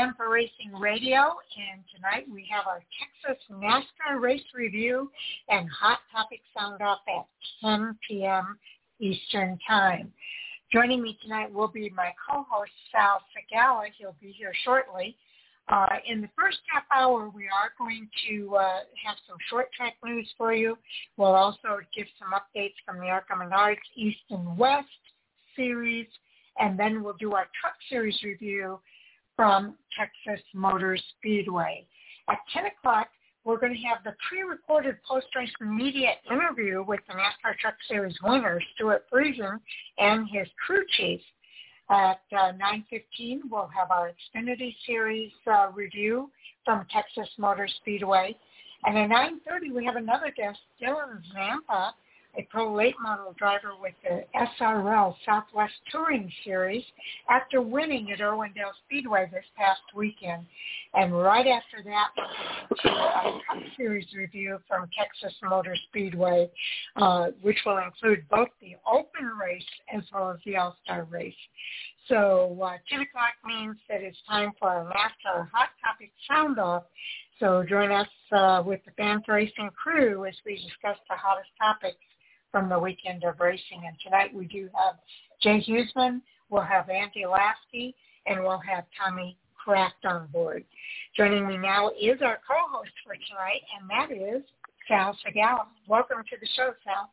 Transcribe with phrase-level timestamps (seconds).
[0.00, 5.10] For Racing Radio, and tonight we have our Texas NASCAR race review
[5.50, 7.26] and Hot Topic sound off at
[7.62, 8.56] 10 p.m.
[8.98, 10.10] Eastern Time.
[10.72, 13.88] Joining me tonight will be my co-host Sal Sigala.
[13.98, 15.16] He'll be here shortly.
[15.68, 19.96] Uh, in the first half hour, we are going to uh, have some short track
[20.02, 20.78] news for you.
[21.18, 24.88] We'll also give some updates from the ARCA Menards East and West
[25.56, 26.06] series,
[26.58, 28.80] and then we'll do our truck series review
[29.40, 31.86] from Texas Motor Speedway.
[32.28, 33.08] At 10 o'clock,
[33.42, 38.60] we're going to have the pre-recorded post-race media interview with the NASCAR Truck Series winner,
[38.74, 39.58] Stewart Friesen,
[39.96, 41.22] and his crew chief.
[41.88, 42.52] At uh,
[42.92, 46.30] 9.15, we'll have our Xfinity Series uh, review
[46.66, 48.36] from Texas Motor Speedway.
[48.84, 51.94] And at 9.30, we have another guest, Dylan Zampa,
[52.38, 54.24] a pro late model driver with the
[54.60, 56.84] SRL Southwest Touring Series
[57.28, 60.46] after winning at Irwindale Speedway this past weekend.
[60.94, 62.08] And right after that,
[62.84, 66.50] we'll a Cup Series review from Texas Motor Speedway,
[66.96, 69.62] uh, which will include both the open race
[69.94, 71.34] as well as the All-Star race.
[72.08, 76.84] So uh, 10 o'clock means that it's time for our NASCAR Hot Topic Sound Off.
[77.38, 81.96] So join us uh, with the Fan Racing crew as we discuss the hottest topics
[82.50, 83.82] from the weekend of racing.
[83.86, 84.96] And tonight we do have
[85.42, 87.94] Jay Huseman, we'll have Andy Lasky,
[88.26, 90.64] and we'll have Tommy Kraft on board.
[91.16, 94.42] Joining me now is our co-host for tonight, and that is
[94.88, 95.66] Sal Sigala.
[95.86, 97.10] Welcome to the show, Sal.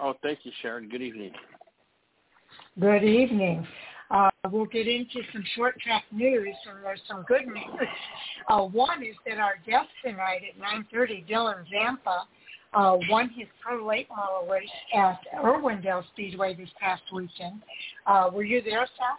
[0.00, 0.88] Oh, thank you, Sharon.
[0.88, 1.32] Good evening.
[2.78, 3.66] Good evening.
[4.10, 7.88] Uh, we'll get into some short track news, and there's some good news.
[8.48, 10.58] Uh, one is that our guest tonight at
[10.90, 12.24] 9.30, Dylan Zampa,
[12.74, 17.62] uh, won his pro late model race at Irwindale Speedway this past weekend.
[18.06, 19.18] Uh, were you there, Sal?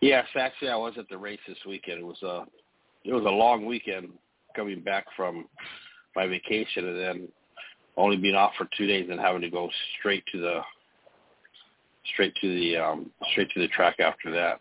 [0.00, 2.00] Yes, actually, I was at the race this weekend.
[2.00, 2.44] It was a
[3.04, 4.10] it was a long weekend
[4.54, 5.46] coming back from
[6.14, 7.28] my vacation and then
[7.96, 10.60] only being off for two days and having to go straight to the
[12.12, 14.60] straight to the um straight to the track after that.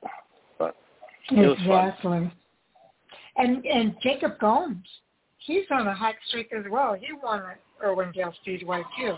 [0.57, 0.75] But
[1.31, 2.31] it exactly.
[3.35, 4.87] And and Jacob Gomes
[5.39, 6.93] he's on a hot streak as well.
[6.93, 9.15] He won at Irwindale Speedway too.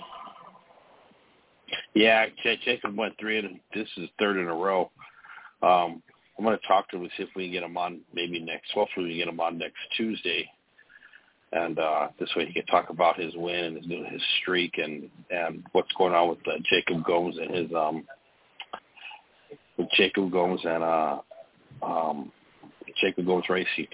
[1.93, 4.91] Yeah, Jacob went three, and this is third in a row.
[5.61, 6.01] Um,
[6.37, 8.39] I'm going to talk to him and see if we can get him on maybe
[8.39, 8.71] next.
[8.71, 10.49] Hopefully, we can get him on next Tuesday,
[11.51, 15.09] and uh, this way he can talk about his win and his his streak and
[15.29, 18.05] and what's going on with uh, Jacob Gomes and his um
[19.77, 21.19] with Jacob Gomes and uh
[21.83, 22.31] um
[23.01, 23.87] Jacob Gomes Racing.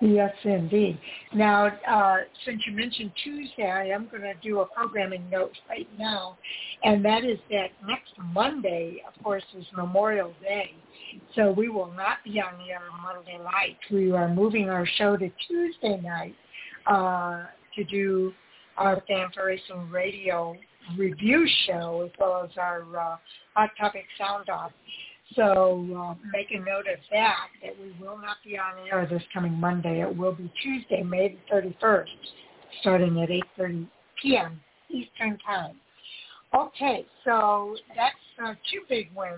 [0.00, 0.96] Yes, indeed.
[1.34, 5.88] Now, uh, since you mentioned Tuesday, I am going to do a programming note right
[5.98, 6.38] now,
[6.84, 10.70] and that is that next Monday, of course, is Memorial Day,
[11.34, 13.76] so we will not be on the air Monday night.
[13.90, 16.36] We are moving our show to Tuesday night
[16.86, 18.32] uh, to do
[18.76, 20.56] our Fan Racing Radio
[20.96, 23.16] review show as well as our uh,
[23.54, 24.70] Hot Topic Sound Off.
[25.34, 29.22] So uh, make a note of that, that we will not be on air this
[29.32, 30.00] coming Monday.
[30.00, 32.04] It will be Tuesday, May the 31st,
[32.80, 33.28] starting at
[33.58, 33.86] 8.30
[34.22, 34.60] p.m.
[34.88, 35.76] Eastern Time.
[36.54, 39.36] Okay, so that's uh, two big wins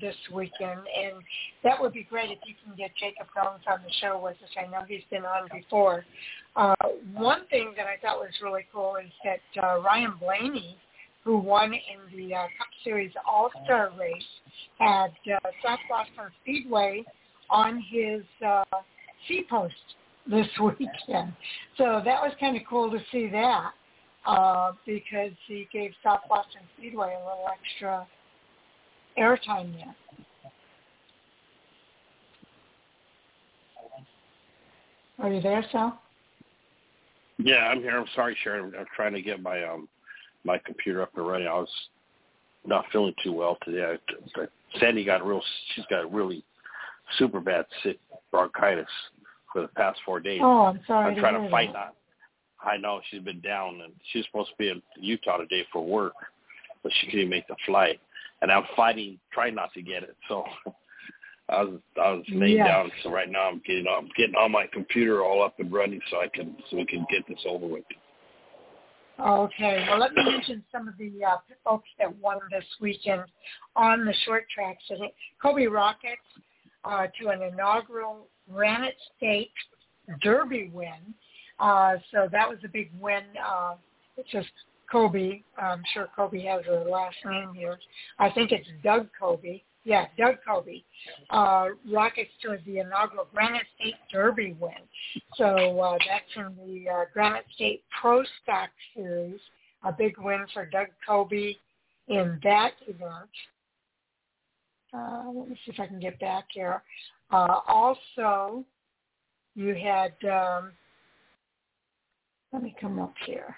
[0.00, 1.20] this weekend, and
[1.64, 4.50] that would be great if you can get Jacob Gomes on the show with us.
[4.56, 6.04] I know he's been on before.
[6.54, 6.74] Uh,
[7.14, 10.78] one thing that I thought was really cool is that uh, Ryan Blaney
[11.24, 14.22] who won in the uh, Cup Series All-Star race
[14.80, 15.78] at uh, South
[16.42, 17.04] Speedway
[17.50, 18.64] on his uh,
[19.28, 19.74] C-post
[20.28, 21.32] this weekend.
[21.78, 23.72] So that was kind of cool to see that
[24.26, 28.06] uh, because he gave South Boston Speedway a little extra
[29.18, 29.94] airtime there.
[35.18, 36.00] Are you there, Sal?
[37.38, 37.96] Yeah, I'm here.
[37.96, 38.72] I'm sorry, Sharon.
[38.78, 39.88] I'm trying to get my um
[40.44, 41.48] my computer up and running.
[41.48, 41.68] I was
[42.66, 43.96] not feeling too well today.
[44.36, 44.46] I,
[44.78, 45.42] Sandy got real.
[45.74, 46.44] She's got really
[47.18, 47.98] super bad sick
[48.30, 48.86] bronchitis
[49.52, 50.40] for the past four days.
[50.42, 51.14] Oh, I'm sorry.
[51.14, 51.94] I'm trying to, to fight that.
[52.64, 56.14] I know she's been down, and she's supposed to be in Utah today for work,
[56.82, 58.00] but she couldn't make the flight.
[58.40, 60.16] And I'm fighting, trying not to get it.
[60.28, 60.44] So
[61.48, 62.68] I was I was laying yes.
[62.68, 62.92] down.
[63.02, 66.18] So right now I'm getting I'm getting on my computer all up and running so
[66.18, 67.84] I can so we can get this over with.
[69.24, 69.86] Okay.
[69.88, 73.22] Well, let me mention some of the uh, folks that won this weekend
[73.76, 74.78] on the short track.
[74.88, 74.96] So
[75.42, 76.20] Coby Rockets
[76.84, 79.52] uh, to an inaugural Granite State
[80.22, 81.14] Derby win.
[81.60, 83.22] Uh, so that was a big win.
[83.46, 83.74] Uh,
[84.16, 84.48] it's just
[84.92, 85.42] Coby.
[85.56, 87.78] I'm sure Coby has a last name here.
[88.18, 89.62] I think it's Doug Coby.
[89.84, 90.84] Yeah, Doug Coby.
[91.30, 94.70] Uh, rockets to the inaugural Granite State Derby win.
[95.36, 99.40] So uh, that's in the uh, Granite State Pro Stock Series.
[99.84, 101.56] A big win for Doug Coby
[102.08, 103.30] in that event.
[104.94, 106.82] Uh, let me see if I can get back here.
[107.32, 108.64] Uh, also,
[109.54, 110.72] you had, um,
[112.52, 113.56] let me come up here.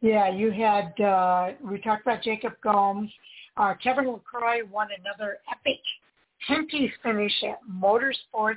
[0.00, 3.10] Yeah, you had, uh, we talked about Jacob Gomes.
[3.56, 5.80] Uh, Kevin LaCroix won another epic
[6.48, 8.56] 10th finish at Motorsports,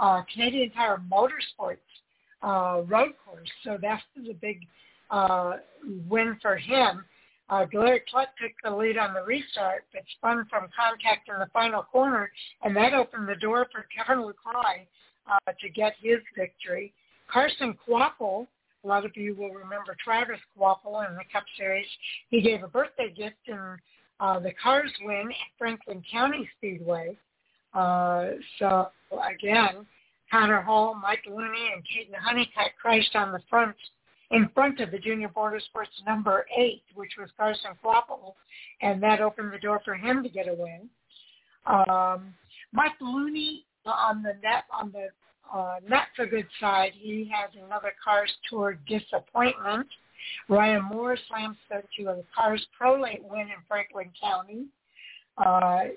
[0.00, 1.78] uh, Canadian Tire Motorsports
[2.42, 3.48] uh, road course.
[3.62, 4.60] So that was a big
[5.10, 5.54] uh,
[6.08, 7.04] win for him.
[7.50, 11.82] Uh, Clutt took the lead on the restart, but spun from contact in the final
[11.82, 12.30] corner,
[12.62, 14.86] and that opened the door for Kevin LaCroix
[15.30, 16.92] uh, to get his victory.
[17.30, 18.46] Carson Kvapil,
[18.82, 21.86] a lot of you will remember Travis Kvapil in the Cup Series.
[22.30, 23.76] He gave a birthday gift in
[24.20, 27.16] uh, the Cars win at Franklin County Speedway.
[27.72, 28.88] Uh, so
[29.28, 29.86] again,
[30.30, 33.76] Connor Hall, Mike Looney, and Kaden Honeycutt crashed on the front
[34.30, 38.34] in front of the JR Motorsports number eight, which was Carson Kvapil,
[38.80, 40.88] and that opened the door for him to get a win.
[41.66, 42.34] Um,
[42.72, 45.08] Mike Looney on the net on the
[45.52, 49.86] uh, not so good side, he has another Cars Tour disappointment.
[50.48, 54.66] Ryan Moore slams to a Cars Prolate win in Franklin County.
[55.38, 55.94] Uh,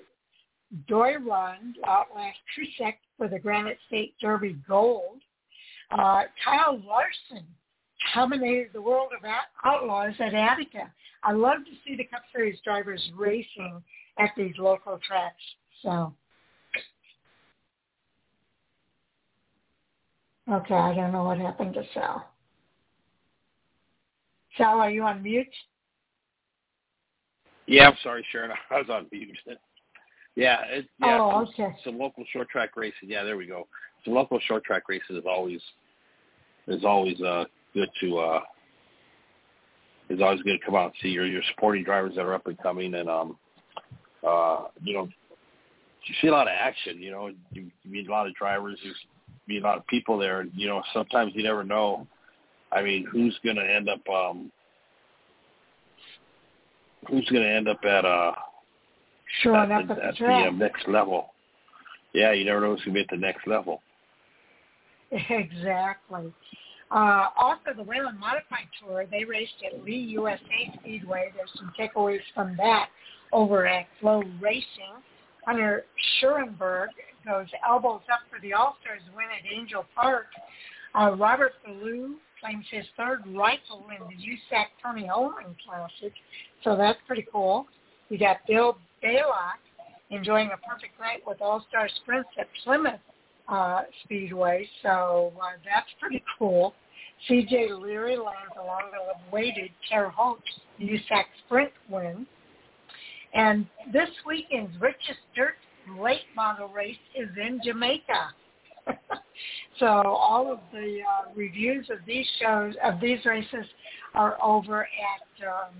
[0.86, 5.20] Doy Run outlast Trusek for the Granite State Derby Gold.
[5.90, 7.46] Uh, Kyle Larson
[8.14, 9.28] dominated the world of
[9.64, 10.92] outlaws at Attica.
[11.22, 13.82] I love to see the Cup Series drivers racing
[14.18, 15.42] at these local tracks.
[15.82, 16.12] So,
[20.50, 22.28] okay, I don't know what happened to Sal.
[24.58, 25.46] Sal, are you on mute?
[27.66, 28.50] Yeah, I'm sorry, Sharon.
[28.70, 29.38] I was on mute.
[30.34, 31.18] Yeah, it, yeah.
[31.20, 31.76] Oh, some, okay.
[31.84, 33.08] Some local short track racing.
[33.08, 33.66] Yeah, there we go.
[34.04, 35.60] Some local short track racing is always
[36.66, 37.44] is always uh,
[37.74, 38.40] good to uh
[40.08, 42.46] it's always good to come out and see your your supporting drivers that are up
[42.46, 43.36] and coming and um
[44.26, 45.08] uh you know
[46.04, 48.78] you see a lot of action, you know, you, you meet a lot of drivers,
[48.82, 48.92] you
[49.46, 52.06] meet a lot of people there and you know, sometimes you never know
[52.72, 54.50] I mean, who's gonna end up um
[57.08, 58.32] who's gonna end up at uh
[59.42, 61.32] Showing at, up at, at the, uh, next level.
[62.14, 63.82] Yeah, you never know who's gonna be at the next level.
[65.30, 66.32] Exactly.
[66.90, 71.30] Uh, also, the Whelen Modified Tour, they raced at Lee USA Speedway.
[71.36, 72.88] There's some takeaways from that
[73.32, 75.02] over at Flow Racing.
[75.46, 75.84] Hunter
[76.20, 76.88] Schuerenberg
[77.26, 80.26] goes elbows up for the All-Stars win at Angell Park.
[80.94, 86.12] Uh, Robert Ballou claims his third rifle in the USAC Tony Hulman Classic,
[86.64, 87.66] so that's pretty cool.
[88.10, 89.60] We got Bill Baylock
[90.10, 93.00] enjoying a perfect night with All-Star Sprints at Plymouth
[93.48, 96.74] uh, Speedway, so uh, that's pretty cool.
[97.26, 97.72] C.J.
[97.72, 100.38] Leary lands along the weighted Terre Haute
[100.80, 102.26] USAC Sprint win.
[103.34, 105.56] And this weekend's richest dirt
[105.98, 108.30] late model race is in Jamaica.
[109.78, 113.66] so all of the uh, reviews of these shows, of these races,
[114.14, 115.74] are over at um,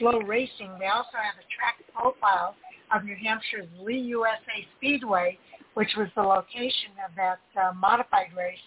[0.00, 0.78] FloRacing.
[0.78, 2.54] They also have a track profile
[2.94, 5.38] of New Hampshire's Lee USA Speedway,
[5.74, 8.58] which was the location of that uh, modified race,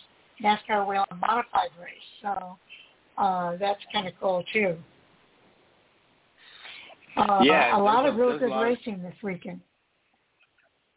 [0.43, 1.97] NASCAR Whelen Modified race.
[2.21, 2.57] So
[3.17, 4.77] uh, that's kind of cool too.
[7.17, 9.59] Uh, yeah, a lot of real good racing this weekend.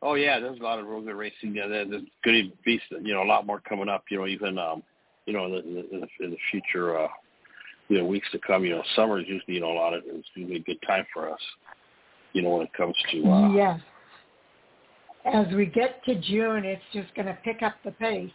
[0.04, 1.54] Oh yeah, there's a lot of real good racing.
[1.54, 4.04] Yeah, there's going to be you know a lot more coming up.
[4.10, 4.82] You know, even um,
[5.24, 7.08] you know in the, in the, in the future, uh,
[7.88, 8.64] you know, weeks to come.
[8.64, 11.06] You know, summer is usually you know a lot of it's usually a good time
[11.12, 11.40] for us.
[12.34, 13.80] You know, when it comes to uh, yes.
[15.24, 18.30] As we get to June, it's just going to pick up the pace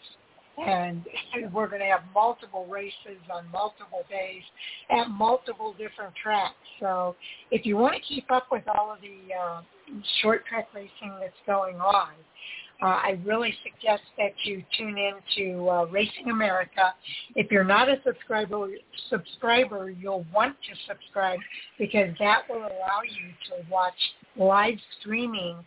[0.65, 1.05] and
[1.53, 4.41] we're going to have multiple races on multiple days
[4.89, 6.55] at multiple different tracks.
[6.79, 7.15] So
[7.51, 9.61] if you want to keep up with all of the uh,
[10.21, 12.09] short track racing that's going on,
[12.81, 16.93] uh, I really suggest that you tune in to uh, Racing America.
[17.35, 18.69] If you're not a subscriber,
[19.09, 21.39] subscriber, you'll want to subscribe
[21.77, 23.93] because that will allow you to watch
[24.37, 25.57] live streaming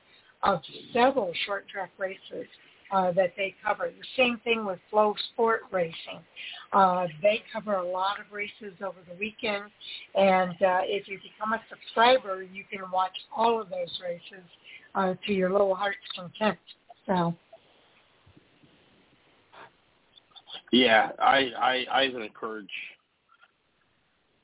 [0.42, 0.60] of
[0.94, 2.46] several short track races
[2.92, 3.90] uh, that they cover.
[3.90, 6.20] The same thing with Flow Sport Racing.
[6.72, 9.64] Uh, they cover a lot of races over the weekend,
[10.14, 14.44] and uh, if you become a subscriber, you can watch all of those races
[14.94, 16.58] uh, to your little heart's content.
[17.06, 17.34] So.
[20.70, 22.66] Yeah, I I I would encourage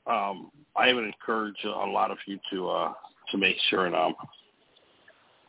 [0.07, 2.93] um, I would encourage a lot of you to uh,
[3.31, 4.15] to make sure and um,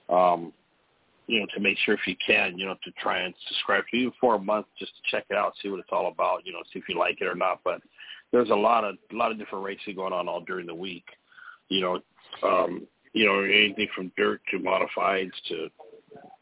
[0.09, 0.53] um,
[1.31, 3.97] you know, to make sure if you can, you know, to try and subscribe to
[3.97, 6.53] even for a month just to check it out, see what it's all about, you
[6.53, 7.61] know, see if you like it or not.
[7.63, 7.81] But
[8.33, 11.05] there's a lot of a lot of different racing going on all during the week.
[11.69, 12.01] You know,
[12.43, 15.69] um, you know, anything from dirt to modifieds to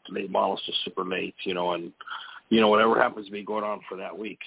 [0.09, 1.91] late models to super late, you know, and
[2.49, 4.39] you know, whatever happens to be going on for that week.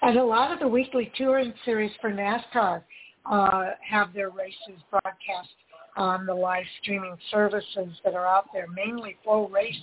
[0.00, 2.82] And a lot of the weekly touring series for NASCAR
[3.30, 5.50] uh, have their races broadcast
[5.96, 9.74] on the live streaming services that are out there, mainly FloRacing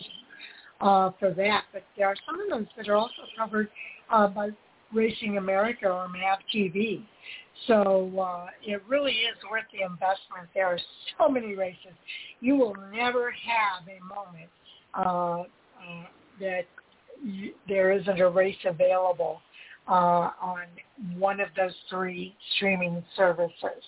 [0.81, 1.63] uh, for that.
[1.73, 3.69] But there are some of those that are also covered
[4.11, 4.49] uh, by
[4.93, 7.03] Racing America or MAV TV.
[7.67, 10.47] So uh, it really is worth the investment.
[10.53, 10.79] There are
[11.17, 11.93] so many races.
[12.39, 14.49] You will never have a moment
[14.93, 16.05] uh, uh,
[16.39, 16.65] that
[17.67, 19.41] there isn't a race available
[19.87, 20.65] uh, on
[21.17, 23.83] one of those three streaming services.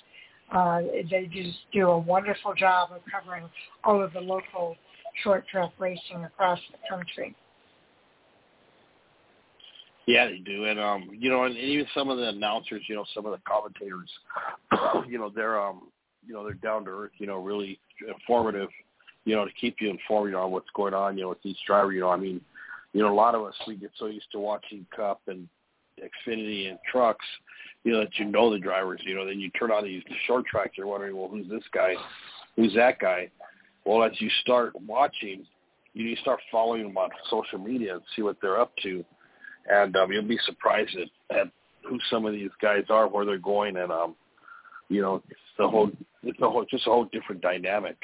[0.52, 3.48] Uh, they just do a wonderful job of covering
[3.84, 4.76] all of the local
[5.24, 7.36] short track racing across the country.
[10.08, 13.06] Yeah, they do, and um, you know, and even some of the announcers, you know,
[13.14, 14.10] some of the commentators,
[15.08, 15.90] you know, they're um,
[16.26, 18.70] you know, they're down to earth, you know, really informative,
[19.26, 21.92] you know, to keep you informed on what's going on, you know, with each driver.
[21.92, 22.42] You know, I mean,
[22.94, 25.48] you know, a lot of us we get so used to watching Cup and
[26.00, 27.26] Xfinity and trucks,
[27.84, 29.02] you know, that you know the drivers.
[29.04, 31.94] You know, then you turn on these short tracks, you're wondering, well, who's this guy?
[32.56, 33.30] Who's that guy?
[33.86, 35.46] Well, as you start watching,
[35.94, 39.04] you start following them on social media and see what they're up to
[39.70, 41.48] and um, you'll be surprised at, at
[41.88, 44.16] who some of these guys are, where they're going, and um,
[44.90, 45.92] you know, it's the whole,
[46.24, 47.98] it's a whole, just a whole different dynamic.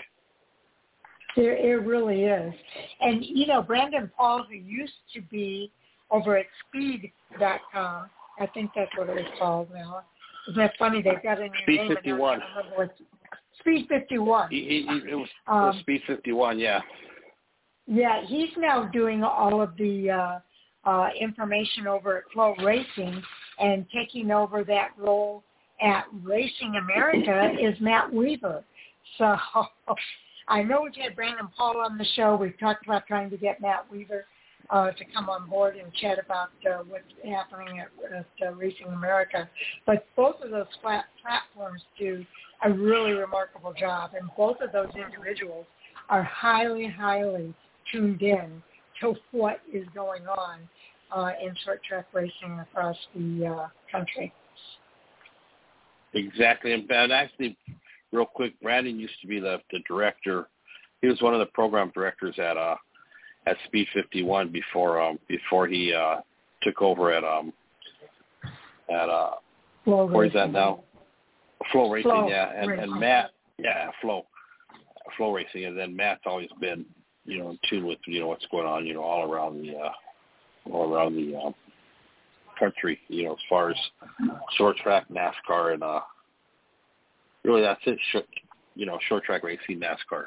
[1.35, 2.53] There, it really is,
[3.01, 5.71] and you know, Brandon Paul, who used to be
[6.11, 10.01] over at Speed.com, I think that's what it was called now.
[10.47, 11.01] Isn't that funny?
[11.01, 11.95] They've got a new Speed name.
[11.95, 12.41] 51.
[13.59, 14.49] Speed 51.
[14.51, 16.81] He, he, it was, um, it was Speed 51, yeah.
[17.87, 20.39] Yeah, he's now doing all of the uh,
[20.89, 23.21] uh, information over at FloRacing
[23.59, 25.43] and taking over that role
[25.81, 28.63] at Racing America is Matt Weaver.
[29.17, 29.35] So
[30.47, 32.35] I know we've had Brandon Paul on the show.
[32.35, 34.25] We've talked about trying to get Matt Weaver
[34.69, 38.87] uh, to come on board and chat about uh, what's happening at, at uh, Racing
[38.87, 39.49] America.
[39.85, 42.25] But both of those flat platforms do
[42.63, 45.65] a really remarkable job, and both of those individuals
[46.09, 47.53] are highly, highly
[47.91, 48.61] tuned in
[49.01, 50.59] to what is going on
[51.11, 54.33] uh, in short track racing across the uh, country.
[56.13, 57.57] Exactly, and, actually,
[58.11, 60.47] real quick, Brandon used to be the the director.
[61.01, 62.75] He was one of the program directors at uh
[63.45, 66.17] at Speed 51 before um before he uh
[66.63, 67.53] took over at um
[68.89, 69.31] at uh
[69.83, 70.83] Flow where is that now?
[71.71, 72.83] Flow yeah, and Racing.
[72.83, 74.25] and Matt, yeah, Flow,
[75.17, 76.85] FloRacing, and then Matt's always been
[77.25, 79.75] you know in tune with you know what's going on you know all around the
[79.75, 79.91] uh
[80.71, 81.51] all around the uh,
[82.57, 83.77] country, you know, as far as
[84.57, 86.01] short track, NASCAR, and uh,
[87.43, 87.99] really that's it.
[88.11, 88.25] Short,
[88.75, 90.25] you know, short track racing, NASCAR.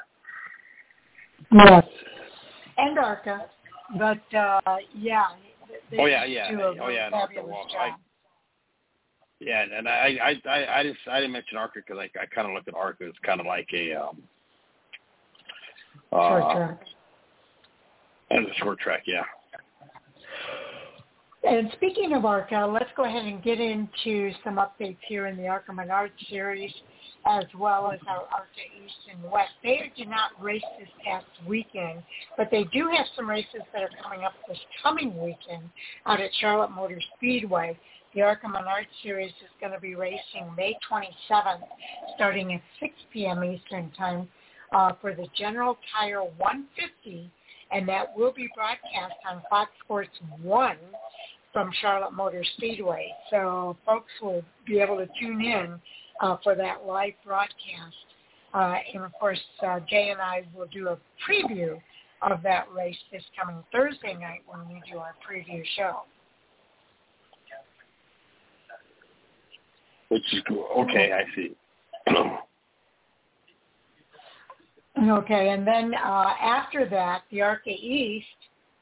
[1.51, 1.85] Yes,
[2.79, 3.45] and ARCA,
[3.97, 5.25] but uh, yeah.
[5.97, 6.49] Oh yeah, yeah,
[6.81, 7.35] oh yeah, and ARCA.
[7.35, 7.45] job.
[7.79, 7.95] I,
[9.39, 12.47] yeah, and I, I, I, I just I didn't mention ARCA because I, I kind
[12.47, 14.17] of look at ARCA as kind of like a um,
[16.11, 16.79] Short uh, track.
[18.31, 19.23] as a short track, yeah.
[21.41, 25.47] And speaking of ARCA, let's go ahead and get into some updates here in the
[25.47, 26.71] ARCA Menard series,
[27.25, 29.51] as well as our ARCA East and West.
[29.63, 32.03] They did not race this past weekend,
[32.35, 35.69] but they do have some races that are coming up this coming weekend
[36.05, 37.79] out at Charlotte Motor Speedway.
[38.13, 41.61] The ARCA Menard series is going to be racing May 27th,
[42.15, 43.45] starting at 6 p.m.
[43.45, 44.27] Eastern Time
[44.73, 47.31] uh, for the General Tire 150
[47.71, 50.09] and that will be broadcast on Fox Sports
[50.41, 50.77] 1
[51.53, 53.07] from Charlotte Motor Speedway.
[53.29, 55.79] So folks will be able to tune in
[56.21, 57.95] uh, for that live broadcast.
[58.53, 60.97] Uh, and of course, uh, Jay and I will do a
[61.27, 61.79] preview
[62.21, 66.01] of that race this coming Thursday night when we do our preview show.
[70.09, 70.67] Which is cool.
[70.79, 71.55] Okay, I see.
[75.01, 78.25] Okay, and then uh, after that, the ARCA East,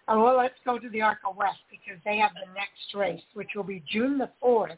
[0.07, 3.49] uh, well, let's go to the ARCA West because they have the next race, which
[3.55, 4.77] will be June the 4th.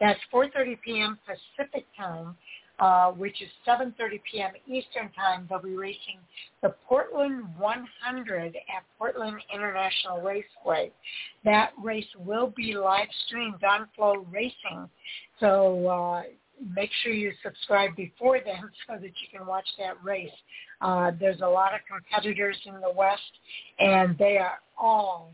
[0.00, 1.18] That's 4.30 p.m.
[1.24, 2.36] Pacific time,
[2.78, 4.50] uh, which is 7.30 p.m.
[4.66, 5.46] Eastern time.
[5.48, 6.18] They'll be racing
[6.62, 10.90] the Portland 100 at Portland International Raceway.
[11.44, 14.90] That race will be live streamed on FloRacing
[15.40, 16.22] So uh,
[16.74, 20.30] make sure you subscribe before then so that you can watch that race.
[20.80, 23.20] Uh, there's a lot of competitors in the West,
[23.78, 25.32] and they are all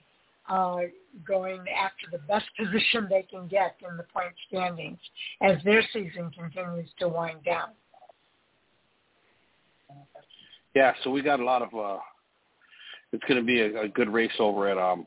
[0.48, 0.80] uh,
[1.26, 4.98] going after the best position they can get in the point standings
[5.40, 7.68] as their season continues to wind down.
[10.74, 11.74] Yeah, so we got a lot of.
[11.74, 11.98] uh
[13.12, 15.06] It's going to be a, a good race over at um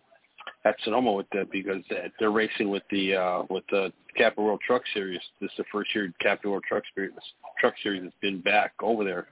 [0.65, 1.83] at Sonoma with that because
[2.19, 5.19] they're racing with the uh with the Camping World Truck Series.
[5.39, 7.13] This is the first year Camping World Truck Series
[7.59, 9.27] Truck Series has been back over there.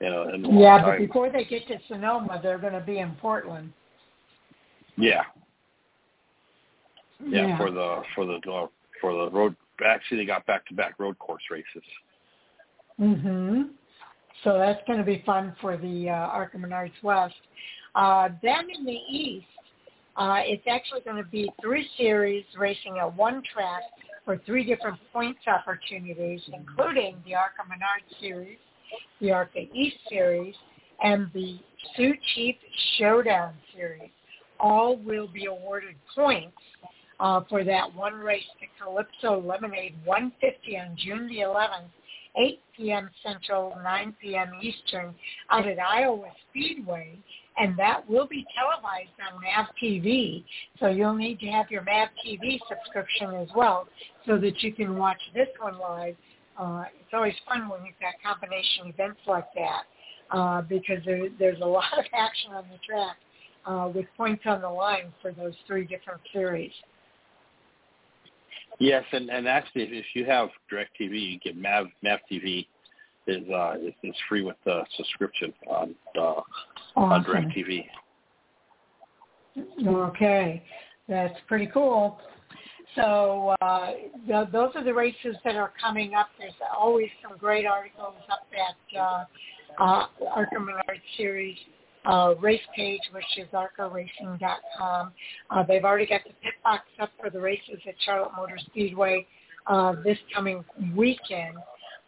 [0.00, 0.98] You know, in a long yeah, time.
[0.98, 3.72] but before they get to Sonoma, they're going to be in Portland.
[4.96, 5.22] Yeah.
[7.24, 7.56] Yeah, Yeah.
[7.58, 8.66] for the for the uh,
[9.00, 9.54] for the road.
[9.84, 11.88] Actually, they got back to back road course races.
[13.00, 13.70] Mhm.
[14.42, 17.34] So that's going to be fun for the uh, Arca Menards West.
[17.94, 19.46] Uh, then in the East,
[20.16, 23.82] uh, it's actually going to be three series racing at one track
[24.24, 28.58] for three different points opportunities, including the Arca Menards Series,
[29.20, 30.54] the Arca East Series,
[31.02, 31.58] and the
[31.96, 32.56] Sioux Chief
[32.98, 34.10] Showdown Series.
[34.60, 36.56] All will be awarded points
[37.20, 41.90] uh, for that one race, the Calypso Lemonade 150 on June the 11th
[42.36, 43.10] 8 p.m.
[43.24, 44.50] Central, 9 p.m.
[44.60, 45.14] Eastern
[45.50, 47.18] out at Iowa Speedway,
[47.56, 50.44] and that will be televised on MAV TV.
[50.80, 53.86] So you'll need to have your MAV TV subscription as well
[54.26, 56.16] so that you can watch this one live.
[56.58, 59.82] Uh, it's always fun when you've got combination events like that
[60.30, 63.16] uh, because there, there's a lot of action on the track
[63.66, 66.72] uh, with points on the line for those three different series.
[68.80, 72.66] Yes, and and actually, if, you have DirecTV, you get Mav Mav TV
[73.26, 76.40] is uh is, is free with the subscription on uh,
[76.96, 77.86] on DirecTV.
[79.86, 80.62] Okay,
[81.08, 82.18] that's pretty cool.
[82.96, 83.90] So uh,
[84.26, 86.28] th- those are the races that are coming up.
[86.38, 89.24] There's always some great articles up at uh,
[89.80, 91.56] uh, Arca Menard Series
[92.04, 95.12] uh, race page, which is arcaracing.com.
[95.50, 99.26] Uh, they've already got the pit box up for the races at Charlotte Motor Speedway
[99.66, 101.56] uh, this coming weekend.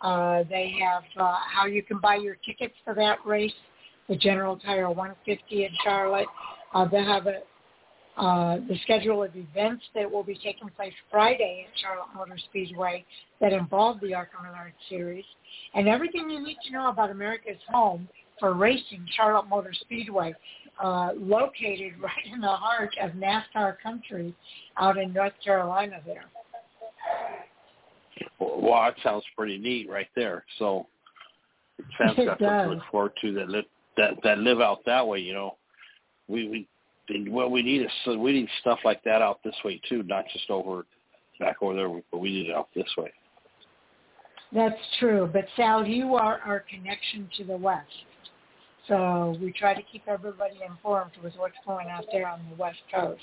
[0.07, 3.53] Uh, they have uh, how you can buy your tickets for that race,
[4.09, 6.29] the General Tire 150 in Charlotte.
[6.73, 7.41] Uh, they have a
[8.17, 13.05] uh, the schedule of events that will be taking place Friday at Charlotte Motor Speedway
[13.41, 15.25] that involve the Arca Menard Series,
[15.75, 20.33] and everything you need to know about America's home for racing, Charlotte Motor Speedway,
[20.83, 24.33] uh, located right in the heart of NASCAR country
[24.79, 26.27] out in North Carolina there.
[28.39, 30.45] Well, that sounds pretty neat right there.
[30.59, 30.87] So
[31.99, 33.65] fans It got something to look forward to that live
[33.97, 35.19] that that live out that way.
[35.19, 35.57] You know,
[36.29, 36.69] we we
[37.09, 40.03] and what we need is so we need stuff like that out this way too,
[40.03, 40.87] not just over
[41.39, 43.13] back over there, but we need it out this way.
[44.53, 45.29] That's true.
[45.33, 47.91] But Sal, you are our connection to the West.
[48.89, 52.79] So we try to keep everybody informed with what's going out there on the West
[52.95, 53.21] Coast.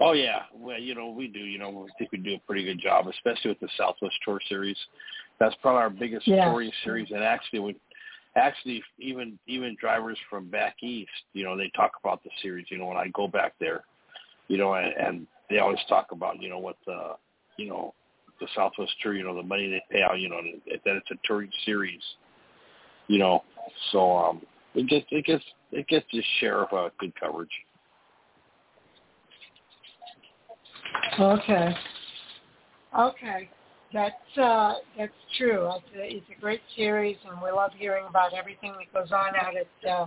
[0.00, 1.40] Oh yeah, well you know we do.
[1.40, 4.40] You know I think we do a pretty good job, especially with the Southwest Tour
[4.48, 4.76] Series.
[5.40, 6.44] That's probably our biggest Yeah.
[6.44, 7.76] touring series, and actually we
[8.36, 12.66] actually even even drivers from back east, you know, they talk about the series.
[12.70, 13.84] You know, when I go back there,
[14.48, 17.14] you know, and, and they always talk about you know what the
[17.56, 17.94] you know
[18.40, 21.14] the Southwest Tour, you know, the money they pay out, you know, that it's a
[21.24, 22.02] touring series,
[23.08, 23.42] you know.
[23.92, 24.42] So um,
[24.74, 27.50] it gets it gets it gets its share of uh, good coverage.
[31.18, 31.74] Okay.
[32.98, 33.50] Okay.
[33.92, 35.70] That's uh, that's true.
[35.94, 39.90] It's a, great series, and we love hearing about everything that goes on out at
[39.90, 40.06] uh,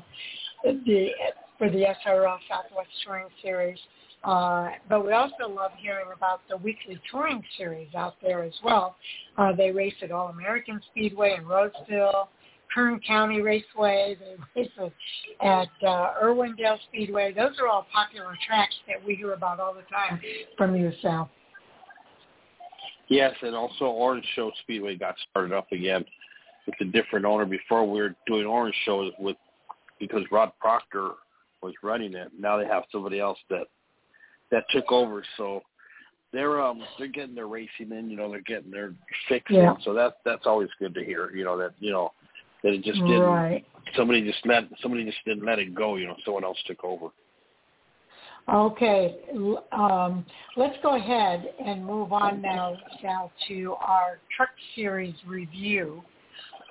[0.64, 1.10] the
[1.58, 3.80] for the SRL Southwest Touring Series.
[4.24, 8.96] Uh, but we also love hearing about the weekly touring series out there as well.
[9.38, 12.30] Uh, they race at All American Speedway in Roseville,
[12.74, 14.18] Kern County Raceway.
[14.20, 14.92] They race
[15.42, 17.34] at, uh, Irwindale Speedway.
[17.34, 20.20] Those are all popular tracks that we hear about all the time
[20.58, 21.30] from you, Sal.
[23.08, 26.06] Yes, and also Orange Show Speedway got started up again
[26.66, 27.46] with a different owner.
[27.46, 29.36] Before we were doing Orange shows with
[30.00, 31.12] because Rod Proctor
[31.62, 32.32] was running it.
[32.38, 33.68] Now they have somebody else that
[34.52, 35.24] that took over.
[35.38, 35.62] So
[36.32, 38.10] they're um they're getting their racing in.
[38.10, 38.94] You know, they're getting their
[39.28, 39.74] fix Yeah.
[39.76, 39.82] in.
[39.84, 41.32] So that's that's always good to hear.
[41.36, 42.14] You know that you know
[42.64, 43.66] that it just didn't Right.
[43.96, 45.96] somebody just let somebody just didn't let it go.
[45.96, 47.10] You know, someone else took over.
[48.50, 49.18] Okay,
[49.72, 50.26] um,
[50.58, 56.04] let's go ahead and move on now, Sal, to our truck series review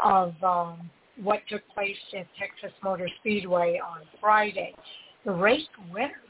[0.02, 0.90] of um,
[1.22, 4.74] what took place at Texas Motor Speedway on Friday.
[5.24, 6.20] The race winner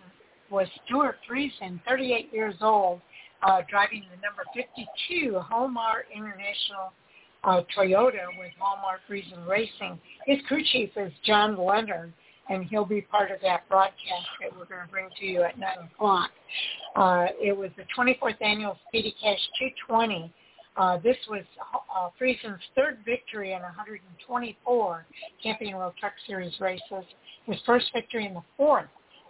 [0.50, 3.00] was Stewart Friesen, 38 years old,
[3.42, 6.92] uh, driving the number 52 Halmar International
[7.44, 9.98] uh, Toyota with Halmar Friesen Racing.
[10.26, 12.12] His crew chief is John Leonard,
[12.48, 15.58] and he'll be part of that broadcast that we're going to bring to you at
[15.58, 16.30] 9 o'clock.
[16.96, 19.38] Uh, it was the 24th annual Speedy Cash
[19.88, 20.32] 220.
[20.76, 21.42] Uh, this was
[21.94, 25.06] uh, Friesen's third victory in 124
[25.42, 27.04] Camping World Truck Series races,
[27.46, 28.86] his first victory in the fourth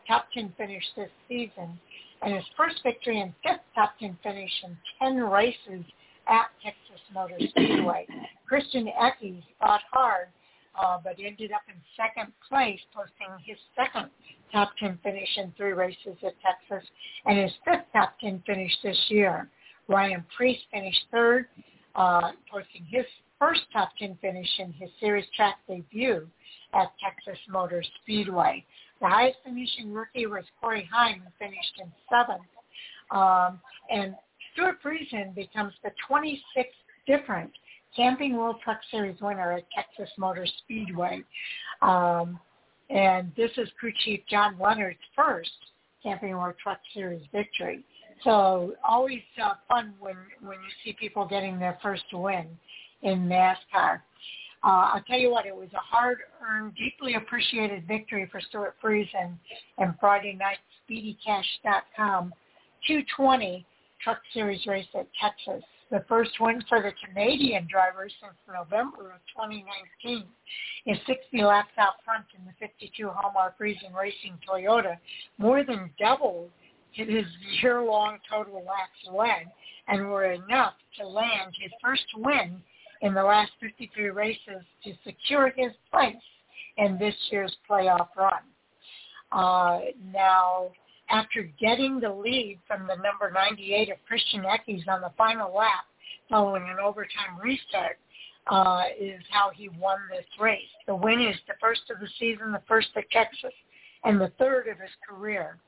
[0.06, 1.78] top 10 finish this season,
[2.22, 5.84] and his first victory and fifth top 10 finish in 10 races
[6.30, 8.06] at Texas Motor Speedway.
[8.48, 10.28] Christian Eckes fought hard,
[10.80, 14.10] uh, but ended up in second place, posting his second
[14.52, 16.88] top 10 finish in three races at Texas
[17.26, 19.48] and his fifth top 10 finish this year.
[19.88, 21.46] Ryan Preece finished third,
[21.96, 23.04] uh, posting his
[23.38, 26.28] first top 10 finish in his series track debut
[26.74, 28.64] at Texas Motor Speedway.
[29.00, 32.46] The highest finishing rookie was Corey Heim, who finished in seventh.
[33.10, 34.14] Um, and
[34.60, 36.64] Stewart Friesen becomes the 26th
[37.06, 37.50] different
[37.96, 41.22] Camping World Truck Series winner at Texas Motor Speedway.
[41.80, 42.38] Um,
[42.90, 45.50] and this is crew chief John Leonard's first
[46.02, 47.84] Camping World Truck Series victory.
[48.22, 52.46] So always uh, fun when, when you see people getting their first win
[53.02, 54.02] in NASCAR.
[54.62, 59.38] Uh, I'll tell you what, it was a hard-earned, deeply appreciated victory for Stewart Friesen
[59.78, 62.34] and Friday night SpeedyCash.com
[62.86, 63.66] 220
[64.02, 65.62] Truck Series race at Texas.
[65.90, 70.24] The first win for the Canadian driver since November of 2019
[70.86, 74.96] is 60 laps out front in the 52 Halmar Friesen Racing Toyota,
[75.38, 76.50] more than doubled
[76.92, 77.24] his
[77.62, 79.50] year-long total laps led
[79.88, 82.62] and were enough to land his first win
[83.02, 86.14] in the last 53 races to secure his place
[86.76, 88.42] in this year's playoff run.
[89.32, 89.80] Uh,
[90.12, 90.70] now,
[91.10, 95.84] after getting the lead from the number 98 of Christian Eckes on the final lap
[96.28, 97.98] following an overtime restart,
[98.46, 100.70] uh, is how he won this race.
[100.86, 103.52] The win is the first of the season, the first at Texas,
[104.04, 105.58] and the third of his career.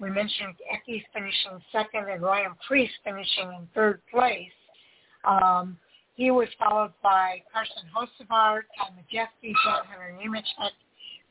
[0.00, 4.50] We mentioned Eckes finishing second and Ryan Preece finishing in third place.
[5.24, 5.76] Um,
[6.14, 10.72] he was followed by Carson Hocevar, Ty Majeski, John Hunter Nemechek,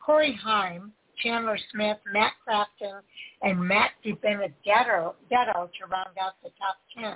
[0.04, 0.92] Corey Heim,
[1.24, 3.02] Chandler Smith, Matt Crafton,
[3.42, 7.16] and Matt DiBenedetto to round out the top 10.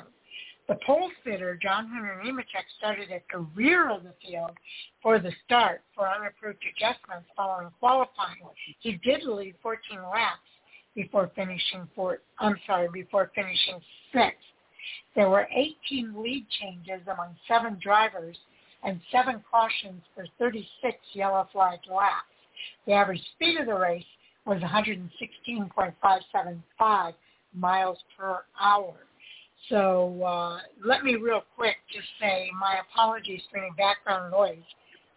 [0.68, 4.52] The pole sitter, John Hunter Nemechek, started at the rear of the field
[5.02, 8.42] for the start for unapproved adjustments following qualifying.
[8.80, 10.40] He did lead 14 laps
[10.96, 13.80] before finishing for, I'm sorry, before finishing
[14.12, 14.40] sixth.
[15.16, 18.38] There were 18 lead changes among seven drivers
[18.84, 22.35] and seven cautions for 36 yellow flag laps.
[22.86, 24.06] The average speed of the race
[24.46, 27.14] was 116.575
[27.54, 28.96] miles per hour.
[29.70, 34.64] So uh, let me real quick just say my apologies for any background noise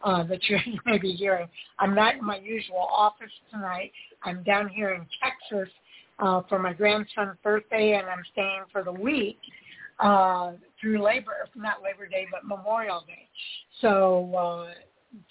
[0.03, 1.48] uh, that you may be hearing.
[1.79, 3.92] I'm not in my usual office tonight.
[4.22, 5.68] I'm down here in Texas
[6.18, 9.38] uh, for my grandson's birthday, and I'm staying for the week
[10.01, 13.29] uh, through Labor, not Labor Day, but Memorial Day.
[13.81, 14.74] So uh,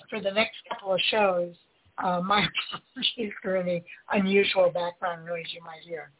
[0.09, 1.55] for the next couple of shows,
[2.03, 6.11] uh, my apologies for any unusual background noise you might hear.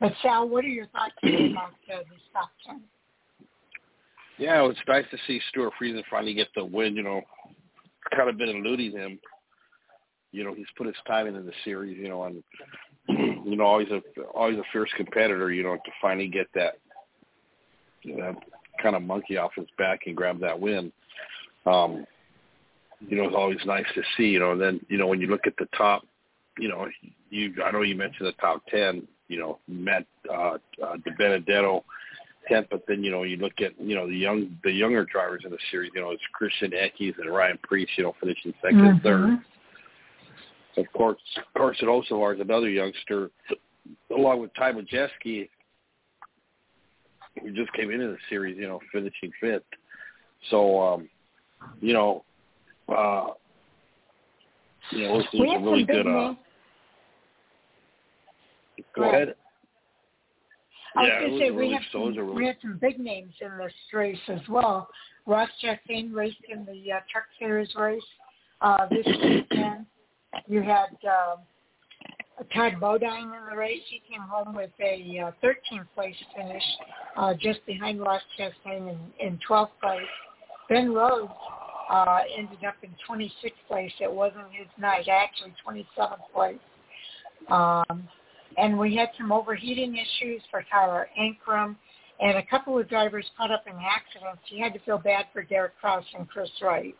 [0.00, 2.82] But Sal, what are your thoughts about uh, this top ten?
[4.38, 6.94] Yeah, it's nice to see Stewart Friesen finally get the win.
[6.94, 7.22] You know,
[8.14, 9.18] kind of been eluding him.
[10.30, 11.98] You know, he's put his time into the series.
[11.98, 12.42] You know, and
[13.08, 15.50] you know, always a always a fierce competitor.
[15.50, 16.74] You know, to finally get that
[18.02, 18.34] you know,
[18.82, 20.92] kind of monkey off his back and grab that win.
[21.66, 22.06] Um,
[23.06, 24.24] you know, it's always nice to see.
[24.24, 26.06] You know, and then you know when you look at the top,
[26.58, 26.86] you know,
[27.30, 29.06] you I know you mentioned the top ten.
[29.28, 31.82] You know, Matt uh, uh, DiBenedetto
[32.48, 35.42] tenth, but then you know you look at you know the young the younger drivers
[35.44, 35.92] in the series.
[35.94, 37.90] You know, it's Christian Eckes and Ryan Preece.
[37.96, 38.86] You know, finishing 2nd mm-hmm.
[38.86, 39.38] and third.
[40.76, 41.18] Of course,
[41.56, 43.30] Carson Hocevar is another youngster,
[44.10, 45.48] along with Ty Majeski
[47.42, 49.62] who just came into the series, you know, finishing fifth.
[50.50, 51.08] So, um,
[51.80, 52.24] you know,
[52.88, 53.26] uh,
[54.90, 56.06] you know, this is a really good.
[56.06, 56.34] Uh,
[58.94, 59.14] go right.
[59.14, 59.34] ahead.
[60.96, 62.34] I was going to say we have some, really...
[62.34, 64.88] we had some big names in this race as well.
[65.26, 68.02] Ross Chastain raced in the uh, Truck Series race
[68.62, 69.86] uh, this weekend.
[70.46, 71.40] You had um,
[72.54, 73.82] Todd Bodine in the race.
[73.88, 76.62] He came home with a uh, 13th place finish,
[77.16, 80.00] uh, just behind Ross Chastain in, in 12th place.
[80.68, 81.32] Ben Rhodes
[81.88, 83.92] uh, ended up in 26th place.
[84.00, 86.58] It wasn't his night, actually 27th place.
[87.50, 88.08] Um,
[88.56, 91.76] and we had some overheating issues for Tyler Ankrum
[92.20, 94.42] and a couple of drivers caught up in accidents.
[94.46, 96.94] He had to feel bad for Derek Kraus and Chris Wright.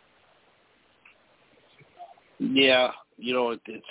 [2.39, 3.87] Yeah, you know it, it's.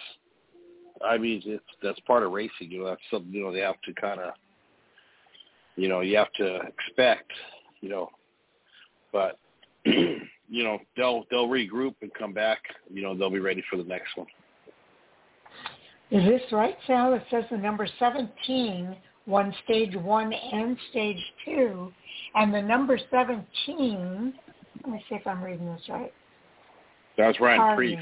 [1.06, 2.72] I mean, it's that's part of racing.
[2.72, 4.34] You know, that's something you know they have to kind of.
[5.76, 7.32] You know, you have to expect.
[7.82, 8.10] You know,
[9.12, 9.38] but
[10.48, 12.60] you know they'll they'll regroup and come back.
[12.92, 14.28] You know, they'll be ready for the next one.
[16.10, 17.14] Is this right, Sal?
[17.14, 21.92] It says the number 17 won stage one and stage two,
[22.36, 24.34] and the number 17.
[24.84, 26.14] Let me see if I'm reading this right.
[27.18, 28.00] That's Ryan Preece.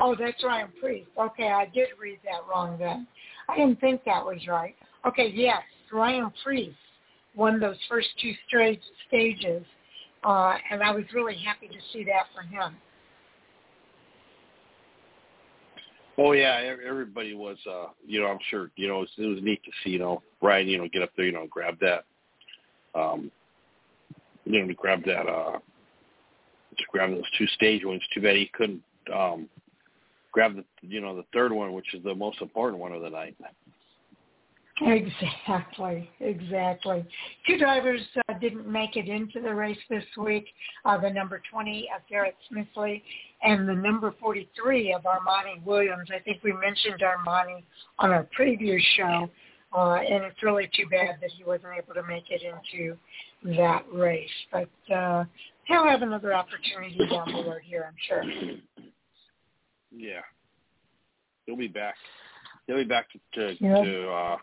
[0.00, 1.06] Oh, that's Ryan Preece.
[1.18, 3.06] Okay, I did read that wrong then.
[3.48, 4.74] I didn't think that was right.
[5.06, 6.74] Okay, yes, Ryan Preece
[7.34, 8.32] won those first two
[9.08, 9.64] stages,
[10.24, 12.76] uh, and I was really happy to see that for him.
[16.18, 17.56] Oh yeah, everybody was.
[17.66, 18.70] uh You know, I'm sure.
[18.76, 19.90] You know, it was, it was neat to see.
[19.90, 20.68] You know, Ryan.
[20.68, 21.24] You know, get up there.
[21.24, 22.04] You know, grab that.
[22.94, 23.30] Um,
[24.44, 25.26] you know, to grab that.
[25.26, 25.58] uh
[26.76, 28.02] To grab those two stage ones.
[28.12, 28.82] Too bad he couldn't
[29.14, 29.48] um
[30.30, 30.64] grab the.
[30.82, 33.36] You know, the third one, which is the most important one of the night.
[34.82, 37.04] Exactly, exactly.
[37.46, 40.46] Two drivers uh, didn't make it into the race this week.
[40.84, 43.02] Uh, the number 20 of Garrett Smithley
[43.42, 46.08] and the number 43 of Armani Williams.
[46.14, 47.62] I think we mentioned Armani
[47.98, 49.28] on our previous show,
[49.76, 52.96] uh, and it's really too bad that he wasn't able to make it into
[53.58, 54.28] that race.
[54.50, 55.24] But uh,
[55.64, 58.24] he'll have another opportunity down the road here, I'm sure.
[59.94, 60.20] Yeah,
[61.44, 61.96] he'll be back.
[62.66, 64.36] He'll be back to to, to uh,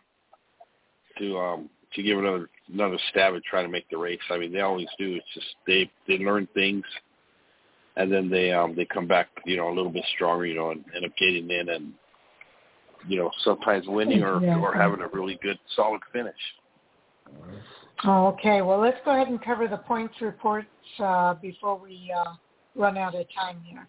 [1.19, 4.19] to um to give another another stab at trying to make the race.
[4.29, 5.15] I mean, they always do.
[5.15, 6.83] It's just they they learn things,
[7.95, 10.71] and then they um they come back, you know, a little bit stronger, you know,
[10.71, 11.93] and end up getting in and
[13.07, 14.57] you know sometimes winning or yeah.
[14.57, 16.35] or having a really good solid finish.
[18.05, 20.67] Okay, well, let's go ahead and cover the points reports
[20.99, 22.33] uh, before we uh,
[22.75, 23.87] run out of time here.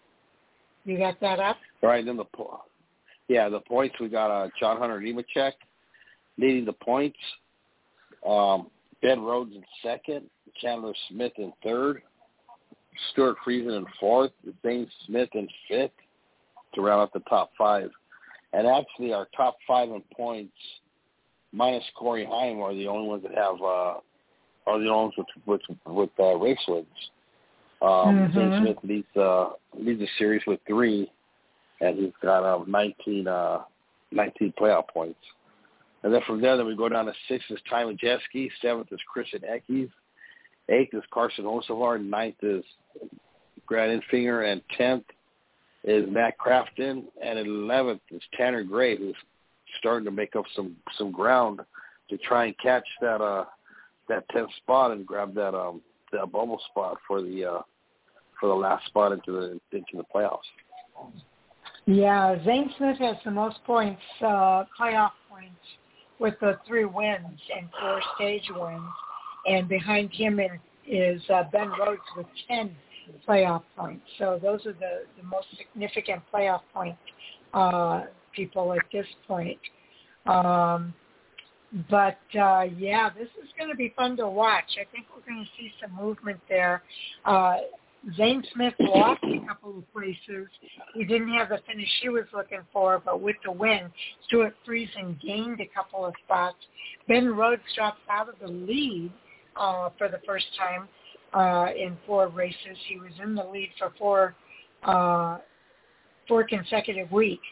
[0.83, 1.57] You got that up?
[1.83, 2.63] All right, then the po-
[3.27, 5.53] yeah the points we got uh, John Hunter Nemechek
[6.39, 7.17] leading the points.
[8.27, 8.67] Um,
[9.01, 10.25] ben Rhodes in second,
[10.61, 12.01] Chandler Smith in third,
[13.11, 15.91] Stewart Friesen in fourth, Zane Smith in fifth
[16.73, 17.89] to round out the top five.
[18.53, 20.55] And actually, our top five in points,
[21.51, 23.99] minus Corey Heim, are the only ones that have uh,
[24.67, 26.87] are the only ones with with, with uh, race wins.
[27.81, 28.37] Um, mm-hmm.
[28.37, 31.11] Zane Smith leads uh, leads the series with three,
[31.79, 33.59] and he's got uh, 19, uh,
[34.11, 35.19] 19 playoff points.
[36.03, 38.99] And then from there, then we go down to sixth is Ty Majeski, seventh is
[39.11, 39.89] Christian Eckes,
[40.69, 42.63] eighth is Carson Hocevar, ninth is
[43.65, 45.03] Grant Enfinger, and tenth
[45.83, 49.15] is Matt Crafton, and eleventh is Tanner Gray, who's
[49.79, 51.59] starting to make up some some ground
[52.09, 53.45] to try and catch that uh
[54.07, 55.81] that tenth spot and grab that um
[56.11, 57.61] that bubble spot for the uh
[58.39, 60.39] for the last spot into the into the playoffs.
[61.85, 65.55] Yeah, Zane Smith has the most points, uh playoff points
[66.19, 68.81] with the three wins and four stage wins.
[69.47, 70.39] And behind him
[70.85, 72.75] is uh, Ben Rhodes with 10
[73.27, 74.05] playoff points.
[74.17, 76.95] So those are the, the most significant playoff point
[77.53, 78.03] uh,
[78.35, 79.59] people at this point.
[80.25, 80.93] Um,
[81.89, 84.77] but uh, yeah, this is going to be fun to watch.
[84.79, 86.83] I think we're going to see some movement there.
[87.25, 87.57] Uh,
[88.15, 90.47] Zane Smith lost a couple of places.
[90.93, 93.91] He didn't have the finish he was looking for, but with the win,
[94.27, 96.57] Stewart Friesen gained a couple of spots.
[97.07, 99.11] Ben Rhodes dropped out of the lead
[99.55, 100.87] uh, for the first time
[101.33, 102.77] uh, in four races.
[102.87, 104.35] He was in the lead for four
[104.83, 105.39] uh,
[106.27, 107.47] four consecutive weeks,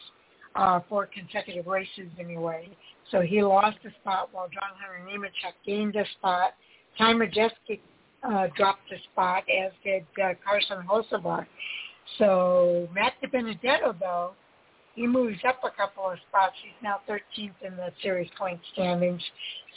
[0.54, 2.68] uh, four consecutive races anyway.
[3.10, 6.52] So he lost a spot while John Hunter Nemechek gained a spot.
[6.96, 7.80] Ty Majeski
[8.22, 11.46] uh, dropped a spot, as did uh, Carson Hocevar.
[12.18, 14.32] So Matt DiBenedetto, though,
[14.94, 16.54] he moves up a couple of spots.
[16.62, 19.22] He's now 13th in the series point standings.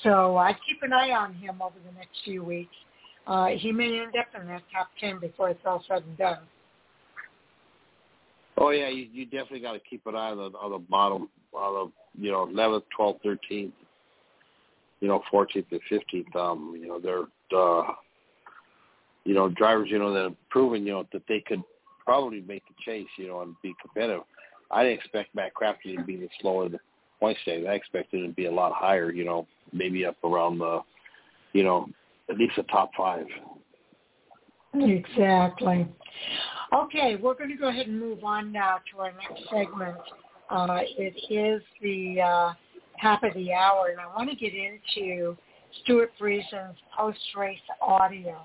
[0.03, 2.73] So I'd keep an eye on him over the next few weeks.
[3.27, 6.39] Uh, he may end up in that top 10 before it's all said and done.
[8.57, 11.29] Oh yeah, you, you definitely got to keep an eye on the on the bottom,
[11.53, 13.71] on the you know 11th, 12th, 13th,
[14.99, 16.35] you know 14th and 15th.
[16.35, 17.25] Um, you know they're
[17.57, 17.93] uh,
[19.23, 21.63] you know, drivers, you know, that have proven, you know, that they could
[22.03, 24.23] probably make the chase, you know, and be competitive.
[24.71, 26.79] I didn't expect Matt Crafton to be this slower in the
[27.19, 27.65] point stage.
[27.67, 30.81] I expected it to be a lot higher, you know, maybe up around the,
[31.53, 31.87] you know,
[32.29, 33.25] at least the top five.
[34.73, 35.87] Exactly.
[36.73, 39.97] Okay, we're going to go ahead and move on now to our next segment.
[40.49, 42.53] Uh, it is the uh,
[43.03, 45.35] of the hour, and I want to get into
[45.83, 48.41] Stewart Friesen's post-race audio.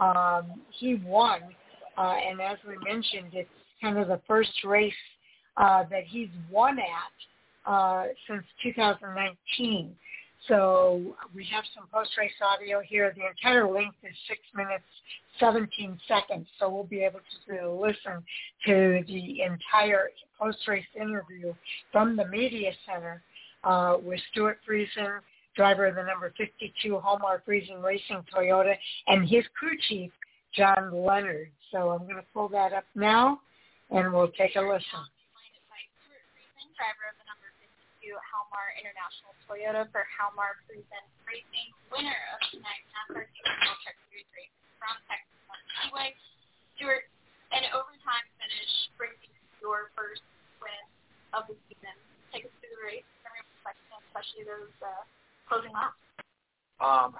[0.00, 1.40] Um, he won,
[1.96, 3.48] uh, and as we mentioned, it's
[3.80, 4.92] kind of the first race
[5.56, 9.94] uh, that he's won at uh, since 2019.
[10.48, 13.14] So we have some post-race audio here.
[13.16, 14.84] The entire length is six minutes,
[15.40, 16.46] 17 seconds.
[16.58, 18.22] So we'll be able to listen
[18.66, 21.54] to the entire post-race interview
[21.92, 23.22] from the media center
[23.62, 25.20] uh, with Stewart Friesen,
[25.56, 28.74] driver of the number 52 Halmar Friesen Racing Toyota,
[29.06, 30.10] and his crew chief,
[30.54, 31.50] John Leonard.
[31.72, 33.40] So I'm going to pull that up now,
[33.90, 35.02] and we'll take a listen.
[36.74, 37.46] Driver of the number
[38.02, 44.26] 52 Halmar International Toyota for Halmar Friesen Racing, winner of tonight's NASCAR World Truck Series
[44.34, 44.50] race
[44.82, 45.38] from Texas
[45.78, 46.18] Speedway.
[46.74, 47.06] Stewart,
[47.54, 49.30] an overtime finish brings you
[49.62, 50.26] your first
[50.58, 50.82] win
[51.30, 51.94] of the season.
[52.34, 55.02] Take us through the race your perspective, especially those uh,
[55.48, 55.98] closing laps?
[56.80, 57.14] Um,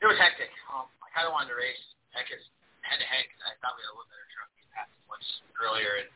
[0.00, 0.52] it was hectic.
[0.70, 3.86] Um, I kind of wanted to race heck head to head because I thought we
[3.86, 5.26] had a little better truck we passed once
[5.62, 6.10] earlier, and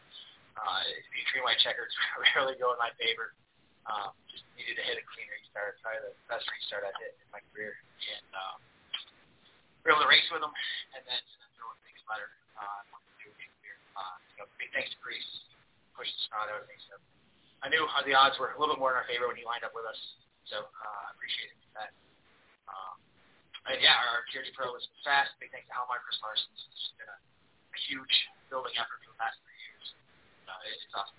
[0.58, 0.82] uh,
[1.14, 1.92] extreme white checkers
[2.34, 3.34] rarely go in my favor.
[3.84, 7.28] Um, just needed to hit a clean restart, probably the best restart I've hit in
[7.30, 7.76] my career,
[8.10, 8.58] and um,
[9.84, 10.54] we were able to race with them,
[10.96, 12.32] and then and then throw things better.
[12.58, 12.94] Uh.
[13.94, 15.22] Uh, you big thanks to Preece,
[15.94, 16.74] pushed the snot out of me.
[16.90, 16.98] So
[17.62, 19.62] I knew the odds were a little bit more in our favor when he lined
[19.62, 19.98] up with us.
[20.48, 21.90] So uh, appreciate it for that.
[22.68, 22.96] Um,
[23.72, 25.32] and yeah, our, TRD Pro was fast.
[25.40, 26.52] Big thanks to Halmar Chris Larson.
[26.52, 28.14] It's been a, a huge
[28.52, 29.86] building effort for the past three years.
[30.44, 31.16] Uh, it, it's awesome.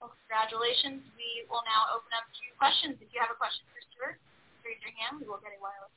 [0.00, 1.00] Well, congratulations.
[1.16, 3.00] We will now open up to questions.
[3.00, 4.20] If you have a question for Stewart,
[4.60, 5.18] raise your hand.
[5.18, 5.90] We will get a wireless.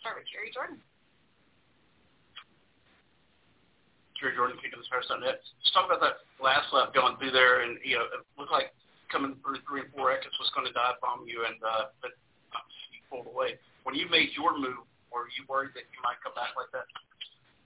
[0.00, 0.80] Start with Jerry Jordan.
[4.18, 5.38] Jerry Jordan, kicking the net.
[5.62, 8.74] Just talk about that last lap going through there, and you know, it looked like
[9.08, 12.12] coming through three and four exits was going to dive bomb you, and uh, but
[12.90, 13.56] you pulled away.
[13.86, 16.84] When you made your move, were you worried that you might come back like that?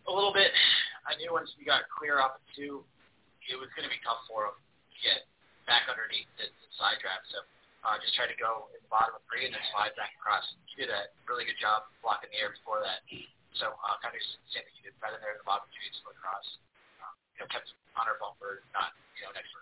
[0.07, 0.53] A little bit.
[1.09, 2.85] I knew once we got clear off of two,
[3.51, 5.27] it was going to be tough for him to get
[5.67, 7.27] back underneath the, the side draft.
[7.33, 7.43] So
[7.83, 10.47] uh, just tried to go in the bottom of three and then slide back across.
[10.71, 13.03] He did a really good job blocking the air before that.
[13.59, 14.97] So uh, kind of just the same thing you did.
[15.03, 16.47] Right in there in the bottom two, split across.
[17.05, 17.69] Um, you know, kept
[18.01, 19.61] on our bumper, not you know next to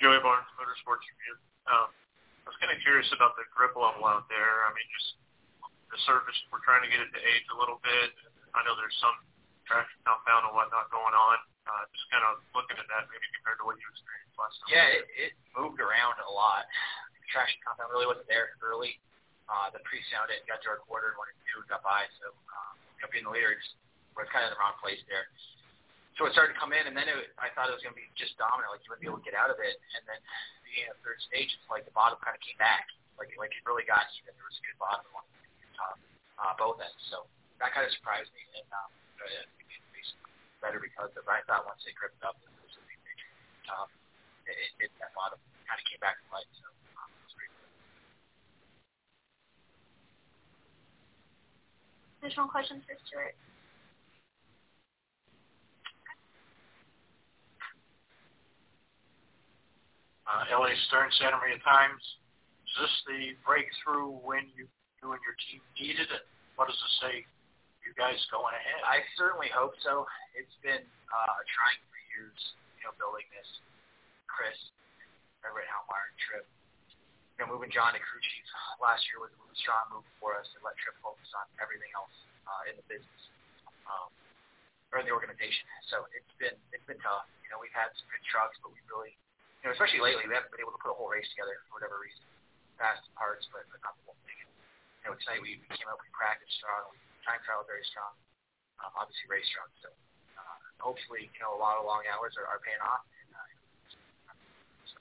[0.00, 1.36] Joey Barnes, Motorsports Review.
[1.68, 4.64] Um, I was kind of curious about the grip level out there.
[4.64, 5.20] I mean, just
[5.92, 8.16] the surface, we're trying to get it to age a little bit.
[8.56, 9.14] I know there's some
[9.68, 11.38] traction compound and whatnot going on.
[11.68, 14.72] Uh, just kind of looking at that maybe compared to what you experienced last time.
[14.72, 16.66] Yeah, it, it moved around a lot
[17.30, 18.98] traction compound really wasn't there early.
[19.50, 22.06] Uh, the pre-sound it got to our quarter and one and two got by.
[22.22, 22.74] So, um,
[23.10, 23.50] being the leader
[24.14, 25.26] was kind of in the wrong place there.
[26.14, 27.98] So it started to come in, and then it, I thought it was going to
[27.98, 29.80] be just dominant, like you wouldn't be able to get out of it.
[29.98, 30.20] And then
[30.62, 32.86] the you know, third stage, it's like the bottom kind of came back,
[33.18, 34.36] like like it really got even.
[34.36, 35.26] There was a good bottom and one
[36.40, 36.96] uh, both ends.
[37.12, 37.28] So
[37.60, 38.90] that kind of surprised me, and um,
[39.20, 40.02] it made me
[40.64, 41.28] better because of it.
[41.28, 43.00] I thought once they gripped up, it was a big
[43.68, 43.92] top.
[44.48, 45.36] It, it, it that bottom
[45.68, 46.48] kind of came back to life.
[46.56, 46.69] So
[52.20, 53.32] additional questions for Stewart?
[60.28, 60.70] Uh, L.A.
[60.86, 61.98] Stern, Santa Maria Times.
[62.70, 64.68] Is this the breakthrough when you,
[65.02, 66.22] you and your team needed it?
[66.54, 67.14] What does it say?
[67.82, 68.78] You guys going ahead?
[68.86, 70.06] I certainly hope so.
[70.38, 72.38] It's been uh, trying for years,
[72.78, 73.48] you know, building this.
[74.30, 74.54] Chris,
[75.42, 76.46] Everett Halmar, Trip,
[77.40, 78.44] you know, moving John to crew chief
[78.84, 81.88] last year was, was a strong move for us to let Trip focus on everything
[81.96, 82.12] else
[82.44, 83.22] uh, in the business
[83.88, 84.12] um,
[84.92, 85.64] or in the organization.
[85.88, 87.24] So it's been it's been tough.
[87.40, 89.16] You know, we've had some good trucks, but we really,
[89.64, 91.80] you know, especially lately, we haven't been able to put a whole race together for
[91.80, 92.20] whatever reason.
[92.76, 94.36] Fast parts, but, but not the whole thing.
[94.36, 94.52] And,
[95.00, 98.12] you know, tonight we, came out, we practiced strong, we time trial very strong,
[98.84, 99.68] um, obviously race strong.
[99.80, 99.88] So
[100.36, 103.04] uh, hopefully, you know, a lot of long hours are, are paying off.
[103.24, 103.48] And, uh,
[104.92, 104.96] so,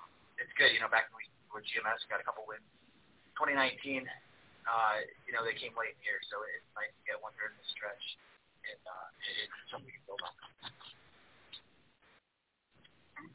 [0.00, 0.08] um,
[0.40, 1.23] it's good, you know, back when we
[1.54, 2.66] with GMS, got a couple wins.
[3.38, 4.02] 2019,
[4.66, 4.96] uh,
[5.26, 7.54] you know, they came late in the year, so it's nice to get one during
[7.54, 8.04] the stretch,
[8.66, 9.08] and uh,
[9.42, 10.34] it's something we can build on.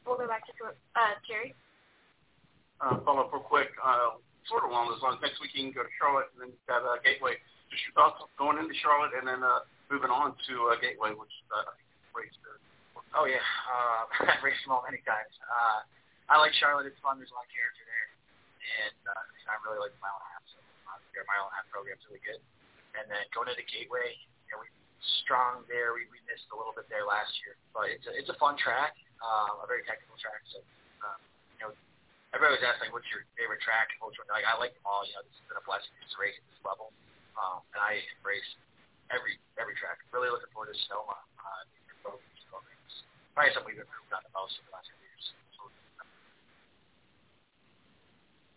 [0.06, 1.56] We'll go back to uh, Jerry.
[2.80, 4.16] Uh, follow up real quick, uh,
[4.48, 5.20] sort of along those lines.
[5.20, 7.36] Next week you can go to Charlotte and then you've got uh, Gateway.
[7.68, 11.34] Just your thoughts going into Charlotte and then uh, moving on to uh, Gateway, which
[11.52, 12.34] uh, I think race
[13.18, 15.34] Oh yeah, uh, I've raced them all many times.
[15.42, 15.82] Uh,
[16.30, 16.86] I like Charlotte.
[16.86, 17.18] It's fun.
[17.18, 17.89] There's a lot of character there
[18.86, 20.44] and uh, I really like the mile and a half.
[20.50, 20.58] So
[20.90, 22.40] uh, mile and a half program's really good.
[22.98, 24.14] And then going into the Gateway,
[24.46, 24.68] you know, we
[25.22, 25.94] strong there.
[25.94, 28.58] We, we missed a little bit there last year, but it's a, it's a fun
[28.58, 30.42] track, uh, a very technical track.
[30.50, 30.58] So,
[31.06, 31.18] um,
[31.56, 31.72] you know,
[32.34, 33.94] everybody was asking, what's your favorite track?
[34.02, 34.26] Which one?
[34.30, 35.06] Like, I like them all.
[35.06, 36.90] You know, this has been a blessing to race at this level,
[37.38, 38.50] um, and I embrace
[39.14, 40.02] every every track.
[40.10, 41.18] Really looking forward to Sonoma.
[41.38, 41.70] Uh.
[43.30, 45.24] Probably something we've improved on the most in the last few years.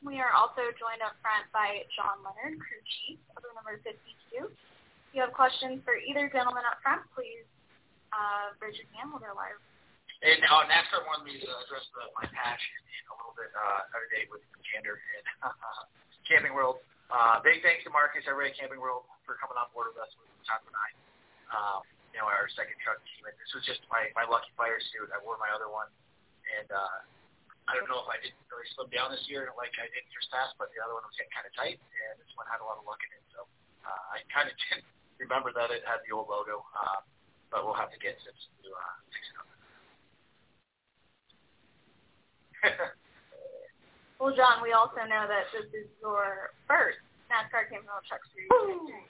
[0.03, 3.95] We are also joined up front by John Leonard, crew chief of the number 52
[3.95, 4.51] If
[5.15, 7.47] you have questions for either gentleman up front, please
[8.11, 9.15] uh, raise your hand.
[9.15, 9.55] We'll go live.
[10.19, 13.95] And uh, NASCAR wanted me to address the, my passion in a little bit uh,
[13.95, 15.25] every day with Gander and
[16.27, 16.83] Camping World.
[17.07, 20.11] Uh, big thanks to Marcus, everybody at Camping World, for coming on board with us
[20.19, 20.95] with Top Nine.
[21.47, 21.79] Um,
[22.11, 23.23] you know, our second truck team.
[23.23, 25.15] And this was just my, my lucky fire suit.
[25.15, 25.87] I wore my other one.
[26.59, 27.07] And uh,
[27.67, 30.27] I don't know if I didn't really slim down this year like I did years
[30.27, 31.79] past, but the other one was getting kind of tight.
[31.79, 33.23] And this one had a lot of luck in it.
[33.31, 33.47] So
[33.87, 34.83] uh, I kind of didn't
[35.19, 36.99] remember that it had the old logo, uh,
[37.47, 39.47] but we'll have to get Simpson to uh, fix it up.
[44.19, 46.99] well, John, we also know that this is your first
[47.31, 49.07] NASCAR Camping World Truck Series victory.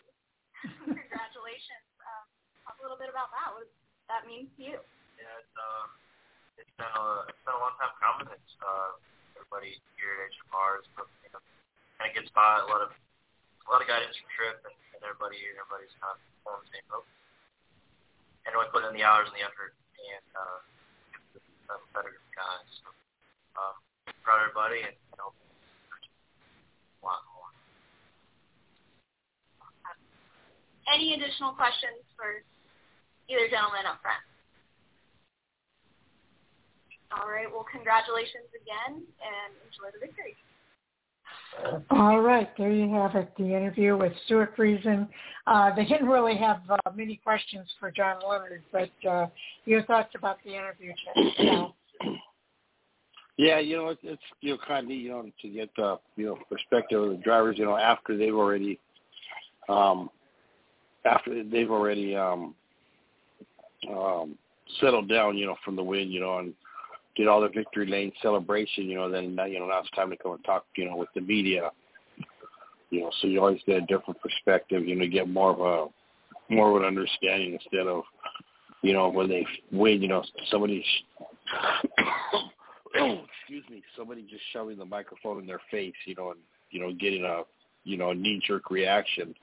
[0.86, 1.86] Congratulations.
[2.02, 2.26] Um,
[2.66, 3.54] talk a little bit about that.
[3.54, 3.74] What does
[4.10, 4.78] that means to you?
[5.18, 5.86] Yeah, it's, uh,
[6.64, 8.32] it's been a it's been a long time coming.
[8.32, 8.96] It's uh,
[9.36, 11.44] everybody here at HMR is you know,
[12.00, 15.44] kind of gets by a lot of a lot of guidance from Trip and everybody
[15.60, 17.04] everybody's kind of on the same boat.
[18.48, 20.60] And we put in the hours and the effort and uh,
[21.68, 22.68] the better guys.
[22.80, 22.88] So,
[23.60, 23.76] um,
[24.24, 27.52] proud of everybody and you know, a lot more.
[30.88, 32.44] Any additional questions for
[33.28, 34.24] either gentleman up front?
[37.16, 37.50] All right.
[37.52, 40.36] Well, congratulations again and enjoy the victory.
[41.92, 45.08] All right, there you have it, the interview with Stewart Friesen.
[45.46, 49.28] Uh, they didn't really have uh, many questions for John Leonard, but uh,
[49.66, 51.70] your thoughts about the interview, Chad?
[53.38, 56.00] Yeah, you know, it's, it's you know kind of neat, you know, to get the
[56.16, 58.80] you know perspective of the drivers, you know, after they've already,
[59.70, 60.10] um,
[61.06, 62.54] after they've already um,
[63.90, 64.38] um,
[64.80, 66.54] settled down, you know, from the win, you know, and
[67.16, 70.18] did all the victory lane celebration, you know, then you know now it's time to
[70.18, 71.72] come and talk, you know, with the media.
[72.90, 74.88] You know, so you always get a different perspective.
[74.88, 78.04] You know, get more of a more of an understanding instead of,
[78.82, 80.84] you know, when they win, you know, somebody.
[82.96, 86.40] excuse me, somebody just shoving the microphone in their face, you know, and
[86.70, 87.42] you know, getting a
[87.84, 89.34] you know knee jerk reaction.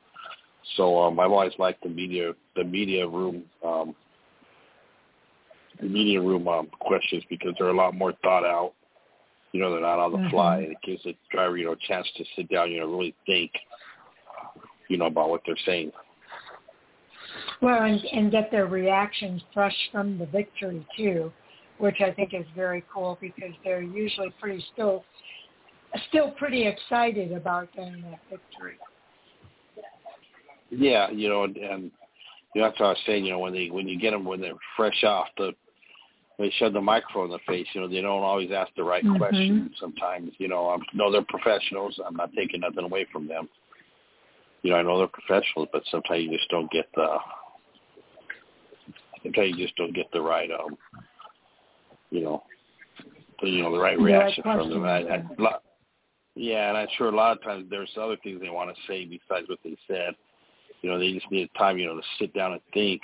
[0.76, 3.94] So um, I've always liked the media the media room um,
[5.82, 8.72] media room um, questions because they're a lot more thought out.
[9.52, 10.30] You know, they're not on the mm-hmm.
[10.30, 12.86] fly, and it gives the driver, you know, a chance to sit down, you know,
[12.86, 13.50] really think,
[14.88, 15.90] you know, about what they're saying.
[17.60, 21.32] Well, and, and get their reactions fresh from the victory too,
[21.78, 25.04] which I think is very cool because they're usually pretty still,
[26.08, 28.78] still pretty excited about getting that victory.
[30.70, 31.90] Yeah, you know, and, and
[32.54, 33.24] you know, that's what I was saying.
[33.24, 35.52] You know, when they when you get them when they're fresh off the
[36.40, 37.66] they shove the microphone in the face.
[37.74, 39.18] You know, they don't always ask the right mm-hmm.
[39.18, 39.70] questions.
[39.78, 42.00] Sometimes, you know, I know they're professionals.
[42.04, 43.46] I'm not taking nothing away from them.
[44.62, 47.18] You know, I know they're professionals, but sometimes you just don't get the.
[49.22, 50.78] Sometimes you just don't get the right, um,
[52.10, 52.42] you know,
[53.42, 54.84] the, you know, the right the reaction right from them.
[54.84, 55.56] I, I,
[56.36, 59.04] yeah, and I'm sure a lot of times there's other things they want to say
[59.04, 60.14] besides what they said.
[60.80, 63.02] You know, they just need time, you know, to sit down and think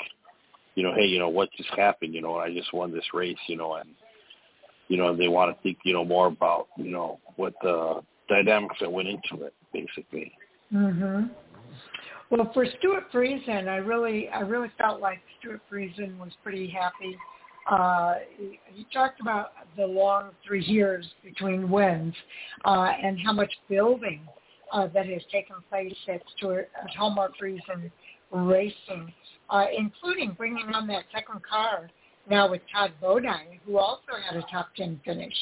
[0.77, 2.15] you know, hey, you know, what just happened?
[2.15, 3.89] You know, I just won this race, you know, and
[4.89, 8.77] you know, they want to think, you know, more about, you know, what the dynamics
[8.81, 10.33] that went into it, basically.
[10.73, 11.31] Mhm.
[12.31, 17.17] Well, for Stewart Friesen, I really, I really felt like Stewart Friesen was pretty happy.
[17.69, 22.15] Uh, he, he talked about the long three years between wins
[22.65, 24.21] uh, and how much building
[24.73, 27.91] uh, that has taken place at Stewart, at Halmar Friesen
[28.33, 29.13] Racing
[29.51, 31.89] uh, including bringing on that second car
[32.29, 35.35] now with Todd Bodine, who also had a top 10 finish.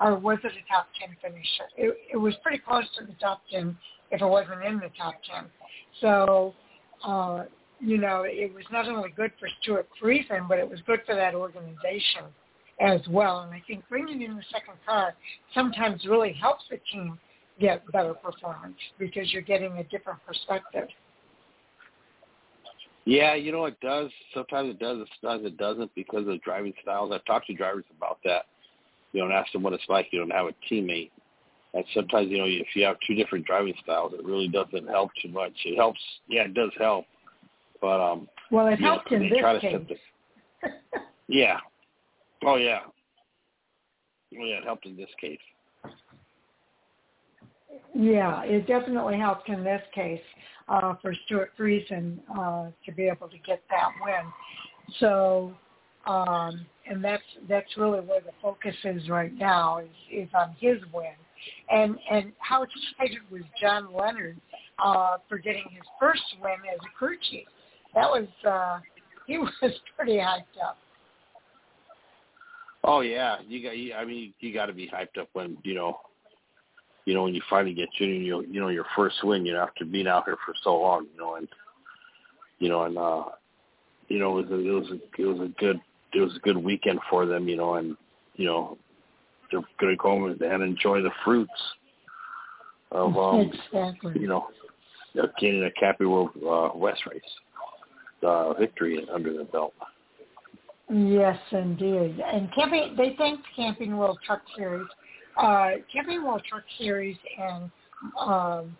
[0.00, 1.46] Or was it a top 10 finish?
[1.76, 3.76] It, it was pretty close to the top 10
[4.10, 5.46] if it wasn't in the top 10.
[6.00, 6.54] So,
[7.04, 7.44] uh,
[7.80, 11.14] you know, it was not only good for Stewart Friesen, but it was good for
[11.14, 12.24] that organization
[12.80, 13.40] as well.
[13.40, 15.14] And I think bringing in the second car
[15.54, 17.18] sometimes really helps the team
[17.58, 20.88] get better performance because you're getting a different perspective.
[23.06, 24.10] Yeah, you know it does.
[24.34, 25.06] Sometimes it does.
[25.20, 27.12] Sometimes it doesn't because of driving styles.
[27.14, 28.46] I've talked to drivers about that.
[29.12, 30.08] You know, and asked them what it's like.
[30.10, 31.12] You don't have a teammate.
[31.72, 35.10] And sometimes, you know, if you have two different driving styles, it really doesn't help
[35.22, 35.52] too much.
[35.64, 36.00] It helps.
[36.28, 37.04] Yeah, it does help.
[37.80, 39.98] But um, well, it you know, helped in this case.
[40.62, 40.70] the,
[41.28, 41.58] yeah.
[42.44, 42.80] Oh yeah.
[42.86, 45.38] Oh yeah, it helped in this case.
[47.98, 50.20] Yeah, it definitely helped in this case
[50.68, 54.30] uh, for Stewart Friesen uh, to be able to get that win.
[55.00, 55.54] So,
[56.06, 60.76] um, and that's that's really where the focus is right now is is on his
[60.92, 61.14] win,
[61.70, 64.36] and and how excited was John Leonard
[64.78, 67.46] uh, for getting his first win as a crew chief.
[67.94, 68.80] That was uh,
[69.26, 69.50] he was
[69.96, 70.76] pretty hyped up.
[72.84, 73.98] Oh yeah, you got.
[73.98, 75.98] I mean, you got to be hyped up when you know
[77.06, 79.54] you know, when you finally get you, you know, you know, your first win, you
[79.54, 81.48] know, after being out here for so long, you know, and
[82.58, 83.24] you know, and uh,
[84.08, 85.80] you know, it was a, it was a, it was a good,
[86.12, 87.96] it was a good weekend for them, you know, and
[88.34, 88.76] you know,
[89.50, 91.50] they're going to go home and enjoy the fruits
[92.90, 94.14] of, um, exactly.
[94.20, 94.48] you know,
[95.40, 97.22] gaining a Camping World uh, West race
[98.22, 99.74] uh, victory under the belt.
[100.88, 102.20] Yes, indeed.
[102.24, 104.86] And camping, they thanked Camping World Truck Series
[105.36, 105.70] uh,
[106.24, 107.70] World Truck Series and
[108.18, 108.76] um,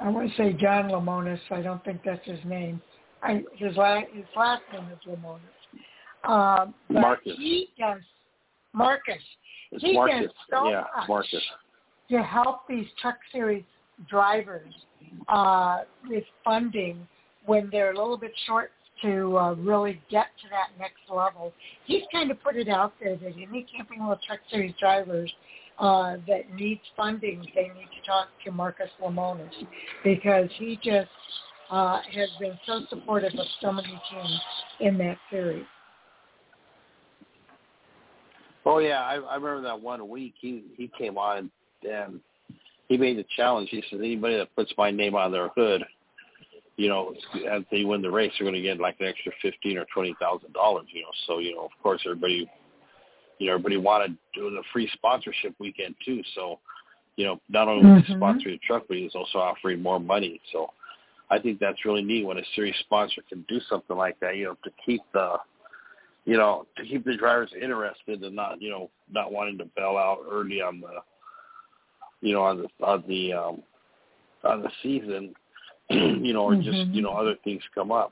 [0.00, 1.40] I want to say John Lemonis.
[1.50, 2.80] I don't think that's his name.
[3.22, 5.40] I, his last his last name is Lemonis.
[6.24, 7.32] Um, but Marcus.
[7.36, 8.00] He does
[8.72, 9.14] Marcus.
[9.72, 10.22] It's he Marcus.
[10.22, 11.42] does so yeah, much Marcus.
[12.10, 13.64] to help these truck series
[14.08, 14.72] drivers
[15.28, 17.06] uh, with funding
[17.46, 21.52] when they're a little bit short to uh, really get to that next level.
[21.84, 25.32] He's kind of put it out there that any Camping World Truck Series drivers
[25.78, 29.50] uh, that needs funding, they need to talk to Marcus Lemonis
[30.04, 31.08] because he just
[31.70, 34.40] uh, has been so supportive of so many teams
[34.80, 35.66] in that series.
[38.64, 41.50] Oh yeah, I, I remember that one week he he came on
[41.88, 42.20] and
[42.88, 43.68] he made the challenge.
[43.70, 45.84] He said anybody that puts my name on their hood
[46.76, 47.14] you know,
[47.50, 50.14] as they win the race, they're going to get like an extra fifteen or twenty
[50.20, 50.86] thousand dollars.
[50.92, 52.50] You know, so you know, of course, everybody,
[53.38, 56.22] you know, everybody wanted to do the free sponsorship weekend too.
[56.34, 56.58] So,
[57.16, 58.12] you know, not only mm-hmm.
[58.12, 60.40] he sponsoring the truck, but he's also offering more money.
[60.52, 60.68] So,
[61.30, 64.36] I think that's really neat when a series sponsor can do something like that.
[64.36, 65.36] You know, to keep the,
[66.26, 69.96] you know, to keep the drivers interested and not, you know, not wanting to bail
[69.96, 71.00] out early on the,
[72.20, 73.62] you know, on the on the um,
[74.44, 75.34] on the season
[75.90, 76.62] you know, or mm-hmm.
[76.62, 78.10] just you know other things come up.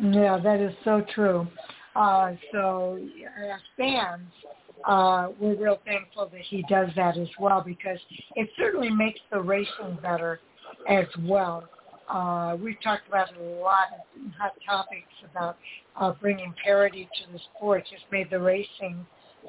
[0.00, 1.46] Yeah, that is so true.
[1.94, 2.98] Uh, so
[3.52, 4.28] as fans,
[4.86, 7.98] uh, we're real thankful that he does that as well because
[8.34, 10.40] it certainly makes the racing better
[10.88, 11.68] as well.
[12.10, 15.56] Uh, we've talked about a lot of hot topics about
[15.96, 17.84] uh, bringing parity to the sport.
[17.90, 19.06] Just made the racing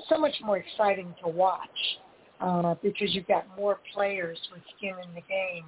[0.08, 1.60] so much more exciting to watch
[2.40, 5.66] uh, because you've got more players with skin in the game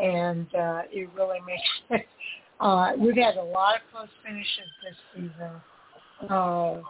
[0.00, 2.06] and uh, it really makes it.
[2.60, 6.30] Uh, we've had a lot of close finishes this season.
[6.30, 6.80] Uh,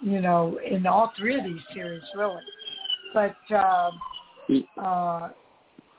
[0.00, 2.42] you know, in all three of these series, really.
[3.12, 3.90] But uh,
[4.80, 5.28] uh,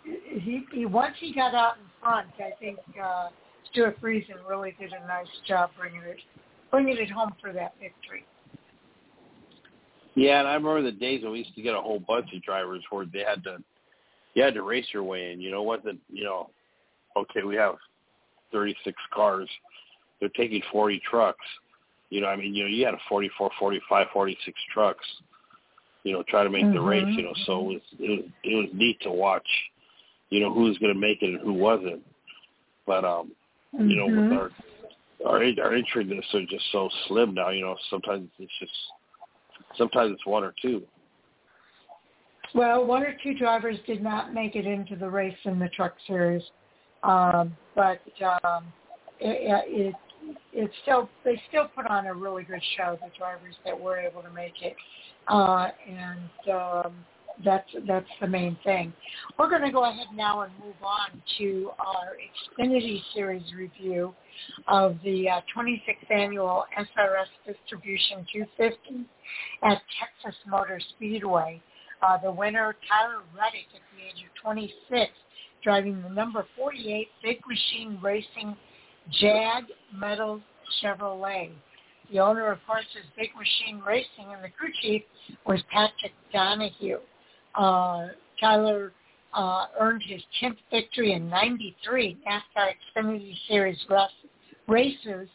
[0.03, 3.29] he, he once he got out in front, I think uh,
[3.71, 6.17] Stewart Friesen really did a nice job bringing it
[6.71, 8.25] bringing it home for that victory.
[10.15, 12.41] Yeah, and I remember the days when we used to get a whole bunch of
[12.41, 13.57] drivers where they had to
[14.36, 15.41] you had to race your way in.
[15.41, 15.77] You know?
[15.83, 16.49] The you know,
[17.17, 17.75] okay, we have
[18.51, 19.49] 36 cars.
[20.19, 21.45] They're taking 40 trucks.
[22.09, 25.05] You know, I mean, you know, you had a 44, 45, 46 trucks.
[26.03, 26.75] You know, try to make mm-hmm.
[26.75, 27.05] the race.
[27.07, 29.47] You know, so it was it was it was neat to watch.
[30.29, 32.01] You know, who was going to make it and who wasn't.
[32.86, 33.31] But um,
[33.73, 33.89] mm-hmm.
[33.89, 35.27] you know, with Mm-hmm.
[35.27, 37.49] our our our entry lists are just so slim now.
[37.49, 38.71] You know, sometimes it's just
[39.77, 40.83] sometimes it's one or two.
[42.56, 45.93] Well, one or two drivers did not make it into the race in the truck
[46.08, 46.41] series,
[47.03, 47.99] um, but
[48.45, 48.64] um,
[49.20, 49.95] it, it
[50.53, 52.97] it still they still put on a really good show.
[53.01, 54.74] The drivers that were able to make it,
[55.28, 56.95] uh, and um,
[57.43, 58.93] that's that's the main thing.
[59.38, 62.16] We're going to go ahead now and move on to our
[62.58, 64.16] Xfinity Series review
[64.70, 69.06] of the uh, 26th annual SRS Distribution 250
[69.64, 71.62] at Texas Motor Speedway.
[72.06, 75.12] Uh, the winner, Tyler Reddick, at the age of 26,
[75.64, 78.56] driving the number 48 Big Machine Racing
[79.20, 80.41] Jag Metals
[80.84, 81.49] Chevrolet.
[82.12, 85.01] The owner, of course, is Big Machine Racing, and the crew chief
[85.47, 86.99] was Patrick Donahue.
[87.56, 88.91] Uh, Tyler
[89.34, 93.84] uh, earned his 10th victory in 93 NASCAR Xfinity Series
[94.68, 95.28] races,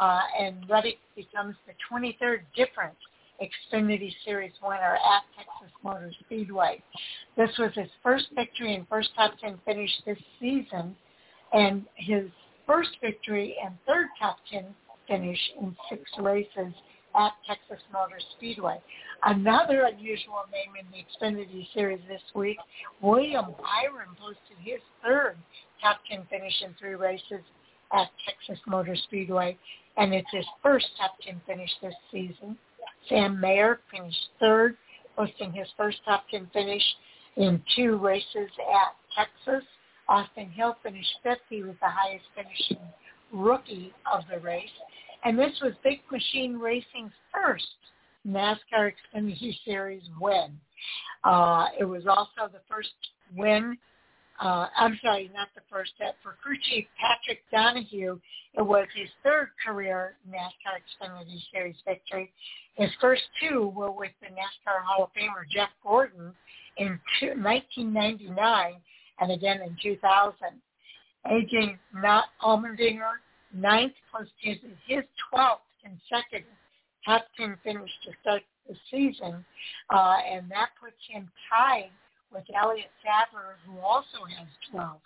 [0.00, 2.96] uh, and Reddick becomes the 23rd difference
[3.40, 6.82] Xfinity Series winner at Texas Motor Speedway.
[7.36, 10.96] This was his first victory and first top 10 finish this season,
[11.52, 12.24] and his
[12.66, 14.64] first victory and third top 10
[15.08, 16.72] finish in six races
[17.14, 18.78] at Texas Motor Speedway.
[19.24, 22.58] Another unusual name in the Xfinity Series this week,
[23.00, 25.36] William Byron posted his third
[25.80, 27.40] top 10 finish in three races
[27.92, 29.56] at Texas Motor Speedway,
[29.96, 32.56] and it's his first top 10 finish this season.
[33.08, 34.76] Sam Mayer finished third,
[35.16, 36.82] posting his first top 10 finish
[37.36, 39.66] in two races at Texas.
[40.08, 41.38] Austin Hill finished fifth.
[41.48, 42.84] He was the highest finishing
[43.32, 44.64] rookie of the race.
[45.24, 47.66] And this was Big Machine Racing's first
[48.26, 50.58] NASCAR Xfinity Series win.
[51.24, 52.90] Uh, it was also the first
[53.36, 53.76] win.
[54.40, 55.92] Uh, I'm sorry, not the first.
[55.98, 58.18] That for crew chief Patrick Donahue,
[58.54, 62.32] it was his third career NASCAR Xfinity Series victory.
[62.74, 66.34] His first two were with the NASCAR Hall of Famer Jeff Gordon
[66.76, 68.74] in 1999
[69.20, 70.34] and again in 2000.
[71.26, 71.78] AJ
[72.42, 73.12] Allmendinger
[73.54, 76.52] ninth posted his 12th consecutive
[77.04, 79.44] top 10 finish to start the season,
[79.90, 81.90] uh, and that puts him tied
[82.32, 84.98] with Elliott Sadler, who also has 12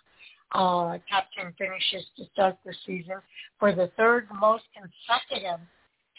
[0.53, 3.15] uh, top 10 finishes to start the season
[3.59, 5.59] for the third most consecutive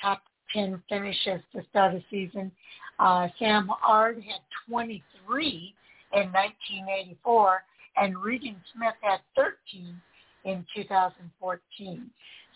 [0.00, 0.22] top
[0.54, 2.50] 10 finishes to start a season.
[2.98, 5.74] Uh, Sam Ard had 23
[6.14, 7.62] in 1984,
[7.96, 10.00] and Regan Smith had 13
[10.44, 12.10] in 2014.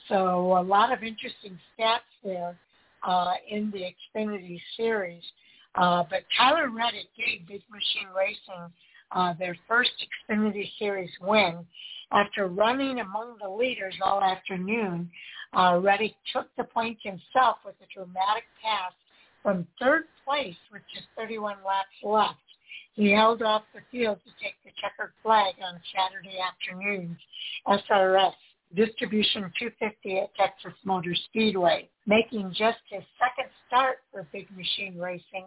[0.08, 2.56] So a lot of interesting stats there
[3.06, 3.82] uh, in the
[4.18, 5.22] Xfinity series.
[5.76, 8.72] Uh, but Tyler Reddick gave Big Machine Racing
[9.12, 9.90] uh, their first
[10.30, 11.66] Xfinity Series win.
[12.12, 15.10] After running among the leaders all afternoon,
[15.52, 18.92] uh, Reddick took the point himself with a dramatic pass
[19.42, 22.38] from third place with just 31 laps left.
[22.94, 27.18] He held off the field to take the checkered flag on Saturday afternoon's
[27.66, 28.32] SRS
[28.74, 35.46] Distribution 250 at Texas Motor Speedway, making just his second start for Big Machine Racing.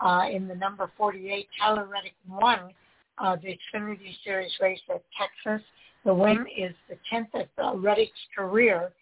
[0.00, 2.70] Uh, in the number 48, Tyler Reddick won
[3.18, 5.64] uh, the Xfinity Series race at Texas.
[6.04, 8.92] The win is the 10th of uh, Reddick's career,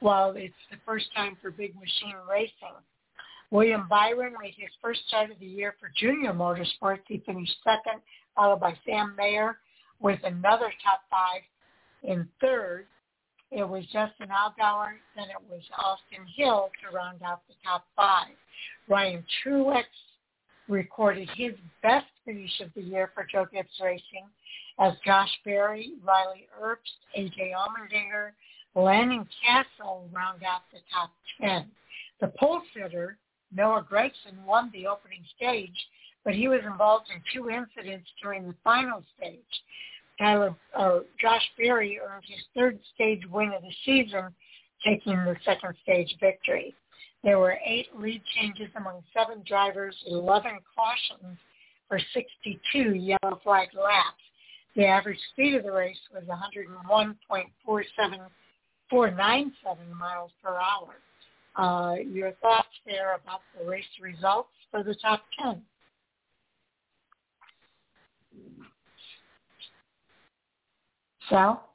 [0.00, 2.76] while it's the first time for Big Machine Racing.
[3.50, 7.02] William Byron made his first start of the year for Junior Motorsports.
[7.06, 8.00] He finished second,
[8.34, 9.58] followed by Sam Mayer
[10.00, 11.42] with another top five.
[12.02, 12.86] In third,
[13.50, 18.34] it was Justin Allgaier, then it was Austin Hill to round out the top five.
[18.88, 19.84] Ryan Truex
[20.68, 21.52] recorded his
[21.82, 24.26] best finish of the year for Joe Gibbs Racing
[24.78, 28.30] as Josh Berry, Riley Herbst, AJ Allmendinger,
[28.74, 31.10] Landon Cassill round out the top
[31.40, 31.66] 10.
[32.20, 33.18] The pole sitter,
[33.54, 35.76] Noah Gragson, won the opening stage,
[36.24, 39.40] but he was involved in two incidents during the final stage.
[40.18, 44.34] Tyler, uh, Josh Berry earned his third stage win of the season,
[44.84, 46.74] taking the second stage victory.
[47.22, 51.38] There were eight lead changes among seven drivers, 11 cautions
[51.88, 54.22] for 62 yellow flag laps.
[54.74, 57.14] The average speed of the race was 101.497
[59.98, 60.94] miles per hour.
[61.54, 65.62] Uh, your thoughts there about the race results for the top 10?
[71.28, 71.71] Sal?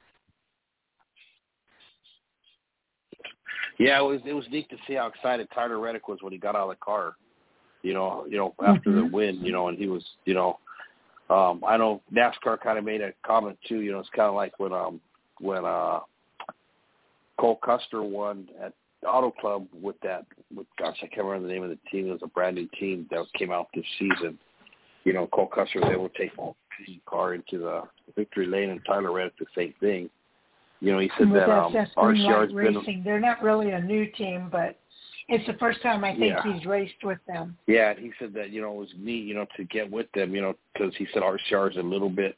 [3.78, 6.38] Yeah, it was it was neat to see how excited Tyler Reddick was when he
[6.38, 7.14] got out of the car.
[7.82, 8.98] You know, you know after mm-hmm.
[8.98, 10.58] the win, you know, and he was, you know,
[11.30, 13.80] um, I know NASCAR kind of made a comment too.
[13.80, 15.00] You know, it's kind of like when um
[15.40, 16.00] when uh
[17.38, 18.72] Cole Custer won at
[19.06, 22.08] Auto Club with that, with gosh, I can't remember the name of the team.
[22.08, 24.38] It was a brand new team that came out this season.
[25.04, 27.82] You know, Cole Custer was able to take the car into the
[28.16, 30.10] victory lane, and Tyler Reddick the same thing.
[30.80, 32.82] You know, he said that um, RCR's Racing.
[32.84, 33.02] been.
[33.04, 34.78] They're not really a new team, but
[35.28, 36.52] it's the first time I think yeah.
[36.52, 37.56] he's raced with them.
[37.66, 40.06] Yeah, and he said that you know it was neat, you know, to get with
[40.12, 42.36] them, you know, because he said RCR is a little bit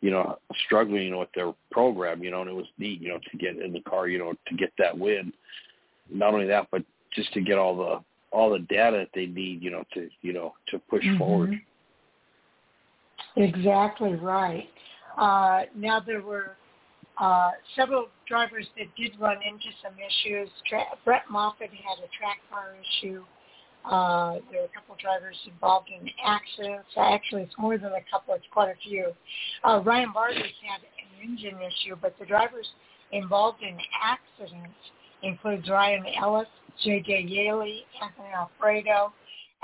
[0.00, 0.36] you know,
[0.66, 3.38] struggling, you know, with their program, you know, and it was neat, you know, to
[3.38, 5.32] get in the car, you know, to get that win
[6.10, 6.82] not only that, but
[7.14, 8.00] just to get all the
[8.36, 11.18] all the data that they need, you know, to you know to push mm-hmm.
[11.18, 11.60] forward.
[13.36, 14.68] Exactly right.
[15.16, 16.56] Uh, now there were
[17.18, 20.48] uh, several drivers that did run into some issues.
[20.68, 23.24] Tra- Brett Moffitt had a track car issue.
[23.84, 26.88] Uh, there were a couple of drivers involved in accidents.
[26.96, 29.12] Actually, it's more than a couple; it's quite a few.
[29.64, 32.66] Uh, Ryan Barber's had an engine issue, but the drivers
[33.10, 34.78] involved in accidents
[35.22, 36.46] includes Ryan Ellis,
[36.84, 37.26] J.J.
[37.28, 39.12] Yeley, Anthony Alfredo,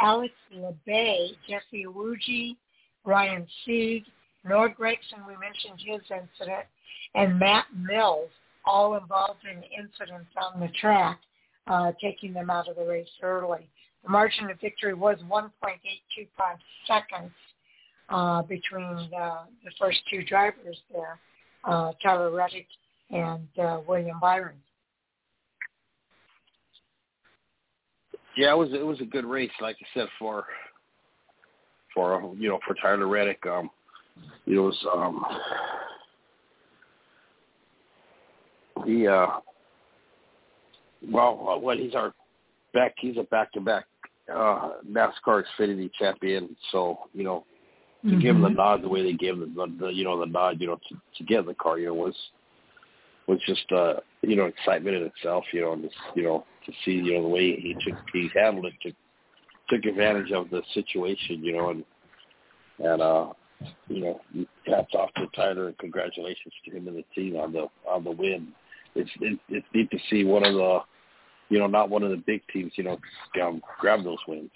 [0.00, 2.56] Alex Labbé, Jesse Iwuji,
[3.04, 4.04] Ryan Sieg,
[4.44, 6.66] Noah Gragson, we mentioned his incident,
[7.14, 8.30] and Matt Mills,
[8.64, 11.18] all involved in incidents on the track,
[11.66, 13.68] uh, taking them out of the race early.
[14.04, 15.50] The margin of victory was 1.825
[16.86, 17.32] seconds
[18.08, 21.18] uh, between uh, the first two drivers there,
[21.64, 22.66] uh, Tyler Reddick
[23.10, 24.56] and uh, William Byron.
[28.36, 30.44] Yeah, it was it was a good race, like I said, for
[31.92, 33.44] for you know for Tyler Reddick.
[33.46, 33.68] Um,
[34.46, 35.24] it was um,
[38.86, 39.26] he uh,
[41.10, 42.12] well, well, he's our
[42.74, 42.94] back.
[42.98, 43.84] He's a back-to-back
[44.32, 46.56] uh, NASCAR Xfinity champion.
[46.72, 47.44] So you know,
[48.02, 48.20] to mm-hmm.
[48.20, 50.60] give him the nod the way they gave him the, the you know the nod,
[50.60, 52.14] you know, to, to get in the car, you know, was
[53.26, 55.44] was just uh, you know excitement in itself.
[55.52, 58.28] You know, and just you know to see you know the way he took he
[58.34, 58.94] handled it, took
[59.70, 61.44] took advantage of the situation.
[61.44, 61.84] You know, and
[62.80, 63.32] and uh,
[63.88, 64.20] you know,
[64.66, 68.10] hats off to Tyler and congratulations to him and the team on the on the
[68.10, 68.48] win.
[68.94, 70.80] It's it, it's neat to see one of the
[71.48, 72.98] you know, not one of the big teams, you know,
[73.42, 74.50] um, grab those wins.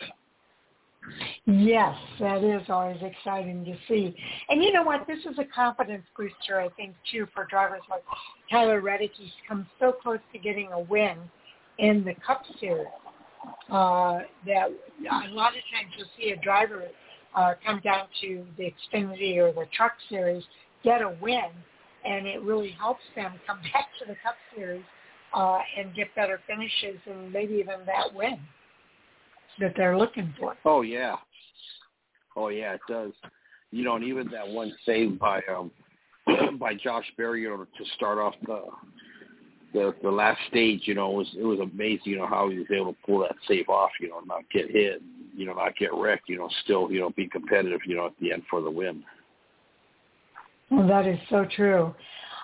[1.47, 4.15] Yes, that is always exciting to see.
[4.49, 5.07] And you know what?
[5.07, 8.05] This is a confidence booster, I think, too, for drivers like
[8.51, 9.11] Tyler Reddick.
[9.17, 11.17] He's come so close to getting a win
[11.79, 12.87] in the Cup Series
[13.71, 16.85] uh, that a lot of times you'll see a driver
[17.35, 20.45] uh, come down to the Xfinity or the Truck Series,
[20.85, 21.51] get a win,
[22.05, 24.83] and it really helps them come back to the Cup Series
[25.35, 28.39] uh, and get better finishes and maybe even that win
[29.61, 30.57] that they're looking for.
[30.65, 31.17] Oh yeah,
[32.37, 33.13] oh yeah, it does.
[33.71, 35.71] You know, and even that one save by um
[36.59, 38.63] by Josh know, to start off the
[39.73, 42.67] the the last stage, you know, was it was amazing, you know, how he was
[42.75, 45.03] able to pull that save off, you know, not get hit,
[45.35, 48.13] you know, not get wrecked, you know, still, you know, be competitive, you know, at
[48.21, 49.03] the end for the win.
[50.73, 51.95] Well, that is so true.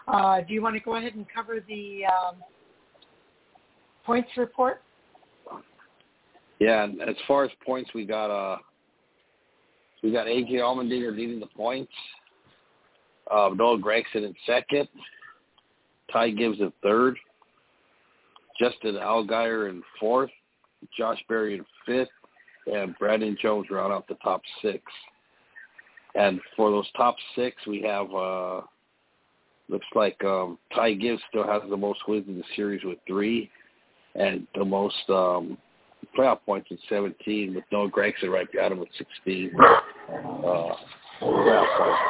[0.07, 2.37] Uh, do you want to go ahead and cover the um,
[4.05, 4.83] points report?
[6.59, 8.59] Yeah, as far as points, we got uh,
[10.03, 11.93] we got AJ Allmendinger leading the points.
[13.31, 14.89] Uh, Noah Gragson in second.
[16.13, 17.17] Ty Gibbs in third.
[18.61, 20.31] Justin Allgaier in fourth.
[20.97, 22.09] Josh Berry in fifth.
[22.67, 24.83] And Brandon Jones round out the top six.
[26.19, 28.63] And for those top six, we have uh,
[29.69, 33.49] looks like um, Ty Gibbs still has the most wins in the series with three
[34.17, 35.57] and the most um,
[36.17, 40.75] playoff points at 17 with Noah Gragson right behind him with 16 uh,
[41.23, 42.03] playoff points.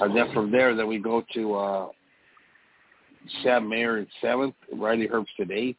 [0.00, 1.88] And then from there, then we go to uh,
[3.44, 5.78] Sam Mayer in seventh, Riley Herbst in eighth,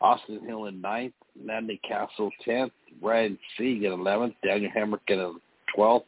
[0.00, 2.72] Austin Hill in ninth, Landon Cassill tenth,
[3.02, 5.40] Ryan Sieg in eleventh, Daniel Hemric in
[5.74, 6.06] twelfth,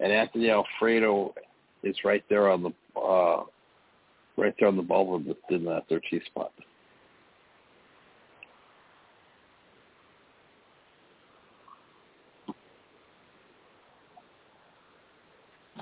[0.00, 1.34] and Anthony Alfredo
[1.82, 3.44] is right there on the uh,
[4.36, 6.52] right there on the bubble in the 13th spot.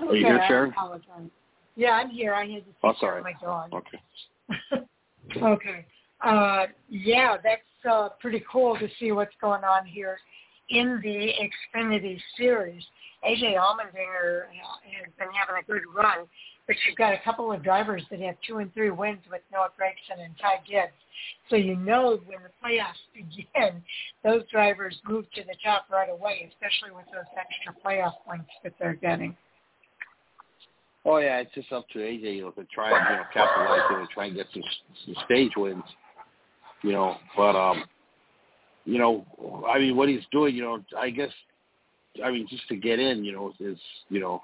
[0.01, 0.73] Are you here, Sharon?
[1.75, 2.33] Yeah, I'm here.
[2.33, 3.21] I had to oh, sorry.
[3.21, 3.71] my dog.
[3.73, 4.85] Okay.
[5.43, 5.85] okay.
[6.21, 10.17] Uh, yeah, that's uh, pretty cool to see what's going on here
[10.69, 11.31] in the
[11.75, 12.83] Xfinity Series.
[13.25, 16.27] AJ Allmendinger uh, has been having a good run
[16.69, 19.71] but you've got a couple of drivers that have two and three wins with Noah
[19.73, 20.93] Gragson and Ty Gibbs.
[21.49, 23.81] So you know when the playoffs begin,
[24.23, 28.73] those drivers move to the top right away, especially with those extra playoff points that
[28.79, 29.35] they're getting.
[31.05, 33.81] Oh yeah, it's just up to AJ, you know, to try and you know capitalize
[33.89, 34.61] and try and get some
[35.05, 35.83] some stage wins.
[36.83, 37.83] You know, but um,
[38.85, 39.25] you know,
[39.67, 41.29] I mean, what he's doing, you know, I guess,
[42.23, 43.77] I mean, just to get in, you know, is
[44.09, 44.41] you know,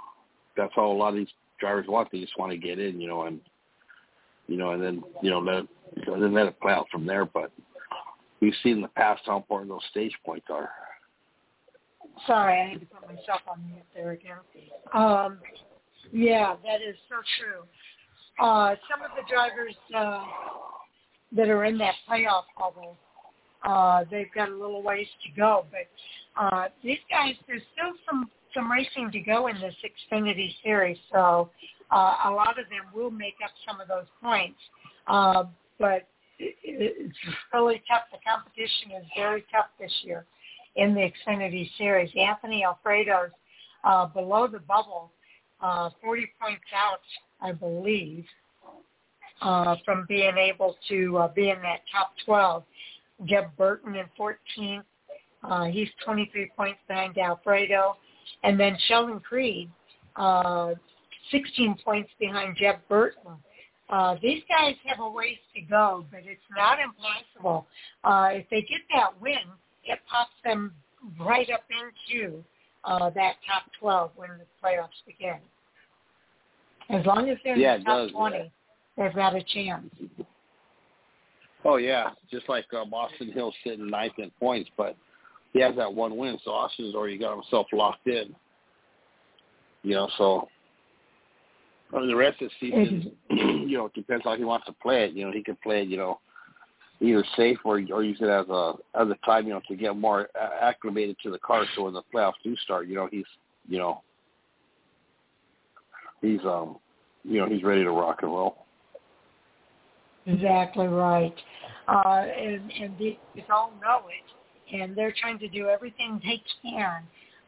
[0.58, 1.30] that's how a lot of these
[1.60, 2.12] drivers want.
[2.12, 3.40] They just want to get in, you know, and
[4.48, 5.64] you know, and then you know, let
[6.08, 7.26] and then let it play out from there.
[7.26, 7.52] But
[8.42, 10.70] we've seen in the past how important those stage points are.
[12.28, 14.38] Sorry, I had to put myself on mute there again.
[14.94, 15.40] Um,
[16.12, 17.64] yeah, that is so true.
[18.40, 20.24] Uh, some of the drivers uh,
[21.32, 22.98] that are in that playoff bubble,
[23.64, 25.66] uh, they've got a little ways to go.
[25.72, 30.98] But uh, these guys, there's still some some racing to go in this Xfinity series,
[31.12, 31.50] so
[31.92, 34.60] uh, a lot of them will make up some of those points.
[35.08, 35.44] Uh,
[35.78, 36.08] but
[36.40, 37.18] it, it's
[37.54, 38.04] really tough.
[38.12, 40.26] The competition is very tough this year
[40.76, 42.10] in the Xfinity series.
[42.16, 43.32] Anthony Alfredo's
[43.84, 45.12] uh, below the bubble,
[45.62, 47.02] uh, 40 points out,
[47.42, 48.26] I believe,
[49.42, 52.64] uh, from being able to uh, be in that top 12.
[53.26, 54.84] Jeb Burton in 14th.
[55.44, 57.96] Uh, he's 23 points behind Alfredo.
[58.44, 59.70] And then Sheldon Creed,
[60.16, 60.74] uh,
[61.32, 63.32] 16 points behind Jeb Burton.
[63.90, 67.68] Uh, these guys have a ways to go, but it's not impossible.
[68.04, 69.38] Uh, if they get that win,
[69.84, 70.74] it pops them
[71.20, 72.44] right up into
[72.84, 75.38] uh, that top 12 when the playoffs begin.
[76.90, 78.44] As long as they're yeah, in the top does, 20, yeah.
[78.98, 79.86] They've got a chance.
[81.64, 84.96] Oh yeah, just like um, Austin Hill sitting ninth in points, but
[85.54, 88.36] he has that one win, so Austin's already got himself locked in.
[89.84, 90.48] You know, so
[91.94, 94.74] I mean, the rest of the season, you know, it depends how he wants to
[94.74, 95.14] play it.
[95.14, 96.20] You know, he could play it, you know,
[97.00, 99.96] either safe or or use it as a as a time, you know, to get
[99.96, 100.30] more
[100.62, 101.66] acclimated to the car.
[101.76, 103.26] So when the playoffs do start, you know, he's
[103.68, 104.02] you know,
[106.22, 106.78] he's um,
[107.24, 108.65] you know, he's ready to rock and roll.
[110.26, 111.36] Exactly right,
[111.88, 113.16] uh, and and these
[113.52, 117.04] all know it, and they're trying to do everything they can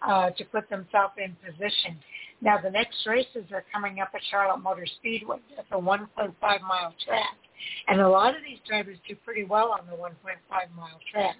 [0.07, 1.97] uh, to put themselves in position.
[2.39, 5.37] Now the next races are coming up at Charlotte Motor Speedway.
[5.57, 6.07] It's a 1.5
[6.39, 7.37] mile track,
[7.87, 10.11] and a lot of these drivers do pretty well on the 1.5
[10.75, 11.35] mile track.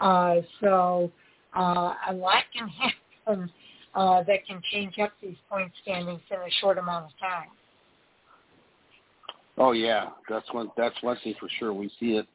[0.00, 1.10] Uh, so
[1.56, 2.68] uh, a lot can
[3.26, 3.50] happen
[3.94, 7.48] uh, that can change up these point standings in a short amount of time.
[9.58, 10.70] Oh yeah, that's one.
[10.76, 11.72] That's one thing for sure.
[11.72, 12.26] We see it,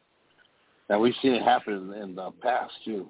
[0.90, 3.10] and we've seen it happen in, the past too.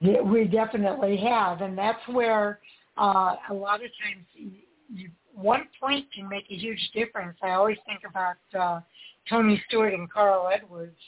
[0.00, 2.60] Yeah, we definitely have, and that's where
[2.98, 4.50] uh, a lot of times you,
[4.92, 7.36] you, one point can make a huge difference.
[7.42, 8.80] I always think about uh,
[9.28, 10.98] Tony Stewart and Carl Edwards.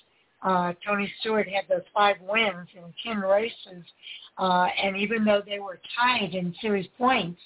[0.43, 3.85] Uh, Tony Stewart had those five wins in ten races,
[4.39, 7.41] uh, and even though they were tied in series points,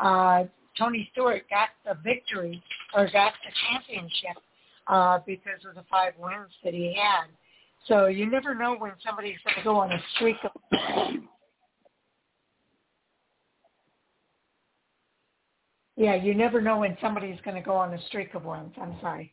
[0.00, 0.44] uh,
[0.78, 2.62] Tony Stewart got the victory
[2.94, 4.42] or got the championship
[4.86, 7.26] uh, because of the five wins that he had.
[7.86, 10.52] So you never know when somebody's going to go on a streak of.
[15.96, 18.72] Yeah, you never know when somebody's going to go on a streak of wins.
[18.80, 19.32] I'm sorry.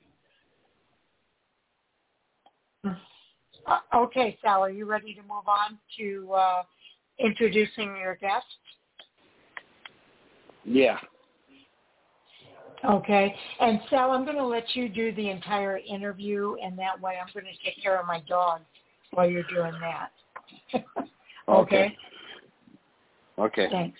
[2.83, 6.63] Uh, okay, Sal, are you ready to move on to uh,
[7.19, 8.45] introducing your guest?
[10.63, 10.97] Yeah.
[12.83, 13.33] Okay.
[13.59, 17.31] And Sal, I'm going to let you do the entire interview, and that way I'm
[17.33, 18.61] going to take care of my dog
[19.11, 20.83] while you're doing that.
[21.49, 21.95] okay?
[23.39, 23.67] Okay.
[23.71, 23.99] Thanks.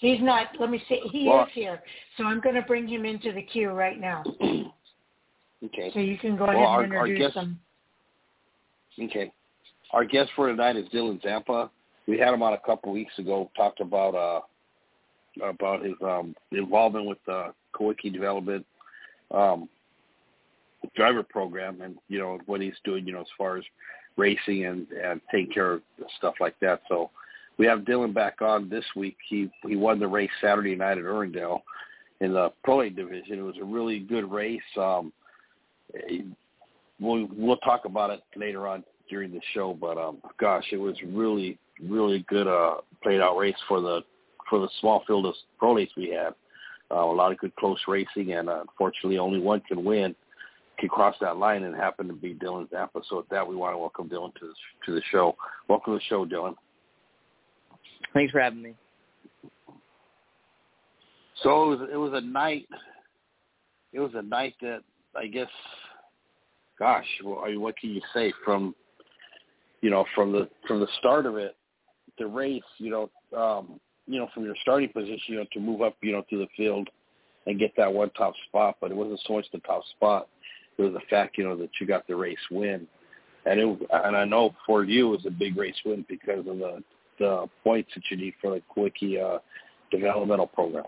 [0.00, 1.80] He's not, let me see, he Well- is here.
[2.16, 4.24] So I'm going to bring him into the queue right now.
[5.62, 5.90] Okay.
[5.92, 7.60] So you can go Well, ahead our- and our introduce guest- him.
[8.98, 9.30] Okay.
[9.92, 11.70] Our guest for tonight is Dylan Zampa.
[12.08, 13.50] We had him on a couple weeks ago.
[13.54, 14.40] Talked about uh
[15.42, 18.66] about his um involvement with the Kawiki development
[19.30, 19.68] um
[20.96, 23.64] driver program and you know what he's doing you know as far as
[24.16, 25.82] racing and and taking care of
[26.18, 26.82] stuff like that.
[26.88, 27.10] So
[27.58, 29.16] we have Dylan back on this week.
[29.28, 31.62] He he won the race Saturday night at Irwindale
[32.20, 33.38] in the Pro A division.
[33.38, 34.60] It was a really good race.
[34.78, 35.12] Um,
[37.00, 40.96] we'll we'll talk about it later on during the show, but um, gosh, it was
[41.08, 44.02] really really good uh played out race for the
[44.50, 46.34] for the small field of pro race we had.
[46.92, 50.14] Uh, a lot of good close racing, and uh, unfortunately, only one can win,
[50.78, 53.00] can cross that line, and happen to be Dylan Zampa.
[53.08, 54.54] So with that, we want to welcome Dylan to the,
[54.86, 55.36] to the show.
[55.68, 56.56] Welcome to the show, Dylan.
[58.12, 58.74] Thanks for having me.
[61.44, 62.66] So it was it was a night.
[63.92, 64.80] It was a night that
[65.16, 65.48] I guess,
[66.78, 68.74] gosh, well, I mean, what can you say from,
[69.80, 71.56] you know, from the from the start of it,
[72.18, 73.80] the race, you know, um,
[74.10, 76.48] you know, from your starting position, you know, to move up, you know, to the
[76.56, 76.88] field
[77.46, 78.76] and get that one top spot.
[78.80, 80.28] But it wasn't so much the top spot;
[80.76, 82.86] it was the fact, you know, that you got the race win.
[83.46, 86.58] And it and I know for you it was a big race win because of
[86.58, 86.82] the
[87.18, 89.38] the points that you need for the quickie uh,
[89.90, 90.84] developmental program.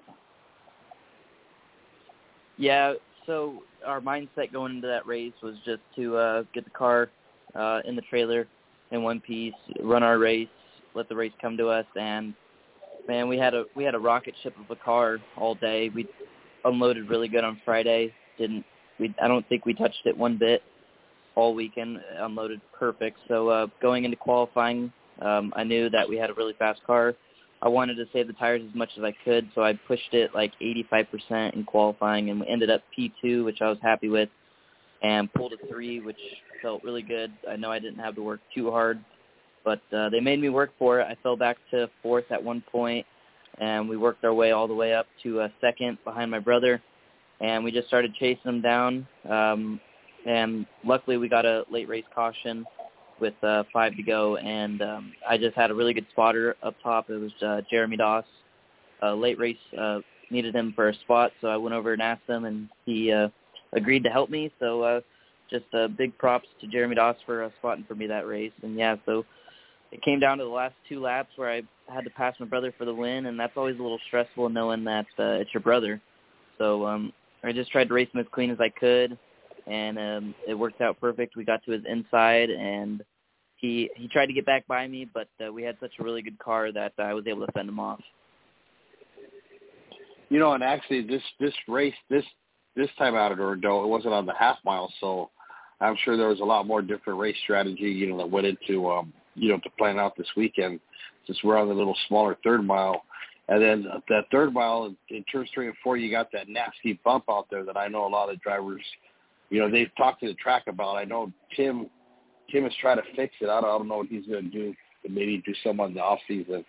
[2.57, 2.95] Yeah,
[3.27, 7.11] so our mindset going into that race was just to uh, get the car
[7.55, 8.47] uh, in the trailer
[8.91, 10.49] in one piece, run our race,
[10.95, 12.35] let the race come to us, and
[13.09, 15.91] man, we had a we had a rocket ship of a car all day.
[15.95, 16.09] We
[16.65, 18.13] unloaded really good on Friday.
[18.39, 18.65] Didn't
[18.99, 19.15] we?
[19.23, 20.63] I don't think we touched it one bit
[21.35, 21.99] all weekend.
[22.19, 23.19] Unloaded perfect.
[23.29, 27.15] So uh, going into qualifying, um, I knew that we had a really fast car.
[27.63, 30.35] I wanted to save the tires as much as I could, so I pushed it
[30.35, 34.29] like 85% in qualifying, and we ended up P2, which I was happy with,
[35.03, 36.19] and pulled a three, which
[36.61, 37.33] felt really good.
[37.49, 38.99] I know I didn't have to work too hard,
[39.65, 41.05] but uh, they made me work for it.
[41.05, 43.07] I fell back to fourth at one point,
[43.59, 46.83] and we worked our way all the way up to a second behind my brother,
[47.41, 49.07] and we just started chasing them down.
[49.29, 49.81] Um,
[50.27, 52.65] and luckily, we got a late race caution,
[53.23, 56.75] with uh, five to go, and um, I just had a really good spotter up
[56.83, 57.09] top.
[57.09, 58.25] It was uh, Jeremy Doss.
[59.03, 60.01] Uh, late race uh,
[60.31, 63.29] needed him for a spot, so I went over and asked him, and he uh,
[63.73, 64.53] agreed to help me.
[64.59, 65.01] So uh,
[65.49, 68.53] just uh, big props to Jeremy Doss for uh, spotting for me that race.
[68.63, 69.25] And yeah, so
[69.93, 71.63] it came down to the last two laps where I
[71.93, 74.85] had to pass my brother for the win, and that's always a little stressful knowing
[74.85, 76.01] that uh, it's your brother.
[76.59, 77.13] So um,
[77.45, 79.19] I just tried to race him as clean as I could,
[79.67, 81.37] and um, it worked out perfect.
[81.37, 83.05] We got to his inside, and
[83.57, 86.23] he he tried to get back by me, but uh, we had such a really
[86.23, 88.01] good car that I was able to fend him off.
[90.31, 92.25] You know, and actually, this this race this
[92.77, 95.31] this time out at Ordo, it wasn't on the half mile, so
[95.83, 98.91] I'm sure there was a lot more different race strategy, you know, that went into
[98.91, 100.81] um, you know to plan out this weekend.
[101.27, 103.05] Since we're on the little smaller third mile,
[103.49, 107.25] and then that third mile in turns three and four, you got that nasty bump
[107.31, 108.83] out there that I know a lot of drivers,
[109.51, 110.97] you know, they've talked to the track about.
[110.97, 111.87] I know Tim,
[112.51, 113.51] Tim is trying to fix it.
[113.51, 114.75] I don't, I don't know what he's going to do.
[115.09, 116.65] Maybe do some on the off season,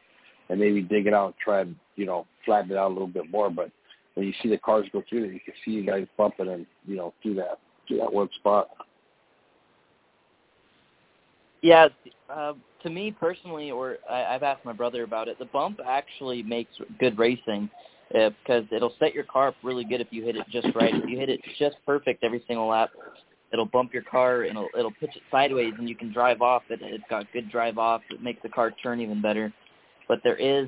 [0.50, 3.08] and maybe dig it out and try and you know flatten it out a little
[3.08, 3.50] bit more.
[3.50, 3.70] But
[4.16, 6.66] when you see the cars go through there, you can see you guys bumping and
[6.88, 8.70] you know through that through that one spot.
[11.64, 11.88] Yeah,
[12.30, 12.54] uh,
[12.84, 15.40] to me personally, or I, I've asked my brother about it.
[15.40, 17.70] The bump actually makes good racing
[18.14, 20.94] uh, because it'll set your car up really good if you hit it just right.
[20.94, 22.90] If you hit it just perfect every single lap,
[23.54, 26.64] it'll bump your car and it'll, it'll pitch it sideways, and you can drive off.
[26.70, 28.02] It, it's got good drive off.
[28.10, 29.54] It makes the car turn even better.
[30.10, 30.68] But there is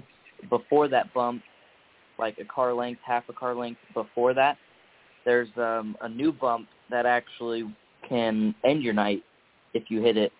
[0.49, 1.43] before that bump,
[2.17, 4.57] like a car length, half a car length before that,
[5.25, 7.65] there's um, a new bump that actually
[8.07, 9.23] can end your night
[9.73, 10.31] if you hit it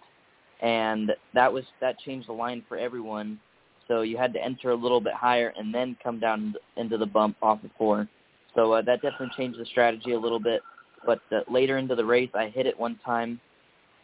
[0.62, 3.40] and that was that changed the line for everyone.
[3.88, 7.06] So you had to enter a little bit higher and then come down into the
[7.06, 8.08] bump off of four.
[8.56, 10.62] So uh, that definitely changed the strategy a little bit.
[11.06, 13.40] But uh, later into the race, I hit it one time,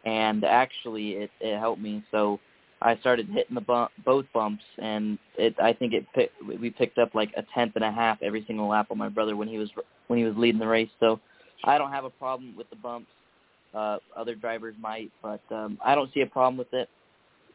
[0.05, 2.03] and actually it, it helped me.
[2.11, 2.39] So
[2.81, 7.15] I started hitting the bump, both bumps, and it I think it we picked up
[7.15, 9.69] like a tenth and a half every single lap on my brother when he was
[10.07, 10.89] when he was leading the race.
[10.99, 11.19] So
[11.63, 13.09] I don't have a problem with the bumps
[13.73, 16.89] uh, other drivers might, but um, I don't see a problem with it.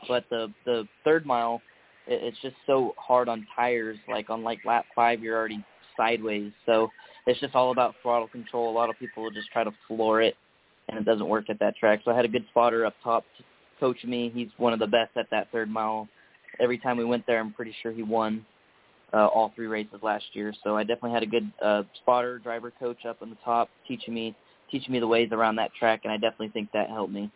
[0.09, 1.61] But the the third mile,
[2.07, 3.99] it, it's just so hard on tires.
[4.09, 5.65] Like on like lap five, you're already
[5.97, 6.89] sideways, so
[7.27, 8.71] it's just all about throttle control.
[8.71, 10.37] A lot of people will just try to floor it,
[10.89, 12.01] and it doesn't work at that track.
[12.05, 13.25] So I had a good spotter up top
[13.81, 14.31] coaching me.
[14.35, 16.09] He's one of the best at that third mile.
[16.61, 18.45] Every time we went there, I'm pretty sure he won
[19.13, 20.55] uh, all three races last year.
[20.65, 24.15] So I definitely had a good uh, spotter driver coach up on the top teaching
[24.15, 24.35] me
[24.71, 27.31] teaching me the ways around that track, and I definitely think that helped me.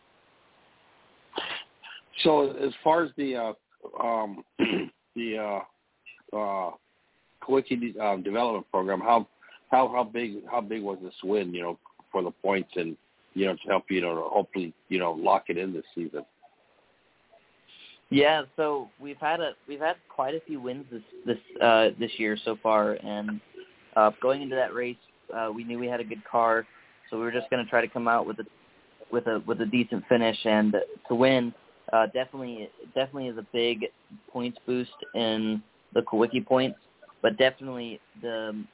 [2.22, 4.44] So as far as the uh, um,
[5.16, 6.70] the uh, uh,
[7.42, 9.26] Kawiki um, development program, how
[9.70, 11.54] how how big how big was this win?
[11.54, 11.78] You know,
[12.12, 12.96] for the points and
[13.34, 16.24] you know to help you know to hopefully you know lock it in this season.
[18.10, 22.10] Yeah, so we've had a we've had quite a few wins this this uh, this
[22.18, 23.40] year so far, and
[23.94, 24.96] uh, going into that race,
[25.34, 26.66] uh, we knew we had a good car.
[27.10, 28.44] So we were just going to try to come out with a
[29.12, 30.74] with a with a decent finish and
[31.08, 31.52] to win.
[31.92, 33.86] Uh, definitely, definitely is a big
[34.32, 35.60] points boost in
[35.92, 36.78] the Kawiki points,
[37.20, 38.64] but definitely the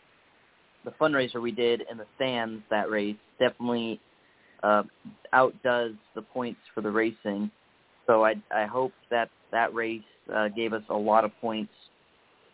[0.84, 4.00] the fundraiser we did in the stands that race definitely
[4.62, 4.82] uh,
[5.32, 7.50] outdoes the points for the racing.
[8.06, 10.02] So I I hope that that race
[10.34, 11.72] uh, gave us a lot of points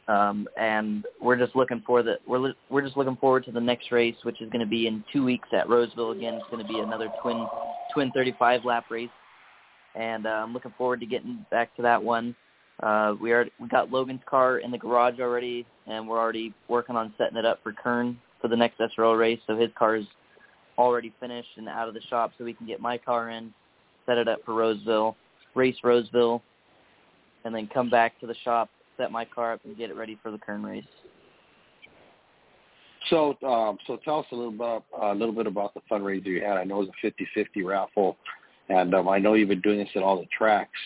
[0.08, 3.92] um, and we're just looking for the we're we're just looking forward to the next
[3.92, 6.34] race, which is going to be in two weeks at Roseville again.
[6.34, 7.46] It's going to be another twin
[7.94, 9.10] twin 35 lap race,
[9.94, 12.34] and uh, I'm looking forward to getting back to that one.
[12.82, 16.96] Uh, we are we got Logan's car in the garage already, and we're already working
[16.96, 19.38] on setting it up for Kern for the next SRL race.
[19.46, 20.06] So his car is
[20.78, 23.54] already finished and out of the shop, so we can get my car in,
[24.06, 25.16] set it up for Roseville,
[25.54, 26.42] race Roseville,
[27.44, 28.68] and then come back to the shop
[29.02, 30.84] set my car up and get it ready for the Kern race.
[33.10, 36.26] So, um, so tell us a little bit, uh, a little bit about the fundraiser
[36.26, 36.56] you had.
[36.56, 38.16] I know it was a 50-50 raffle,
[38.68, 40.78] and um, I know you've been doing this at all the tracks.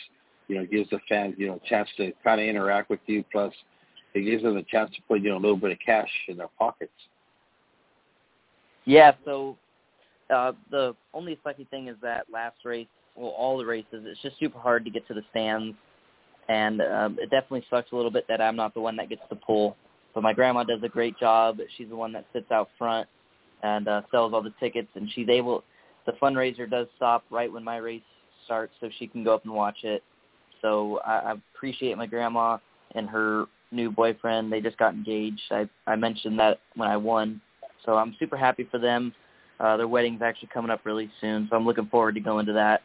[0.48, 3.00] You know, it gives the fans, you know, a chance to kind of interact with
[3.06, 3.22] you.
[3.30, 3.52] Plus,
[4.14, 6.38] it gives them a chance to put, you know, a little bit of cash in
[6.38, 6.92] their pockets.
[8.86, 9.12] Yeah.
[9.26, 9.58] So,
[10.34, 14.38] uh, the only sucky thing is that last race, well, all the races, it's just
[14.38, 15.76] super hard to get to the stands
[16.48, 19.22] and um, it definitely sucks a little bit that I'm not the one that gets
[19.30, 19.76] to pull.
[20.14, 21.58] But my grandma does a great job.
[21.76, 23.08] She's the one that sits out front
[23.62, 25.64] and uh, sells all the tickets, and she's able.
[26.06, 28.02] The fundraiser does stop right when my race
[28.44, 30.02] starts, so she can go up and watch it.
[30.62, 32.58] So I, I appreciate my grandma
[32.94, 34.52] and her new boyfriend.
[34.52, 35.42] They just got engaged.
[35.50, 37.40] I I mentioned that when I won,
[37.84, 39.12] so I'm super happy for them.
[39.58, 42.52] Uh, their wedding's actually coming up really soon, so I'm looking forward to going to
[42.52, 42.82] that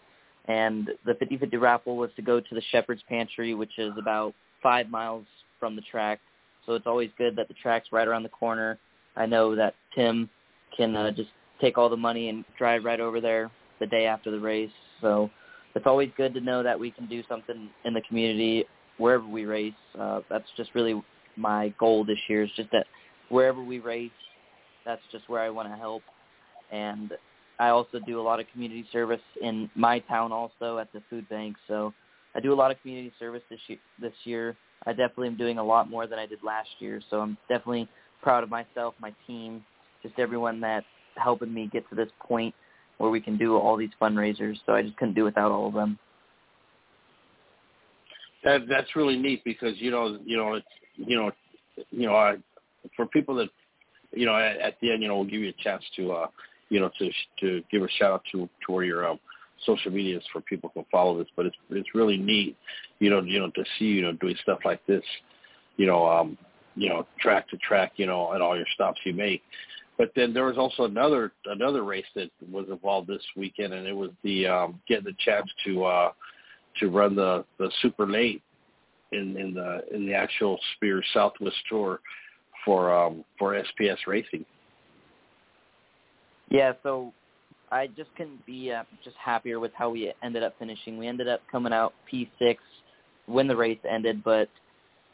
[0.51, 4.89] And the 50-50 raffle was to go to the Shepherd's Pantry, which is about five
[4.89, 5.25] miles
[5.61, 6.19] from the track.
[6.65, 8.77] So it's always good that the track's right around the corner.
[9.15, 10.29] I know that Tim
[10.75, 11.29] can uh, just
[11.61, 13.49] take all the money and drive right over there
[13.79, 14.71] the day after the race.
[14.99, 15.29] So
[15.73, 18.65] it's always good to know that we can do something in the community
[18.97, 19.73] wherever we race.
[19.97, 21.01] Uh, that's just really
[21.37, 22.87] my goal this year is just that
[23.29, 24.11] wherever we race,
[24.85, 26.03] that's just where I want to help.
[26.73, 27.13] And
[27.61, 31.29] I also do a lot of community service in my town also at the food
[31.29, 31.55] bank.
[31.67, 31.93] So
[32.33, 33.77] I do a lot of community service this year.
[34.01, 34.57] This year,
[34.87, 36.99] I definitely am doing a lot more than I did last year.
[37.11, 37.87] So I'm definitely
[38.23, 39.63] proud of myself, my team,
[40.01, 40.87] just everyone that's
[41.17, 42.55] helping me get to this point
[42.97, 44.55] where we can do all these fundraisers.
[44.65, 45.99] So I just couldn't do without all of them.
[48.43, 51.31] That that's really neat because you know you know it's you know
[51.91, 52.37] you know uh,
[52.95, 53.49] for people that
[54.13, 56.27] you know at, at the end you know we'll give you a chance to uh
[56.71, 59.19] you know to to give a shout out to to where your um
[59.65, 62.57] social medias for people can follow this but it's it's really neat
[62.99, 65.03] you know you know to see you know doing stuff like this
[65.77, 66.37] you know um
[66.75, 69.43] you know track to track you know and all your stops you make
[69.97, 73.95] but then there was also another another race that was involved this weekend and it
[73.95, 76.11] was the um getting the chance to uh
[76.79, 78.41] to run the the super late
[79.11, 81.99] in in the in the actual Spears Southwest Tour
[82.65, 84.45] for um for SPS Racing.
[86.51, 87.13] Yeah, so
[87.71, 90.97] I just couldn't be uh, just happier with how we ended up finishing.
[90.97, 92.57] We ended up coming out P6
[93.25, 94.49] when the race ended, but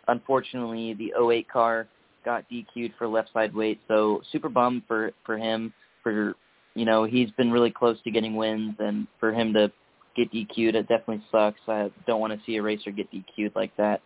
[0.07, 1.87] unfortunately the 08 car
[2.25, 3.79] got DQ'd for left side weight.
[3.87, 5.71] So super bummed for for him
[6.01, 6.33] for
[6.73, 9.71] you know he's been really close to getting wins, and for him to
[10.15, 10.73] get DQ'd.
[10.73, 11.59] It definitely sucks.
[11.67, 14.01] I don't want to see a racer get DQ'd like that.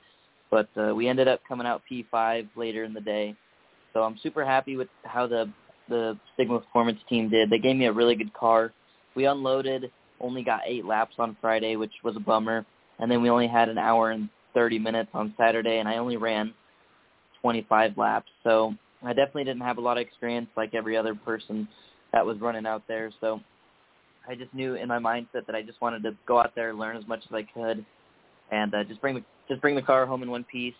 [0.49, 3.35] But uh, we ended up coming out P5 later in the day.
[3.93, 5.49] So I'm super happy with how the
[5.91, 7.49] the Sigma Performance team did.
[7.49, 8.73] They gave me a really good car.
[9.15, 12.65] We unloaded, only got eight laps on Friday, which was a bummer.
[12.97, 16.17] And then we only had an hour and 30 minutes on Saturday, and I only
[16.17, 16.53] ran
[17.41, 18.29] 25 laps.
[18.43, 18.73] So
[19.03, 21.67] I definitely didn't have a lot of experience like every other person
[22.13, 23.11] that was running out there.
[23.19, 23.41] So
[24.27, 26.95] I just knew in my mindset that I just wanted to go out there, learn
[26.95, 27.85] as much as I could,
[28.51, 30.75] and uh, just bring the just bring the car home in one piece.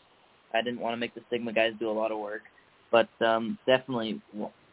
[0.53, 2.43] I didn't want to make the Sigma guys do a lot of work,
[2.91, 4.21] but um, definitely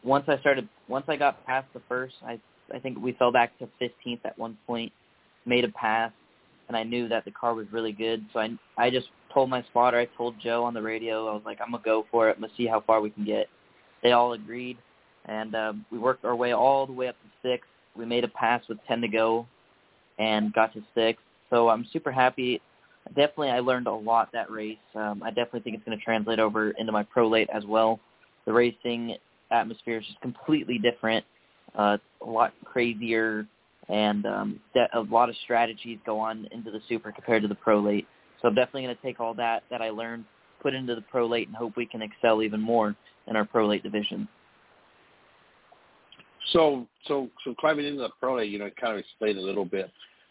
[0.05, 2.41] once I started, once I got past the first, I
[2.75, 4.93] I think we fell back to 15th at one point,
[5.47, 6.13] made a pass,
[6.69, 8.25] and I knew that the car was really good.
[8.33, 11.43] So I I just told my spotter, I told Joe on the radio, I was
[11.45, 12.41] like, I'm gonna go for it.
[12.41, 13.49] Let's see how far we can get.
[14.03, 14.79] They all agreed,
[15.27, 17.69] and um, we worked our way all the way up to sixth
[17.99, 19.47] we made a pass with 10 to go
[20.19, 21.21] and got to six.
[21.51, 22.63] So I'm super happy.
[23.09, 24.79] Definitely, I learned a lot that race.
[24.95, 27.99] Um, I definitely think it's going to translate over into my pro late as well.
[28.47, 29.17] The racing
[29.51, 31.25] atmosphere is just completely different,
[31.77, 31.97] uh,
[32.27, 33.47] a lot crazier,
[33.89, 34.61] and um,
[34.95, 38.07] a lot of strategies go on into the super compared to the pro late.
[38.41, 40.25] So I'm definitely going to take all that that I learned,
[40.63, 42.95] put into the pro late, and hope we can excel even more
[43.27, 44.29] in our pro late division.
[46.53, 49.65] So, so, so climbing into the pro day, you know, kind of explained a little
[49.65, 49.91] bit.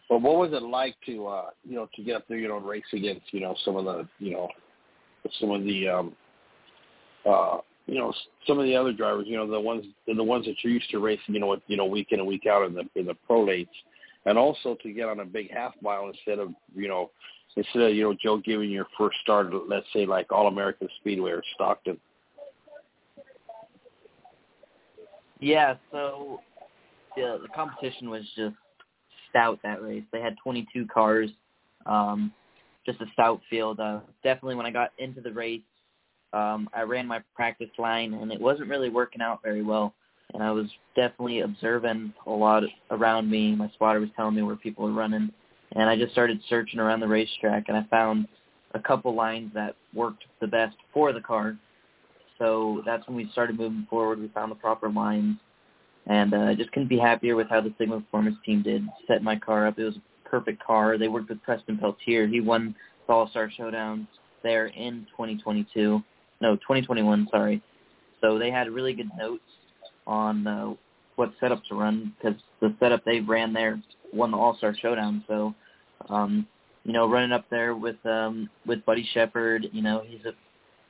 [0.09, 2.57] But what was it like to, uh, you know, to get up there, you know,
[2.57, 4.47] race against, you know, some of the, you know,
[5.39, 6.15] some of the, um,
[7.29, 7.57] uh,
[7.87, 8.13] you know,
[8.45, 10.99] some of the other drivers, you know, the ones, the ones that you're used to
[10.99, 13.45] racing, you know, you know, week in and week out in the in the pro
[13.45, 13.67] lates,
[14.25, 17.09] and also to get on a big half mile instead of, you know,
[17.55, 21.31] instead of you know Joe giving your first start, let's say like All American Speedway
[21.31, 21.97] or Stockton.
[25.39, 26.41] Yeah, so
[27.15, 28.55] the the competition was just
[29.29, 30.03] stout that race.
[30.11, 31.29] They had 22 cars,
[31.85, 32.33] um,
[32.85, 33.79] just a stout field.
[33.79, 35.61] Uh, definitely, when I got into the race,
[36.33, 39.93] um, I ran my practice line, and it wasn't really working out very well.
[40.33, 43.55] And I was definitely observing a lot around me.
[43.55, 45.31] My spotter was telling me where people were running,
[45.73, 48.27] and I just started searching around the racetrack, and I found
[48.73, 51.57] a couple lines that worked the best for the car
[52.37, 54.19] so that's when we started moving forward.
[54.19, 55.37] We found the proper lines,
[56.05, 59.23] and uh, I just couldn't be happier with how the Sigma Performance team did set
[59.23, 59.79] my car up.
[59.79, 60.97] It was a perfect car.
[60.97, 62.27] They worked with Preston Peltier.
[62.27, 62.75] He won
[63.07, 64.07] the All-Star Showdowns
[64.43, 66.01] there in 2022.
[66.41, 67.61] No, 2021, sorry.
[68.21, 69.43] So they had really good notes
[70.05, 70.73] on uh,
[71.15, 73.81] what setup to run because the setup they ran there
[74.13, 75.23] won the All-Star Showdown.
[75.27, 75.53] So,
[76.09, 76.47] um,
[76.83, 80.31] you know, running up there with um, with Buddy Shepard, you know, he's a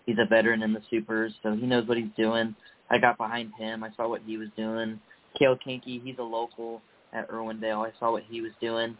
[0.06, 2.56] he's a veteran in the supers, so he knows what he's doing.
[2.90, 3.84] I got behind him.
[3.84, 5.00] I saw what he was doing.
[5.38, 6.82] Kale Kinky, he's a local
[7.14, 7.88] at Irwindale.
[7.88, 8.98] I saw what he was doing.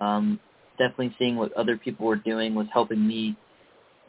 [0.00, 0.40] Um,
[0.78, 3.36] definitely seeing what other people were doing was helping me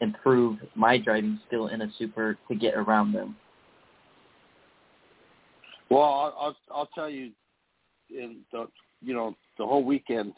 [0.00, 3.36] improve my driving skill in a super to get around them.
[5.90, 7.30] Well, I'll I'll, I'll tell you,
[8.10, 8.68] in the
[9.02, 10.32] you know the whole weekend,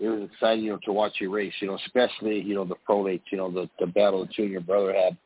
[0.00, 1.54] it was exciting, you know, to watch you race.
[1.60, 3.22] You know, especially you know the pro lates.
[3.30, 5.16] You know, the the battle that you and your brother had.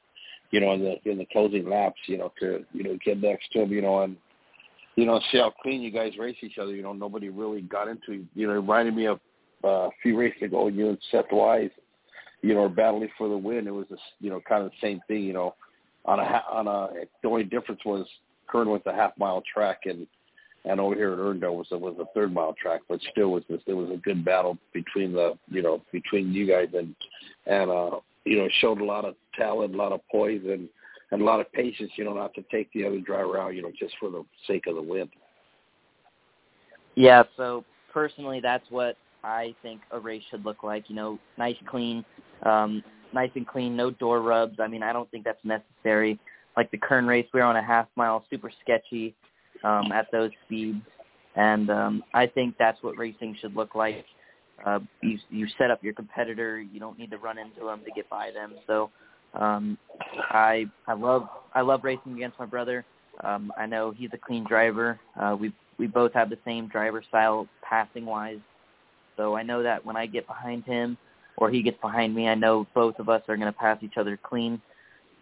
[0.51, 2.01] You know, in the in the closing laps.
[2.07, 3.73] You know, to you know get next to him.
[3.73, 4.17] You know, and
[4.97, 6.75] you know see how clean you guys race each other.
[6.75, 8.27] You know, nobody really got into.
[8.35, 9.21] You know, it reminded me of
[9.65, 10.69] uh, a few races ago.
[10.69, 11.71] You and Seth Wise.
[12.43, 13.67] You know, battling for the win.
[13.67, 15.25] It was a, you know kind of the same thing.
[15.25, 15.55] You know,
[16.05, 16.89] on a on a
[17.23, 18.07] the only difference was
[18.49, 20.07] Kern was a half mile track and
[20.65, 23.43] and over here at Irwindale was a, was a third mile track, but still was
[23.49, 26.95] this, it was a good battle between the you know between you guys and
[27.47, 30.69] and uh you know showed a lot of talent, a lot of poise and
[31.11, 33.63] and a lot of patience, you know, not to take the other driver out, you
[33.63, 35.09] know, just for the sake of the win.
[36.95, 41.57] Yeah, so personally that's what I think a race should look like, you know, nice
[41.67, 42.05] clean,
[42.45, 44.59] um nice and clean, no door rubs.
[44.61, 46.19] I mean, I don't think that's necessary.
[46.57, 49.15] Like the Kern race, we were on a half mile, super sketchy
[49.65, 50.83] um, at those speeds,
[51.37, 54.05] and um, I think that's what racing should look like.
[54.65, 56.61] Uh, you you set up your competitor.
[56.61, 58.55] You don't need to run into them to get by them.
[58.67, 58.91] So
[59.35, 59.79] um,
[60.31, 62.85] I I love I love racing against my brother.
[63.23, 64.99] Um, I know he's a clean driver.
[65.19, 68.41] Uh, we we both have the same driver style passing wise.
[69.17, 70.99] So I know that when I get behind him
[71.41, 73.97] or he gets behind me, I know both of us are going to pass each
[73.97, 74.61] other clean.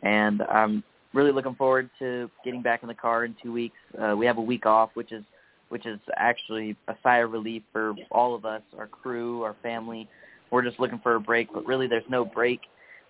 [0.02, 0.82] And I'm
[1.14, 3.76] really looking forward to getting back in the car in two weeks.
[3.98, 5.24] Uh, we have a week off, which is
[5.70, 10.08] which is actually a sigh of relief for all of us, our crew, our family.
[10.50, 12.60] We're just looking for a break, but really there's no break.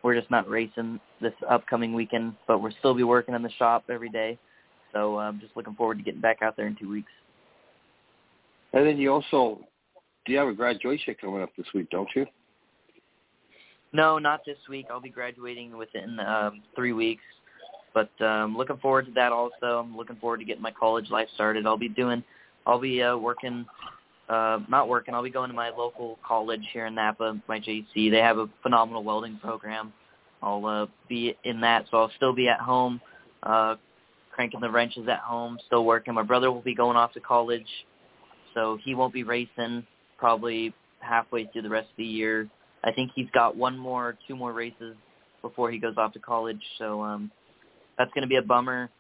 [0.03, 3.85] We're just not racing this upcoming weekend, but we'll still be working in the shop
[3.89, 4.39] every day.
[4.93, 7.13] So I'm just looking forward to getting back out there in two weeks.
[8.73, 9.61] And then you also,
[10.27, 12.27] do you have a graduation coming up this week, don't you?
[13.93, 14.87] No, not this week.
[14.91, 17.23] I'll be graduating within um, three weeks.
[17.95, 19.81] But um, looking forward to that also.
[19.81, 21.67] I'm looking forward to getting my college life started.
[21.67, 22.23] I'll be doing,
[22.67, 23.67] I'll be uh, working,
[24.29, 25.15] uh, not working.
[25.15, 28.11] I'll be going to my local college here in Napa, my JC.
[28.11, 29.93] They have a phenomenal welding program.
[30.43, 33.01] I'll uh, be in that, so I'll still be at home,
[33.43, 33.75] uh,
[34.33, 36.15] cranking the wrenches at home, still working.
[36.15, 37.67] My brother will be going off to college,
[38.55, 39.85] so he won't be racing
[40.17, 42.49] probably halfway through the rest of the year.
[42.85, 44.97] I think he's got one more, two more races
[45.43, 46.61] before he goes off to college.
[46.79, 47.31] So um,
[47.97, 48.91] that's going to be a bummer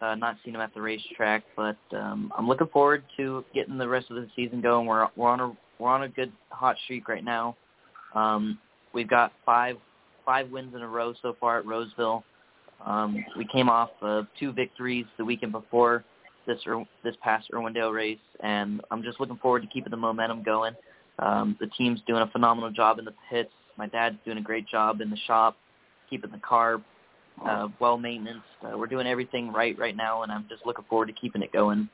[0.00, 1.44] uh, not seeing him at the racetrack.
[1.56, 4.86] But um, I'm looking forward to getting the rest of the season going.
[4.86, 7.56] We're we're on a we're on a good hot streak right now.
[8.14, 8.58] Um,
[8.92, 9.76] we've got five
[10.24, 12.24] five wins in a row so far at Roseville.
[12.84, 16.04] Um, we came off of two victories the weekend before
[16.46, 16.58] this
[17.04, 20.74] this past Irwindale race, and I'm just looking forward to keeping the momentum going.
[21.20, 23.50] Um, the team's doing a phenomenal job in the pits.
[23.76, 25.56] My dad's doing a great job in the shop,
[26.08, 26.80] keeping the car
[27.44, 28.42] uh, well maintenance.
[28.62, 31.52] Uh, we're doing everything right right now, and I'm just looking forward to keeping it
[31.52, 31.88] going.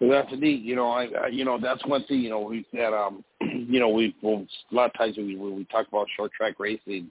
[0.00, 0.62] Well, that's neat.
[0.62, 2.20] You know, I, I you know that's one thing.
[2.20, 5.56] You know, we that um, you know, we well, a lot of times we when
[5.56, 7.10] we talk about short track racing,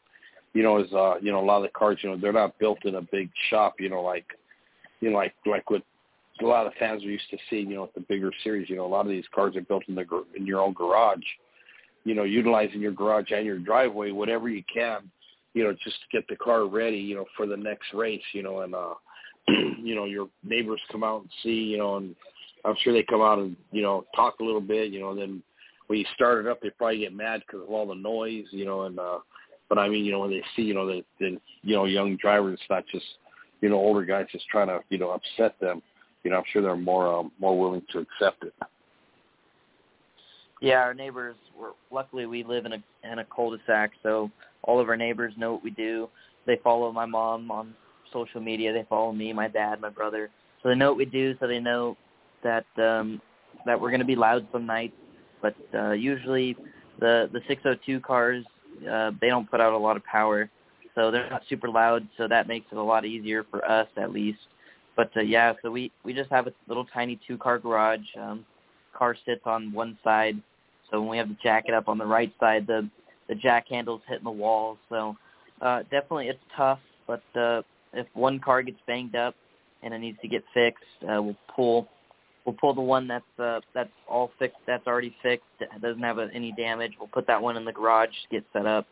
[0.54, 2.58] you know, is uh, you know, a lot of the cars, you know, they're not
[2.60, 3.76] built in a big shop.
[3.80, 4.26] You know, like,
[5.02, 5.84] you know, like like what
[6.42, 7.70] a lot of fans are used to seeing.
[7.70, 9.84] You know, at the bigger series, you know, a lot of these cars are built
[9.88, 10.06] in the
[10.36, 11.20] in your own garage.
[12.06, 15.10] You know, utilizing your garage and your driveway, whatever you can
[15.54, 18.44] you know, just to get the car ready, you know, for the next race, you
[18.44, 18.94] know, and uh
[19.48, 22.16] you know, your neighbors come out and see, you know, and
[22.66, 25.20] I'm sure they come out and, you know, talk a little bit, you know, and
[25.20, 25.44] then
[25.88, 28.66] when you start it up, they probably get mad because of all the noise, you
[28.66, 29.20] know, and uh
[29.70, 32.18] but I mean, you know, when they see, you know, that the you know, young
[32.18, 33.06] drivers, it's not just,
[33.62, 35.82] you know, older guys just trying to, you know, upset them,
[36.24, 38.54] you know, I'm sure they're more um, more willing to accept it.
[40.62, 44.30] Yeah, our neighbors were luckily we live in a in a cul-de-sac, so
[44.64, 46.10] all of our neighbors know what we do.
[46.46, 47.74] They follow my mom on
[48.12, 48.74] social media.
[48.74, 50.30] They follow me, my dad, my brother.
[50.62, 51.36] So they know what we do.
[51.40, 51.96] So they know
[52.44, 53.22] that um,
[53.66, 54.96] that we're going to be loud some nights.
[55.42, 56.56] But uh, usually
[57.00, 58.44] the the 602 cars
[58.90, 60.50] uh, they don't put out a lot of power,
[60.96, 62.08] so they're not super loud.
[62.18, 64.40] So that makes it a lot easier for us at least.
[65.00, 68.04] But uh, yeah, so we we just have a little tiny two car garage.
[68.20, 68.46] Um,
[68.94, 70.36] car sits on one side,
[70.92, 72.90] so when we have the jacket up on the right side, the
[73.30, 74.78] the jack handles hitting the walls.
[74.90, 75.16] So
[75.62, 77.62] uh, definitely it's tough, but uh,
[77.94, 79.36] if one car gets banged up
[79.84, 81.88] and it needs to get fixed, uh, we'll pull
[82.44, 86.20] we'll pull the one that's uh, that's all fixed, that's already fixed, that doesn't have
[86.20, 86.92] any damage.
[87.00, 88.86] We'll put that one in the garage, to get set up,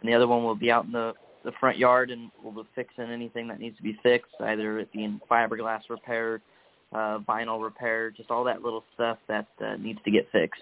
[0.00, 1.14] and the other one will be out in the
[1.46, 4.92] the front yard, and we'll be fixing anything that needs to be fixed, either it
[4.92, 6.40] being fiberglass repair,
[6.92, 10.60] uh, vinyl repair, just all that little stuff that uh, needs to get fixed.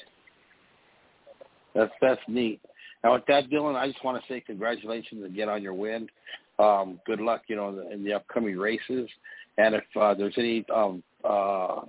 [1.75, 2.61] That's that's neat.
[3.03, 6.07] Now with that, Dylan, I just want to say congratulations again on your win.
[6.59, 9.09] Um, good luck, you know, in the, in the upcoming races.
[9.59, 11.81] And if uh, there's any um, uh,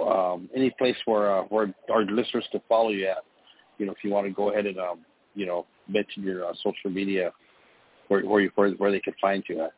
[0.00, 3.24] um, any place where uh, where our listeners can follow you at.
[3.78, 5.00] You know, if you want to go ahead and um,
[5.34, 7.32] you know mention your uh, social media
[8.10, 9.72] where where you where, where they can find you at.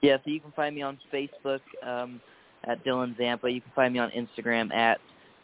[0.00, 2.20] Yeah, so you can find me on Facebook um,
[2.64, 3.50] at Dylan Zampa.
[3.50, 4.98] You can find me on Instagram at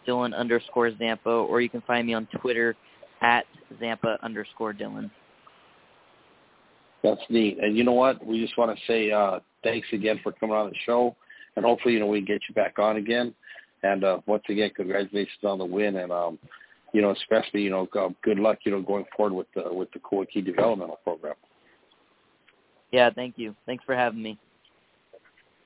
[0.07, 2.77] Dylan underscore Zampa, or you can find me on Twitter
[3.21, 3.45] at
[3.81, 5.11] Zampa underscore Dylan.
[7.03, 7.59] That's neat.
[7.61, 8.25] And you know what?
[8.25, 11.17] We just want to say uh, thanks again for coming on the show,
[11.57, 13.35] and hopefully, you know, we can get you back on again.
[13.83, 16.39] And uh, once again, congratulations on the win, and um,
[16.95, 17.87] you know, especially you know,
[18.23, 21.35] good luck, you know, going forward with the with the Key developmental program.
[22.93, 23.57] Yeah, thank you.
[23.67, 24.39] Thanks for having me.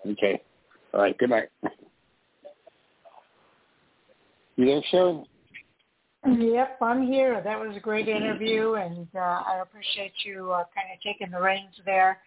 [0.07, 0.41] Okay.
[0.95, 1.17] All right.
[1.19, 1.51] Good night.
[4.57, 5.25] You there, Sharon?
[6.27, 7.43] Yep, I'm here.
[7.45, 11.41] That was a great interview, and uh, I appreciate you uh, kind of taking the
[11.41, 12.19] reins there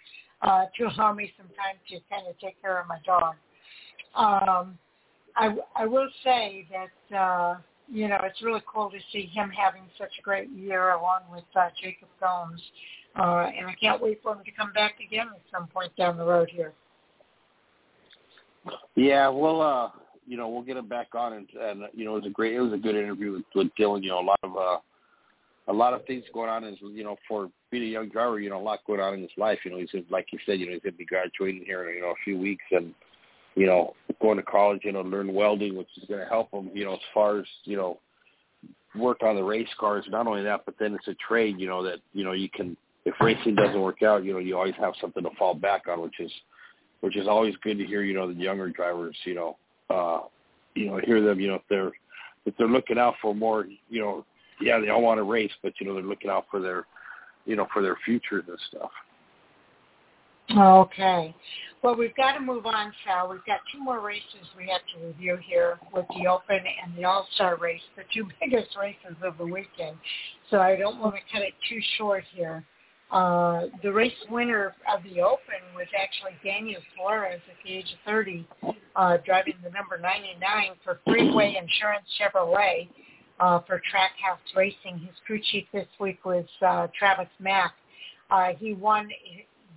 [0.44, 3.36] uh, to allow me some time to kind of take care of my dog.
[4.15, 4.78] Um,
[5.36, 7.56] I, I will say that uh,
[7.92, 11.44] you know it's really cool to see him having such a great year along with
[11.56, 12.62] uh, Jacob Gomes,
[13.20, 16.18] uh, and I can't wait for him to come back again at some point down
[16.18, 16.74] the road here.
[18.96, 19.90] Yeah, well, uh,
[20.28, 22.54] you know, we'll get him back on, and, and you know, it was a great,
[22.54, 24.04] it was a good interview with, with Dylan.
[24.04, 24.78] You know, a lot of uh,
[25.68, 26.64] a lot of things going on.
[26.64, 29.22] Is you know, for being a young driver, you know, a lot going on in
[29.22, 29.60] his life.
[29.66, 31.96] You know, he's like you said, you know, he's going to be graduating here in
[31.96, 32.94] you know a few weeks, and
[33.56, 36.69] you know, going to college, you know, learn welding, which is going to help him.
[36.73, 37.99] You know, as far as you know,
[38.95, 40.06] work on the race cars.
[40.10, 41.60] Not only that, but then it's a trade.
[41.60, 44.56] You know that you know you can if racing doesn't work out, you know, you
[44.56, 46.31] always have something to fall back on, which is
[47.02, 48.03] which is always good to hear.
[48.03, 49.57] You know, the younger drivers, you know,
[49.89, 50.22] uh,
[50.76, 51.39] you know, hear them.
[51.39, 51.91] You know, if they're
[52.45, 54.26] if they're looking out for more, you know,
[54.60, 56.85] yeah, they all want to race, but you know, they're looking out for their,
[57.45, 58.91] you know, for their futures and stuff.
[60.57, 61.36] Okay.
[61.84, 63.30] Well, we've got to move on, Sal.
[63.30, 67.06] We've got two more races we have to review here with the Open and the
[67.06, 69.98] All-Star race, the two biggest races of the weekend.
[70.49, 72.64] So I don't want to cut it too short here.
[73.11, 78.11] Uh, the race winner of the Open was actually Daniel Suarez at the age of
[78.11, 78.48] 30,
[78.95, 82.88] uh, driving the number 99 for Freeway Insurance Chevrolet
[83.40, 84.99] uh, for Trackhouse Racing.
[84.99, 87.73] His crew chief this week was uh, Travis Mack.
[88.30, 89.10] Uh, he won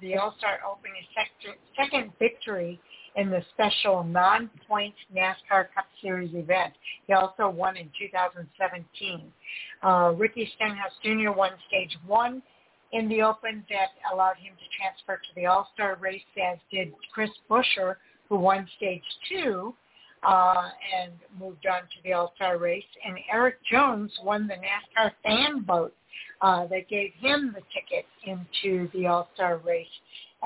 [0.00, 2.80] the All-Star Open, sec- second victory
[3.16, 6.74] in the special non-points NASCAR Cup Series event.
[7.06, 9.32] He also won in 2017.
[9.82, 11.30] Uh, Ricky Stenhouse Jr.
[11.36, 12.42] won stage one
[12.92, 16.22] in the Open that allowed him to transfer to the All-Star race,
[16.52, 17.96] as did Chris Buescher,
[18.28, 19.74] who won stage two
[20.26, 20.68] uh,
[21.00, 22.84] and moved on to the All-Star race.
[23.06, 25.94] And Erik Jones won the NASCAR fan vote
[26.40, 29.86] uh, that gave him the ticket into the All-Star race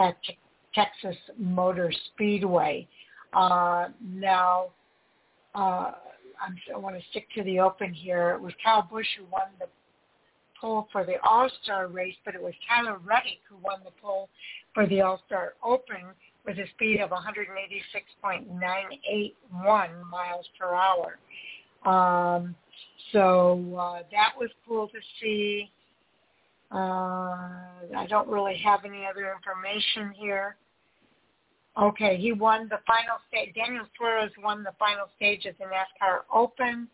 [0.01, 0.39] at T-
[0.75, 2.87] Texas Motor Speedway.
[3.33, 4.67] Uh, now,
[5.55, 5.93] uh,
[6.41, 8.31] I'm, I want to stick to the Open here.
[8.31, 9.67] It was Kyle Busch who won the
[10.61, 14.29] pole for the All-Star race, but it was Tyler Reddick who won the pole
[14.75, 16.13] for the All-Star Open
[16.47, 21.19] with a speed of 186.981 miles per hour.
[21.85, 22.57] Um,
[23.13, 25.71] so uh, that was cool to see.
[26.71, 27.49] Uh,
[27.97, 30.57] I don't really have any other information here.
[31.81, 33.55] Okay, he won the final stage.
[33.55, 36.89] Daniel Suarez won the final stage of the NASCAR Open.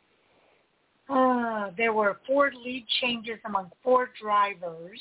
[1.08, 5.00] Uh, there were four lead changes among four drivers,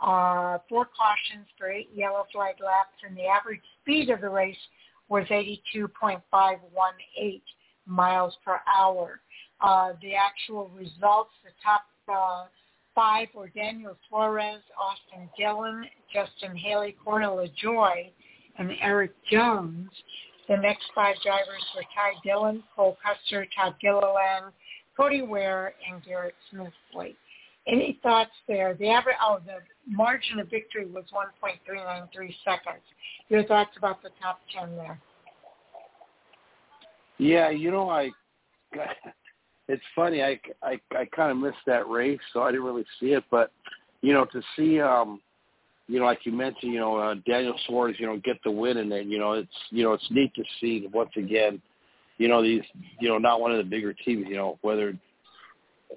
[0.00, 4.56] uh, four cautions for eight yellow flag laps, and the average speed of the race
[5.08, 7.42] was 82.518
[7.86, 9.20] miles per hour.
[9.60, 12.46] Uh, the actual results, the top uh,
[12.94, 18.10] five were Daniel Suarez, Austin Dillon, Justin Haley, Corey LaJoie,
[18.58, 19.88] and Erik Jones.
[20.48, 24.52] The next five drivers were Ty Dillon, Cole Custer, Todd Gilliland,
[24.96, 27.14] Cody Ware, and Garrett Smithley.
[27.66, 28.74] Any thoughts there?
[28.74, 32.82] The average, oh, the margin of victory was 1.393 seconds.
[33.28, 34.98] Your thoughts about the top 10 there?
[37.18, 38.10] Yeah, you know, I,
[39.68, 40.22] it's funny.
[40.22, 43.24] I, I, I kind of missed that race, so I didn't really see it.
[43.30, 43.52] But,
[44.00, 45.20] you know, to see, um,
[45.86, 48.78] you know, like you mentioned, you know, uh, Daniel Suarez, you know, get the win,
[48.78, 51.60] and then, you know, it's, you know, it's neat to see once again,
[52.18, 52.62] you know, these,
[53.00, 54.96] you know, not one of the bigger teams, you know, whether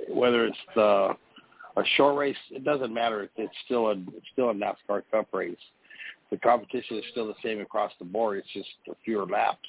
[0.09, 1.15] whether it's the
[1.77, 3.29] a short race, it doesn't matter.
[3.37, 5.55] It's still a it's still a NASCAR Cup race.
[6.29, 8.39] The competition is still the same across the board.
[8.39, 9.67] It's just a fewer laps.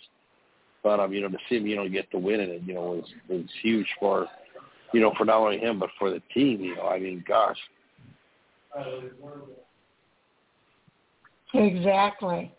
[0.82, 2.74] But um, you know, to see him, you know, get the win in it, you
[2.74, 4.26] know, was was huge for,
[4.92, 6.60] you know, for not only him but for the team.
[6.60, 7.58] You know, I mean, gosh.
[11.54, 12.52] Exactly.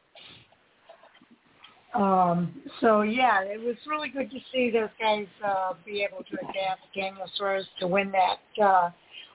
[1.94, 6.34] Um, so yeah, it was really good to see those guys uh, be able to
[6.34, 8.90] advance Daniel Suarez to win that uh,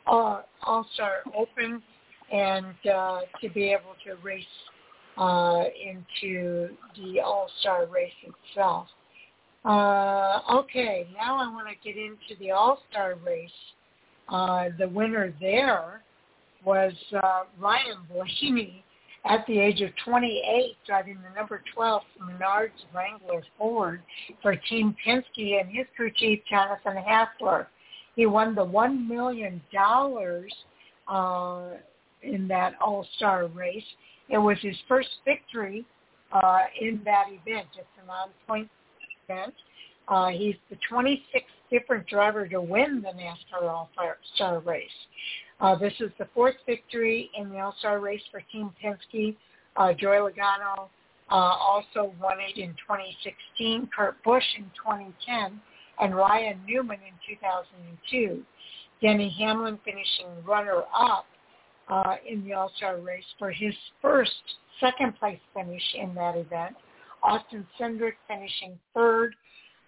[0.07, 1.83] All Star Open
[2.33, 4.45] and uh, to be able to race
[5.19, 8.87] uh, into the All Star race itself.
[9.65, 13.51] Uh, okay, now I want to get into the All Star race.
[14.29, 16.03] Uh, the winner there
[16.65, 16.93] was
[17.23, 18.85] uh, Ryan Blaney
[19.25, 24.03] at the age of 28, driving the number 12 Menards Wrangler Ford
[24.43, 27.69] for Team Penske and his crew chief Jonathan Hassler.
[28.17, 29.61] He won the $1 million
[31.09, 31.63] uh,
[32.23, 33.85] in that All-Star race.
[34.29, 35.87] It was his first victory
[36.33, 37.69] uh, in that event.
[37.77, 38.69] It's a non-point
[39.29, 39.55] event.
[40.09, 41.21] Uh, he's the 26th
[41.71, 44.89] different driver to win the NASCAR All-Star race.
[45.61, 49.37] Uh, this is the fourth victory in the All-Star race for Team Penske.
[49.77, 50.89] Uh, Joey Logano
[51.31, 55.61] uh, also won it in 2016, Kurt Busch in 2010,
[56.01, 58.43] and Ryan Newman in 2002.
[59.03, 61.27] Denny Hamlin finishing runner-up
[61.91, 64.33] uh, in the All-Star race for his first
[64.81, 66.77] second-place finish in that event.
[67.23, 69.35] Austin Cindric finishing third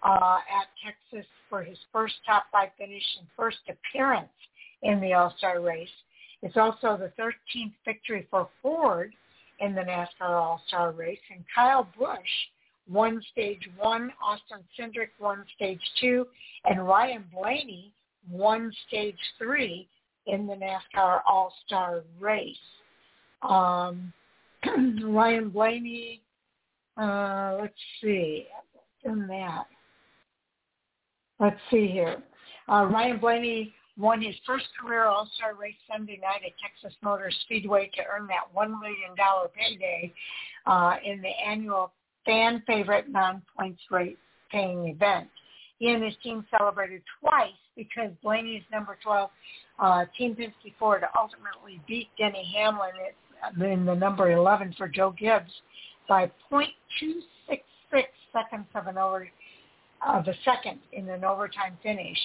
[0.03, 4.29] uh, at Texas for his first top five finish and first appearance
[4.83, 5.89] in the All-Star race.
[6.41, 9.13] It's also the 13th victory for Ford
[9.59, 11.19] in the NASCAR All-Star race.
[11.33, 12.17] And Kyle Busch
[12.89, 16.25] won stage one, Austin Cindric won stage two,
[16.65, 17.93] and Ryan Blaney
[18.29, 19.87] won stage three
[20.27, 22.55] in the NASCAR All-Star race.
[23.41, 24.13] Um,
[25.03, 26.21] Ryan Blaney,
[26.97, 28.45] uh, let's see,
[29.03, 29.65] done that.
[31.39, 32.21] Let's see here.
[32.69, 37.89] Uh, Ryan Blaney won his first career All-Star race Sunday night at Texas Motor Speedway
[37.95, 39.15] to earn that $1 million
[39.55, 40.13] payday
[40.65, 41.91] uh, in the annual
[42.25, 44.17] fan favorite non-points rate
[44.51, 45.27] paying event.
[45.79, 49.29] He and his team celebrated twice because Blaney's number 12
[49.79, 52.91] uh, Team Penske Ford ultimately beat Denny Hamlin
[53.59, 55.51] in the number 11 for Joe Gibbs
[56.07, 58.03] by 0.266
[58.33, 59.27] seconds of an over
[60.07, 62.17] of a second in an overtime finish.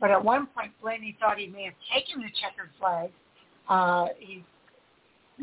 [0.00, 3.10] But at one point, Blaney thought he may have taken the checkered flag.
[3.68, 4.44] Uh, he,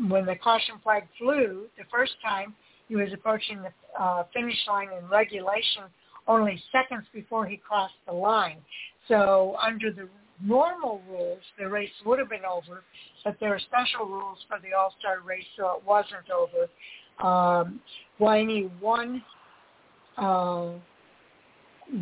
[0.08, 2.54] when the caution flag flew the first time,
[2.88, 5.84] he was approaching the uh, finish line in regulation
[6.28, 8.58] only seconds before he crossed the line.
[9.08, 10.08] So under the
[10.42, 12.82] normal rules, the race would have been over,
[13.24, 16.68] but there are special rules for the All-Star race, so it wasn't over.
[17.26, 17.80] Um,
[18.18, 19.22] Blaney won
[20.16, 20.72] uh,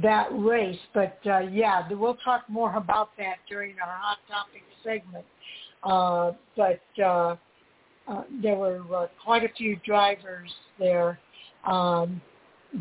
[0.02, 0.78] that race.
[0.94, 5.24] But uh, yeah, we'll talk more about that during our hot topic segment.
[5.82, 7.36] Uh, but uh,
[8.08, 11.18] uh, there were uh, quite a few drivers there
[11.66, 12.20] um,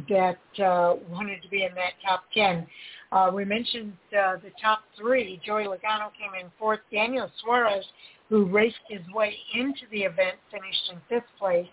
[0.10, 2.68] that uh, wanted to be in that top 10.
[3.12, 5.40] Uh, we mentioned uh, the top three.
[5.46, 6.80] Joey Logano came in fourth.
[6.92, 7.86] Daniel Suarez,
[8.30, 11.68] who raced his way into the event, finished in fifth place,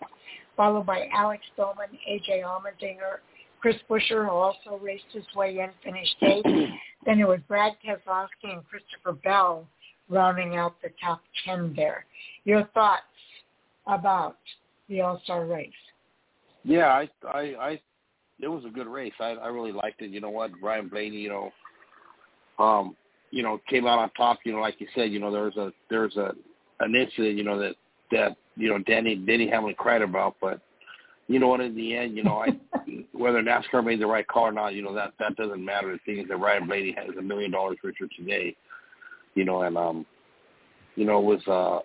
[0.55, 3.19] followed by Alex Bowman, AJ Allmendinger,
[3.59, 6.45] Chris Buescher, who also raced his way in, finished eighth.
[7.05, 9.67] then it was Brad Keselowski and Christopher Bell
[10.09, 12.05] rounding out the top 10 there.
[12.45, 13.03] Your thoughts
[13.85, 14.37] about
[14.89, 15.71] the All-Star race?
[16.63, 17.81] Yeah, I, I, I,
[18.39, 19.13] it was a good race.
[19.19, 20.11] I, I really liked it.
[20.11, 21.51] You know what, Ryan Blaney, you know,
[22.63, 22.95] um,
[23.31, 24.39] you know, came out on top.
[24.43, 26.33] You know, like you said, you know, there's a, there's a,
[26.79, 27.75] an incident, you know, that,
[28.11, 30.61] that, you know, Danny, Danny Hamlin cried about, but
[31.27, 31.61] you know what?
[31.61, 32.49] In the end, you know, I
[33.11, 35.91] whether NASCAR made the right call or not, you know that that doesn't matter.
[35.91, 38.55] The thing is that Ryan Blaney has a million dollars richer today,
[39.35, 40.05] you know, and um,
[40.95, 41.79] you know, it was uh,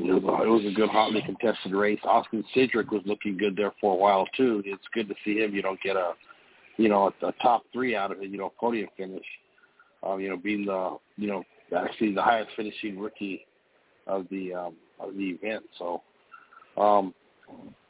[0.00, 2.00] it was, a, it was a good hotly contested race.
[2.04, 4.62] Austin Cindric was looking good there for a while too.
[4.64, 6.12] It's good to see him, you know, get a,
[6.76, 9.24] you know, a, a top three out of it, you know, podium finish.
[10.02, 11.42] Um, you know, being the, you know,
[11.76, 13.44] actually the highest finishing rookie
[14.06, 15.64] of the um, of the event.
[15.78, 16.02] So,
[16.76, 17.14] um,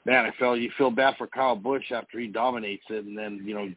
[0.05, 3.43] man, I felt you feel bad for Kyle Busch after he dominates it, and then
[3.45, 3.69] you know,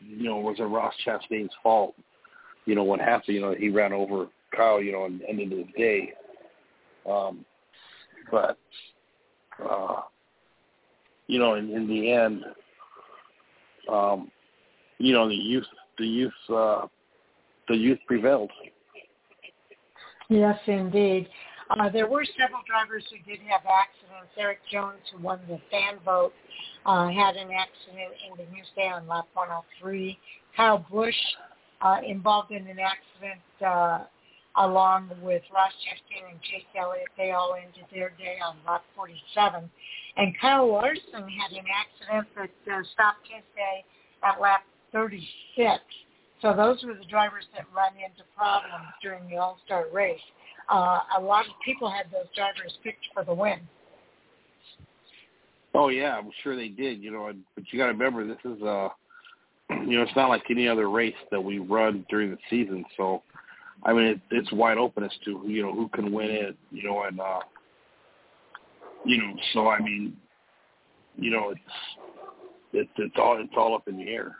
[0.00, 1.94] you know, was it Ross Chastain's fault?
[2.64, 3.34] You know what happened?
[3.34, 4.82] You know, he ran over Kyle.
[4.82, 6.12] You know, and ended his day.
[7.08, 7.44] Um,
[8.30, 8.58] but
[9.68, 10.02] uh,
[11.26, 12.44] you know, in, in the end,
[13.90, 14.30] um,
[14.98, 15.66] you know, the youth,
[15.98, 16.86] the youth, uh,
[17.68, 18.50] the youth prevailed.
[20.28, 21.28] Yes, indeed.
[21.70, 24.32] Uh, there were several drivers who did have accidents.
[24.36, 26.32] Erik Jones, who won the fan vote,
[26.84, 30.18] uh, had an accident in the Newsday on lap 103.
[30.56, 31.14] Kyle Busch
[31.80, 34.04] uh, involved in an accident uh,
[34.56, 37.08] along with Ross Chastain and Chase Elliott.
[37.16, 39.70] They all ended their day on lap 47.
[40.16, 43.84] And Kyle Larson had an accident that uh, stopped his day
[44.22, 45.80] at lap 36.
[46.42, 50.20] So those were the drivers that run into problems during the All-Star race.
[50.68, 53.60] Uh, a lot of people had those drivers picked for the win.
[55.74, 57.02] Oh yeah, I'm sure they did.
[57.02, 58.88] You know, but you got to remember this is uh,
[59.86, 62.84] you know, it's not like any other race that we run during the season.
[62.96, 63.22] So,
[63.84, 66.56] I mean, it, it's wide open as to you know who can win it.
[66.70, 67.40] You know, and uh,
[69.04, 70.16] you know, so I mean,
[71.16, 71.60] you know, it's
[72.72, 74.36] it's it's all it's all up in the air.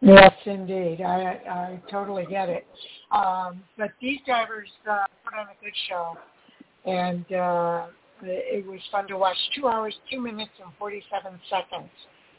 [0.00, 1.02] Yes, indeed.
[1.02, 2.66] I I totally get it.
[3.12, 6.16] Um, but these drivers uh, put on a good show,
[6.86, 7.86] and uh,
[8.22, 9.36] it was fun to watch.
[9.54, 11.90] Two hours, two minutes, and forty-seven seconds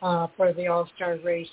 [0.02, 1.48] uh, for the All-Star race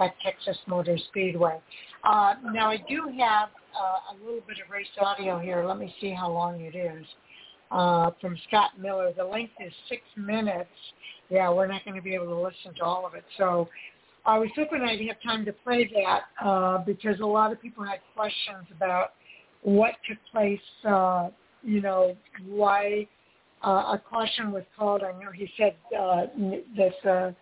[0.00, 1.60] at Texas Motor Speedway.
[2.04, 5.64] Uh, now I do have uh, a little bit of race audio here.
[5.64, 7.04] Let me see how long it is.
[7.70, 9.12] Uh, from Scott Miller.
[9.14, 10.70] The length is six minutes.
[11.28, 13.24] Yeah, we're not going to be able to listen to all of it.
[13.36, 13.68] So
[14.24, 17.84] I was hoping I'd have time to play that uh, because a lot of people
[17.84, 19.12] had questions about
[19.62, 21.28] what took place, uh,
[21.62, 22.16] you know,
[22.46, 23.06] why
[23.62, 25.02] uh, a caution was called.
[25.02, 26.26] I know he said uh,
[26.76, 27.32] that uh,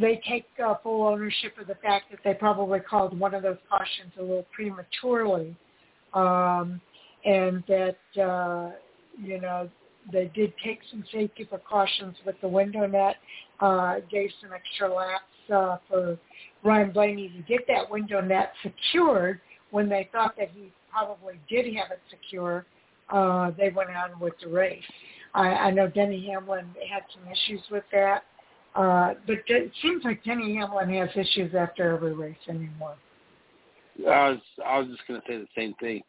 [0.00, 3.58] they take uh, full ownership of the fact that they probably called one of those
[3.68, 5.54] cautions a little prematurely,
[6.14, 6.80] um,
[7.24, 8.70] and that uh,
[9.22, 9.68] you know
[10.12, 13.16] they did take some safety precautions with the window net,
[13.60, 16.18] uh, gave some extra laps uh, for
[16.62, 19.40] Ryan Blaney to get that window net secured
[19.70, 22.66] when they thought that he probably did have it secure.
[23.10, 24.82] Uh, they went on with the race.
[25.34, 28.24] I, I know Denny Hamlin had some issues with that.
[28.74, 32.96] Uh, but it seems like Denny Hamlin has issues after every race anymore.
[34.08, 36.02] I was I was just going to say the same thing.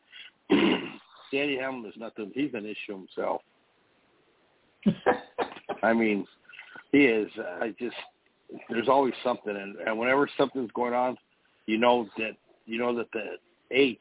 [1.32, 2.32] Danny Hamlin is nothing.
[2.34, 3.42] He's an issue himself.
[5.84, 6.26] I mean,
[6.92, 7.30] he is.
[7.62, 7.96] I just
[8.70, 11.18] there's always something, and, and whenever something's going on,
[11.66, 12.32] you know that
[12.66, 13.38] you know that the
[13.72, 13.98] H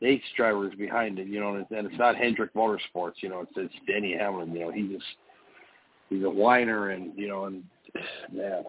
[0.00, 1.26] the H driver is behind it.
[1.26, 3.22] You know, and it's not Hendrick Motorsports.
[3.22, 4.52] You know, it's it's Denny Hamlin.
[4.52, 5.04] You know, he just
[6.10, 7.62] he's a whiner, and you know, and
[8.32, 8.64] man,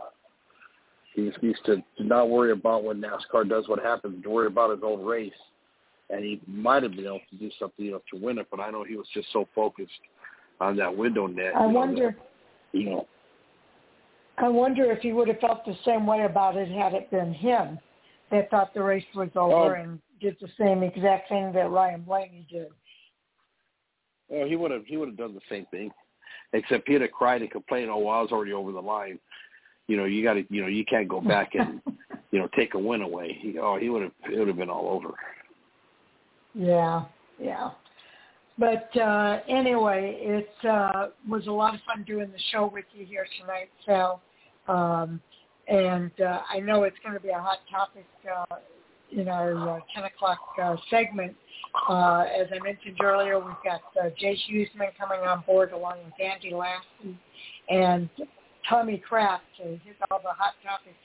[1.14, 4.72] he's used to, to not worry about when NASCAR does what happens, to worry about
[4.72, 5.34] his own race.
[6.10, 8.60] And he might have been able to do something, you know, to win it, but
[8.60, 9.92] I know he was just so focused
[10.60, 11.54] on that window net.
[11.56, 13.08] I wonder, that, you know.
[14.38, 17.34] I wonder if he would have felt the same way about it had it been
[17.34, 17.80] him
[18.30, 19.54] that thought the race was oh.
[19.54, 22.68] over and did the same exact thing that Ryan Blaney did.
[24.28, 25.92] Well, he would have he would have done the same thing
[26.54, 29.20] except he'd have cried and complained, oh, well, I was already over the line.
[29.88, 31.82] You know, you got to, you know, you can't go back and,
[32.32, 33.38] you know, take a win away.
[33.40, 35.14] He, oh, he would have, it would have been all over.
[36.54, 37.06] Yeah,
[37.40, 37.72] yeah.
[38.58, 43.06] But uh, anyway, it uh, was a lot of fun doing the show with you
[43.06, 44.22] here tonight, Sal.
[44.68, 45.20] Um,
[45.68, 48.56] and uh, I know it's going to be a hot topic uh,
[49.12, 51.36] in our uh, 10 o'clock uh, segment.
[51.90, 56.14] Uh, as I mentioned earlier, we've got uh, Jay Huseman coming on board along with
[56.22, 57.18] Andy Lasky
[57.70, 58.10] and
[58.68, 60.98] Tommy Kraft to hit all the hot topics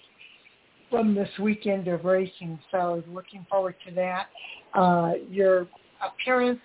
[0.91, 2.59] from this weekend of racing.
[2.71, 4.27] So looking forward to that.
[4.75, 5.67] Uh, your
[6.05, 6.61] appearance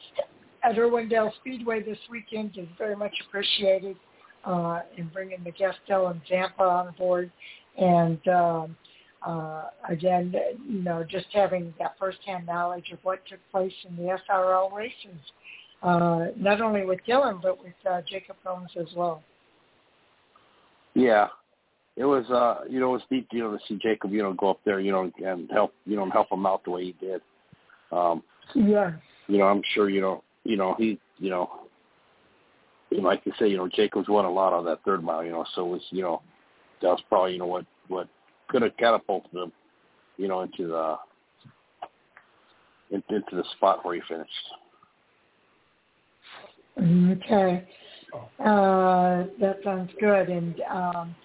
[0.63, 3.95] at Irwindale Speedway this weekend is very much appreciated
[4.45, 7.31] uh, in bringing the guest Dylan Zampa on board.
[7.77, 8.75] And um,
[9.23, 10.33] uh, again,
[10.67, 15.19] you know, just having that firsthand knowledge of what took place in the SRL races,
[15.83, 19.23] uh, not only with Dylan but with uh, Jacob Holmes as well.
[20.93, 21.27] Yeah,
[21.95, 24.33] it was uh, you know it was neat you know to see Jacob you know
[24.33, 26.95] go up there you know and help you know help him out the way he
[26.99, 27.21] did.
[27.91, 28.23] Um,
[28.55, 28.93] yeah.
[29.27, 31.49] You know, I'm sure you know you know he you know
[32.91, 35.45] like you say you know Jacob's won a lot on that third mile you know
[35.55, 36.21] so it was you know
[36.81, 38.07] that was probably you know what what
[38.51, 39.51] could have catapulted him,
[40.17, 40.97] you know, into the
[42.91, 44.29] into the spot where he finished.
[46.77, 47.67] Okay,
[48.39, 50.27] uh, that sounds good.
[50.29, 51.15] And um,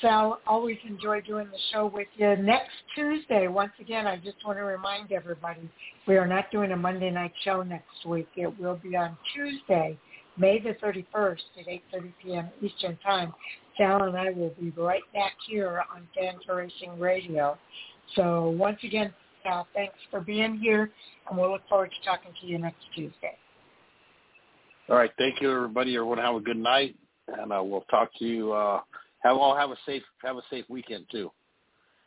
[0.00, 2.36] Sal, always enjoy doing the show with you.
[2.36, 5.68] Next Tuesday, once again, I just want to remind everybody
[6.06, 8.28] we are not doing a Monday night show next week.
[8.36, 9.98] It will be on Tuesday,
[10.38, 12.48] May the 31st at 8.30 p.m.
[12.60, 13.32] Eastern Time.
[13.76, 17.58] Sal and I will be right back here on Fan4Racing Radio.
[18.14, 20.90] So once again, Sal, thanks for being here,
[21.28, 23.36] and we'll look forward to talking to you next Tuesday.
[24.88, 25.10] All right.
[25.18, 25.94] Thank you, everybody.
[25.96, 26.96] Everyone have a good night,
[27.28, 28.52] and uh, we'll talk to you.
[28.52, 28.80] Uh,
[29.20, 31.30] have all have a safe have a safe weekend too,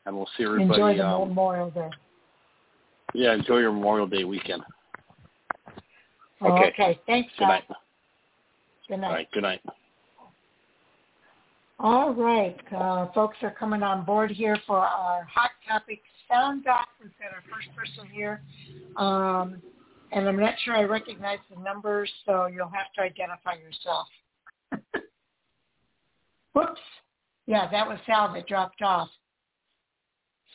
[0.06, 0.81] and we'll see everybody.
[0.81, 1.89] Enjoy the um, Memorial Day.
[3.14, 4.64] Yeah, enjoy your Memorial Day weekend.
[6.41, 6.72] Okay.
[6.73, 6.99] okay.
[7.06, 7.64] Thanks, Good night.
[8.90, 9.07] Good night.
[9.07, 9.32] All right.
[9.32, 9.61] Good night.
[11.80, 12.57] All right.
[12.76, 16.88] Uh, folks are coming on board here for our Hot Topic Sound Off.
[16.99, 18.41] We've got our first person here.
[18.98, 19.61] Um,
[20.11, 24.07] and I'm not sure I recognize the numbers, so you'll have to identify yourself.
[26.53, 26.82] Whoops.
[27.45, 29.10] Yeah, that was Sal that dropped off.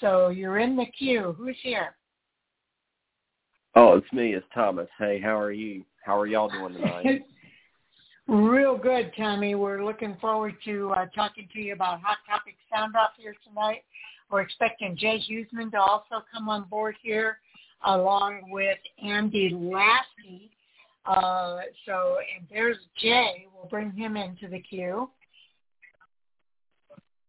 [0.00, 1.36] So you're in the queue.
[1.38, 1.94] Who's here?
[3.76, 4.34] Oh, it's me.
[4.34, 4.88] It's Thomas.
[4.98, 5.84] Hey, how are you?
[6.04, 7.22] How are y'all doing tonight?
[8.26, 9.54] Real good, Tommy.
[9.54, 13.82] We're looking forward to uh, talking to you about Hot Topic Sound Off here tonight.
[14.30, 17.38] We're expecting Jay Huseman to also come on board here,
[17.84, 20.50] along with Andy Lasky.
[21.04, 23.46] Uh, so, and there's Jay.
[23.54, 25.10] We'll bring him into the queue.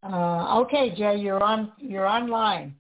[0.02, 1.74] Uh, okay, Jay, you're on.
[1.78, 2.74] You're online.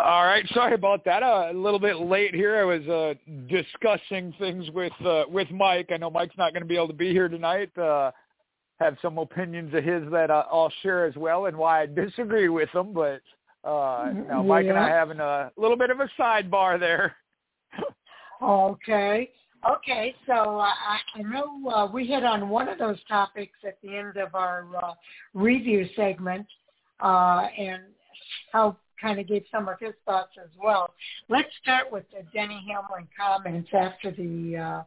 [0.00, 1.24] All right, sorry about that.
[1.24, 2.56] Uh, a little bit late here.
[2.56, 3.14] I was uh,
[3.48, 5.88] discussing things with uh, with Mike.
[5.92, 7.76] I know Mike's not going to be able to be here tonight.
[7.76, 8.12] Uh,
[8.78, 12.48] have some opinions of his that uh, I'll share as well, and why I disagree
[12.48, 12.92] with them.
[12.92, 13.22] But
[13.68, 14.70] uh, now Mike yeah.
[14.70, 17.16] and I having a little bit of a sidebar there.
[18.42, 19.30] okay.
[19.68, 23.76] Okay, so uh, I, I know uh, we hit on one of those topics at
[23.82, 24.92] the end of our uh,
[25.34, 26.46] review segment,
[27.00, 27.82] uh, and
[28.52, 30.94] how kind of gave some of his thoughts as well.
[31.28, 34.84] Let's start with the Denny Hamlin comments after the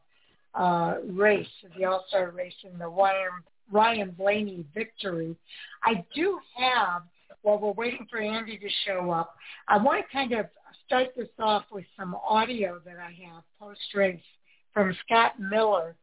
[0.56, 1.48] uh, uh, race,
[1.78, 3.32] the All-Star race and the Ryan,
[3.72, 5.36] Ryan Blaney victory.
[5.84, 7.04] I do have,
[7.42, 9.36] while we're waiting for Andy to show up,
[9.68, 10.48] I want to kind of
[10.86, 14.20] start this off with some audio that I have post-race
[14.74, 15.96] from Scott Miller.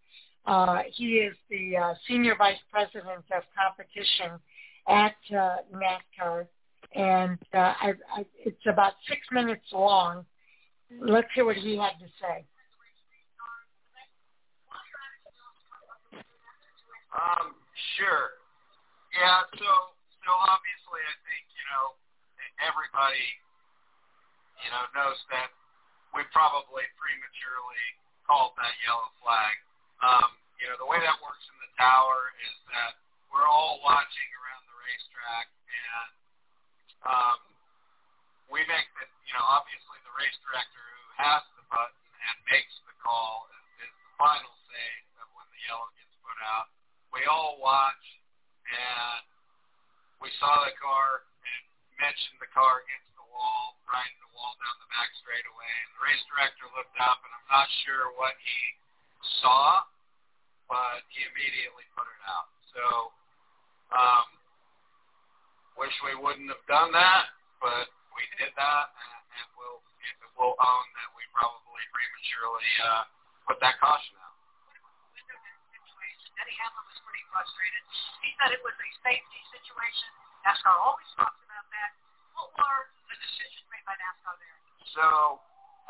[0.47, 4.41] Uh, he is the uh, Senior Vice President of Competition
[4.89, 6.47] at uh, NASCAR
[6.95, 10.25] and uh, I, I, it's about six minutes long.
[11.01, 12.45] Let's hear what he had to say.
[17.13, 17.57] Um,
[17.97, 18.37] sure.
[19.17, 19.71] Yeah, so
[20.25, 21.97] so obviously I think, you know,
[22.61, 23.27] everybody,
[24.61, 25.49] you know, knows that
[26.13, 27.85] we probably prematurely
[28.29, 29.55] called that yellow flag.
[30.05, 33.01] Um, you know, the way that works in the tower is that
[33.33, 36.18] we're all watching around the racetrack and
[37.07, 37.39] um,
[38.49, 42.75] we make the, you know, obviously the race director who has the button and makes
[42.89, 46.73] the call is, is the final say of when the yellow gets put out.
[47.13, 48.05] We all watch,
[48.69, 49.25] and
[50.21, 51.63] we saw the car and
[52.01, 55.73] mentioned the car against the wall, riding the wall down the back straightaway.
[55.85, 58.61] And the race director looked up, and I'm not sure what he
[59.41, 59.85] saw,
[60.69, 62.49] but he immediately put it out.
[62.73, 62.85] So
[63.93, 64.27] um,
[65.79, 67.31] Wish we wouldn't have done that,
[67.63, 69.79] but we did that, and, and we'll
[70.35, 73.07] we'll own that we probably prematurely uh,
[73.47, 74.35] put that caution out.
[74.67, 76.35] What about the window this situation?
[76.35, 77.83] Denny Hamlin was pretty frustrated.
[78.27, 80.11] He said it was a safety situation.
[80.43, 81.91] NASCAR always talks about that.
[82.35, 84.59] What were the decisions made by NASCAR there?
[84.99, 85.07] So,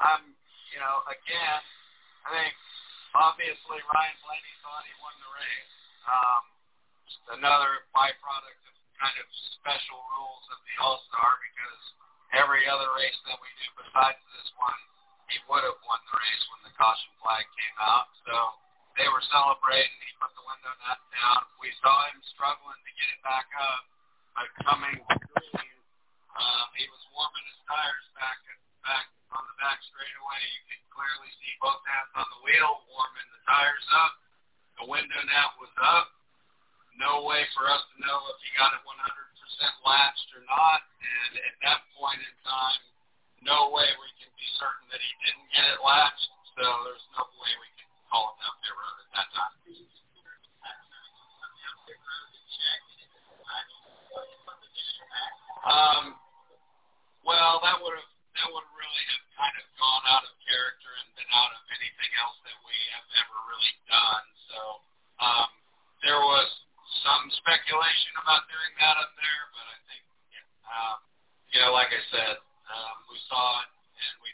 [0.04, 0.36] um,
[0.68, 1.60] you know, again,
[2.24, 2.52] I think
[3.16, 5.72] obviously Ryan Blaney thought he won the race.
[6.04, 6.42] Um,
[7.40, 8.68] another byproduct
[8.98, 9.26] kind of
[9.62, 11.82] special rules of the All Star because
[12.34, 14.80] every other race that we do besides this one,
[15.30, 18.10] he would have won the race when the caution flag came out.
[18.26, 18.34] So
[18.98, 19.94] they were celebrating.
[20.02, 21.46] He put the window net down.
[21.62, 23.82] We saw him struggling to get it back up,
[24.34, 25.70] but coming through,
[26.34, 28.38] um, he was warming his tires back
[28.82, 30.42] back on the back straightaway.
[30.42, 34.14] You could clearly see both hands on the wheel warming the tires up.
[34.82, 36.17] The window net was up
[36.98, 38.90] no way for us to know if he got it 100%
[39.86, 40.82] latched or not.
[40.98, 42.82] And at that point in time,
[43.46, 46.28] no way we can be certain that he didn't get it latched.
[46.58, 49.54] So there's no way we can call it out there at that time.
[55.68, 56.16] Um,
[57.28, 58.10] well, that would have
[58.40, 62.12] that would really have kind of gone out of character and been out of anything
[62.24, 64.24] else that we have ever really done.
[64.48, 64.60] So
[65.20, 65.50] um,
[66.00, 66.48] there was
[67.04, 70.04] some speculation about doing that up there, but I think,
[70.66, 70.96] um,
[71.52, 72.36] you know, like I said,
[72.68, 74.30] um, we saw it, and we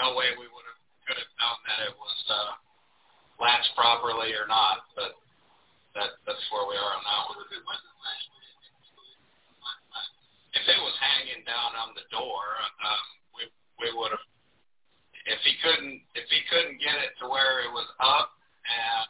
[0.00, 2.52] no way we would have could have known that it was uh,
[3.38, 4.88] latched properly or not.
[4.96, 5.16] But
[5.94, 7.44] that that's where we are on that one.
[10.54, 12.40] If it was hanging down on the door,
[12.80, 13.06] um,
[13.36, 13.42] we
[13.82, 14.26] we would have.
[15.28, 18.32] If he couldn't, if he couldn't get it to where it was up,
[18.64, 19.08] and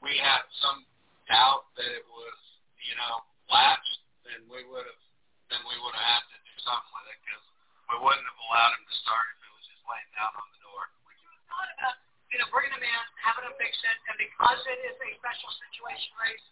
[0.00, 0.86] we had some
[1.26, 2.38] doubt that it was,
[2.82, 5.02] you know, lapsed, then we would have
[5.50, 7.44] then we would have had to do something with it because
[7.86, 10.58] we wouldn't have allowed him to start if it was just laying down on the
[10.58, 10.82] door.
[11.06, 11.96] When you thought about,
[12.34, 15.50] you know, bringing him in, having him fix it, and because it is a special
[15.54, 16.46] situation race,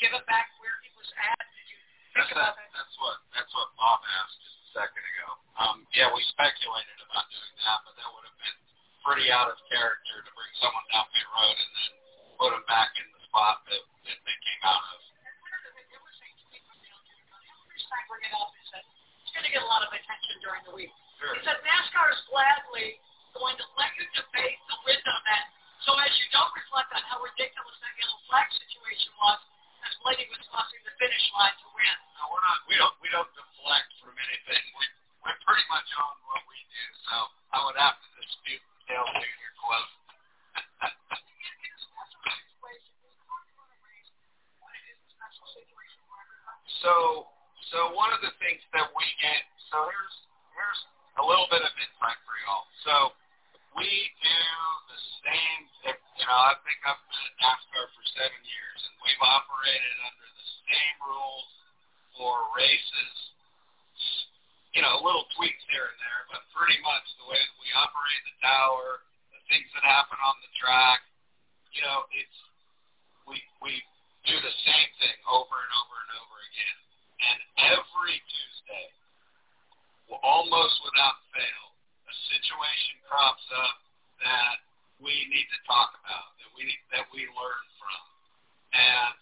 [0.00, 1.36] give it back where he was at.
[1.36, 2.88] Did you think that's about that, that?
[2.88, 5.28] That's what that's what Bob asked just a second ago.
[5.60, 8.58] Um, yeah, we speculated about doing that, but that would have been
[9.04, 11.92] pretty out of character to bring someone down pit road and then
[12.40, 15.00] put him back in the spot that, that they came out of.
[18.12, 18.84] Bring it up is that
[19.24, 20.92] it's going to get a lot of attention during the week.
[21.16, 21.32] Sure.
[21.32, 23.00] He said NASCAR is gladly
[23.32, 25.48] going to let you debate the wisdom of that.
[25.88, 29.40] So as you don't reflect on how ridiculous that yellow flag situation was,
[29.88, 31.96] as Blaney was crossing the finish line to win.
[32.20, 32.60] No, we're not.
[32.68, 32.92] We don't.
[33.00, 34.62] We don't deflect from anything.
[34.76, 34.84] We
[35.24, 36.84] we pretty much own what we do.
[37.08, 37.16] So
[37.56, 39.50] I would have to dispute the Dale Jr.
[39.56, 39.92] quote.
[46.82, 47.30] so
[47.70, 49.42] so one of the things that we get.
[49.70, 50.16] So here's
[50.52, 50.82] here's
[51.22, 52.66] a little bit of insight for y'all.
[52.84, 52.94] So
[53.78, 53.88] we
[54.20, 54.40] do
[54.90, 55.60] the same.
[56.18, 60.28] You know, I think I've been at NASCAR for seven years, and we've operated under
[60.28, 61.48] the same rules
[62.18, 63.14] for races.
[64.76, 67.68] You know, a little tweaks here and there, but pretty much the way that we
[67.78, 68.88] operate the tower,
[69.32, 71.00] the things that happen on the track.
[71.72, 72.38] You know, it's
[73.24, 73.80] we we
[74.26, 76.78] do the same thing over and over and over again,
[77.26, 77.38] and
[77.74, 78.86] every Tuesday,
[80.22, 81.64] almost without fail,
[82.06, 83.76] a situation crops up
[84.22, 84.62] that
[85.02, 88.02] we need to talk about, that we that we learn from,
[88.78, 89.14] and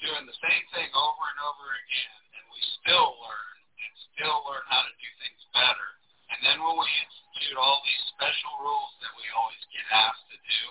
[0.00, 4.64] doing the same thing over and over again, and we still learn and still learn
[4.72, 5.88] how to do things better.
[6.32, 10.38] And then when we institute all these special rules that we always get asked to
[10.40, 10.62] do,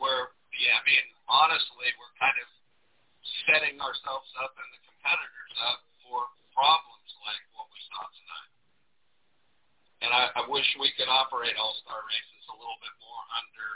[0.00, 2.48] where yeah, I mean honestly, we're kind of
[3.46, 8.52] setting ourselves up and the competitors up for problems like what we saw tonight.
[10.04, 13.68] And I, I wish we could operate all-star races a little bit more under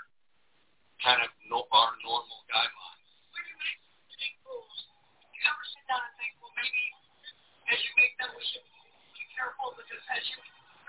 [1.01, 3.09] kind of no, our normal guidelines.
[3.33, 3.81] When you make
[4.13, 4.79] unique rules,
[5.33, 6.85] you ever sit down and think, well, maybe
[7.73, 8.67] as you make them, we should
[9.17, 10.37] be careful because as you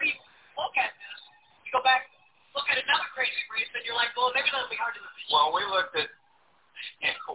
[0.03, 1.19] re-look at this,
[1.63, 2.11] you go back,
[2.51, 5.01] look at another crazy race, and you're like, well, maybe that'll be hard to.
[5.29, 6.09] Well, we looked at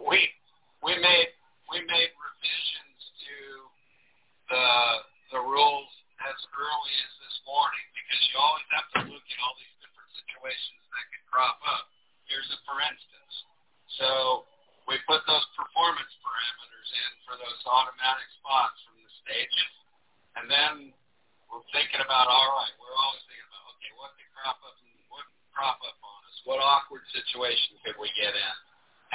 [0.03, 0.19] we
[0.83, 1.29] we made
[1.71, 3.37] we made revisions to
[4.51, 4.67] the
[5.33, 5.89] the rules
[6.21, 10.11] as early as this morning because you always have to look at all these different
[10.13, 11.89] situations that could crop up.
[12.27, 13.33] Here's a for instance.
[13.97, 14.09] So
[14.85, 19.73] we put those performance parameters in for those automatic spots from the stages,
[20.37, 20.73] and then
[21.49, 22.75] we're thinking about all right.
[22.77, 26.19] We're always thinking about okay, what could crop up and what could crop up on
[26.27, 26.37] us?
[26.45, 28.55] What awkward situation could we get in?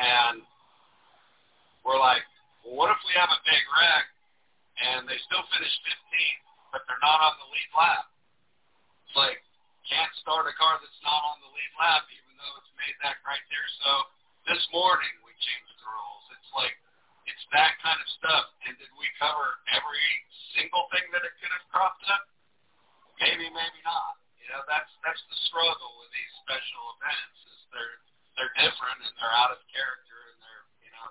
[0.00, 0.40] And
[1.84, 2.24] we're like,
[2.64, 4.06] well, what if we have a big wreck
[4.80, 8.08] and they still finish 15, but they're not on the lead lap?
[9.04, 9.44] It's like,
[9.88, 13.20] can't start a car that's not on the lead lap, even though it's made that
[13.20, 13.72] criteria.
[13.84, 13.92] So
[14.48, 16.24] this morning we changed the rules.
[16.38, 16.76] It's like,
[17.28, 18.46] it's that kind of stuff.
[18.64, 20.08] And did we cover every
[20.56, 22.24] single thing that it could have cropped up?
[23.20, 24.16] Maybe, maybe not.
[24.40, 27.96] You know, that's that's the struggle with these special events is they're
[28.40, 31.06] they're different and they're out of character and they're you know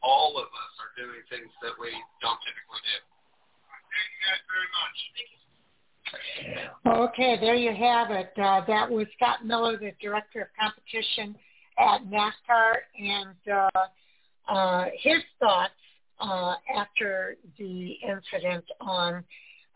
[0.00, 1.92] all of us are doing things that we
[2.24, 2.98] don't typically do.
[3.92, 4.96] Thank you guys very much.
[7.10, 8.32] Okay, there you have it.
[8.34, 10.48] Uh, that was Scott Miller, the director of
[10.90, 11.34] competition
[11.78, 15.72] at NASCAR, and uh, uh, his thoughts
[16.20, 19.24] uh, after the incident on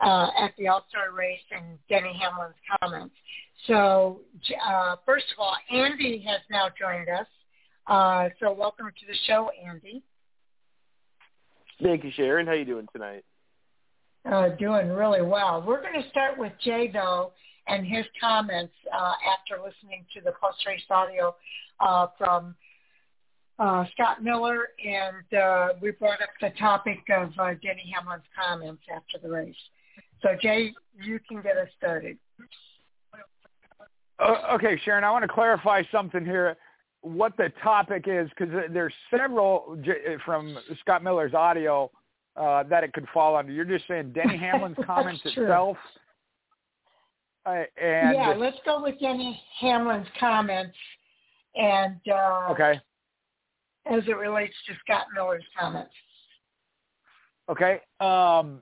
[0.01, 3.15] uh, at the All-Star race and Denny Hamlin's comments.
[3.67, 4.21] So,
[4.67, 7.27] uh, first of all, Andy has now joined us.
[7.87, 10.03] Uh, so, welcome to the show, Andy.
[11.83, 12.47] Thank you, Sharon.
[12.47, 13.25] How are you doing tonight?
[14.31, 15.63] Uh, doing really well.
[15.67, 17.33] We're going to start with Jay, though,
[17.67, 21.35] and his comments uh, after listening to the post-race audio
[21.81, 22.55] uh, from
[23.59, 28.83] uh, Scott Miller, and uh, we brought up the topic of uh, Denny Hamlin's comments
[28.95, 29.55] after the race.
[30.23, 30.73] So, Jay,
[31.03, 32.19] you can get us started.
[34.19, 36.57] Uh, okay, Sharon, I want to clarify something here.
[37.03, 39.79] What the topic is, because there's several
[40.25, 41.91] from Scott Miller's audio
[42.37, 43.53] uh, that it could fall under.
[43.53, 45.77] You're just saying Denny Hamlin's comments itself.
[47.47, 50.77] Uh, and yeah, let's go with Denny Hamlin's comments,
[51.55, 52.81] and uh, okay,
[53.87, 55.93] as it relates to Scott Miller's comments.
[57.49, 57.81] Okay.
[58.01, 58.61] Um,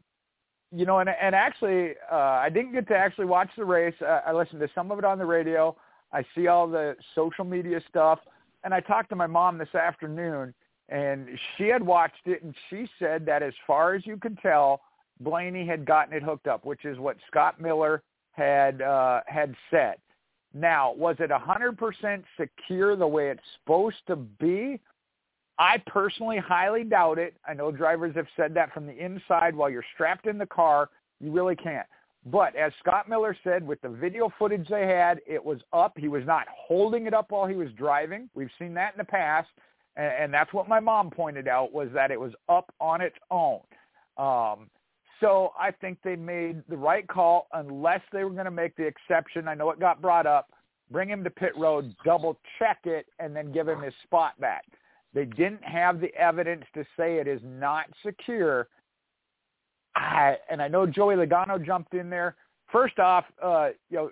[0.75, 3.95] you know, and and actually, uh, I didn't get to actually watch the race.
[4.01, 5.77] Uh, I listened to some of it on the radio.
[6.13, 8.19] I see all the social media stuff,
[8.65, 10.55] and I talked to my mom this afternoon,
[10.89, 14.81] and she had watched it, and she said that as far as you could tell,
[15.21, 18.03] Blaney had gotten it hooked up, which is what Scott Miller
[18.33, 20.01] had uh, had set.
[20.55, 24.81] Now, was it 100% secure the way it's supposed to be?
[25.59, 27.35] I personally highly doubt it.
[27.47, 30.91] I know drivers have said that from the inside while you're strapped in the car,
[31.21, 31.87] you really can't.
[32.27, 35.95] But as Scott Miller said, with the video footage they had, it was up.
[35.97, 38.29] He was not holding it up while he was driving.
[38.35, 39.49] We've seen that in the past,
[39.97, 43.17] and, and that's what my mom pointed out was that it was up on its
[43.31, 43.61] own.
[44.19, 44.71] Um,
[45.23, 48.85] so I think they made the right call unless they were going to make the
[48.85, 49.49] exception.
[49.49, 50.51] I know it got brought up.
[50.91, 54.65] Bring him to pit road, double check it, and then give him his spot back.
[55.15, 58.69] They didn't have the evidence to say it is not secure.
[59.95, 62.37] I, and I know Joey Logano jumped in there.
[62.71, 64.11] First off, uh, you know,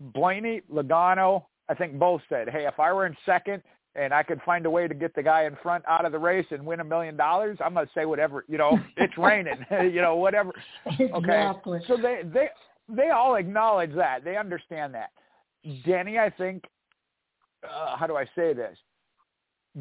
[0.00, 3.62] Blaney, Logano, I think both said, hey, if I were in second
[3.96, 6.18] and I could find a way to get the guy in front out of the
[6.18, 8.44] race and win a million dollars, I'm gonna say whatever.
[8.48, 9.64] You know, it's raining.
[9.70, 10.52] you know, whatever.
[10.86, 11.10] Okay.
[11.14, 11.80] Exactly.
[11.86, 12.48] So they they
[12.88, 14.24] they all acknowledge that.
[14.24, 15.10] They understand that.
[15.84, 16.64] Denny, I think,
[17.64, 18.76] uh, how do I say this?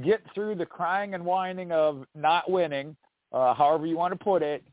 [0.03, 2.95] Get through the crying and whining of not winning,
[3.31, 4.64] uh, however you want to put it.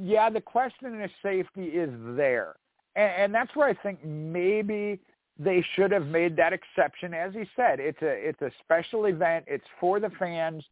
[0.00, 2.56] Yeah, the question of safety is there,
[2.96, 5.00] and, and that's where I think maybe
[5.38, 7.14] they should have made that exception.
[7.14, 9.44] As he said, it's a it's a special event.
[9.48, 10.62] It's for the fans.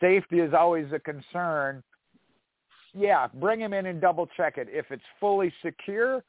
[0.00, 1.82] Safety is always a concern.
[2.94, 4.68] Yeah, bring him in and double check it.
[4.70, 6.24] If it's fully secure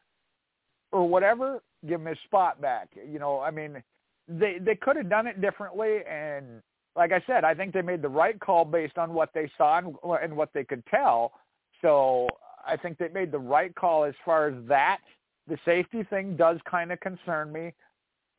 [0.92, 2.90] or whatever, give him his spot back.
[3.10, 3.82] You know, I mean,
[4.28, 6.00] they they could have done it differently.
[6.10, 6.62] And
[6.96, 9.78] like I said, I think they made the right call based on what they saw
[9.78, 11.32] and, and what they could tell.
[11.82, 12.28] So
[12.68, 15.00] I think they made the right call as far as that.
[15.52, 17.74] The safety thing does kind of concern me,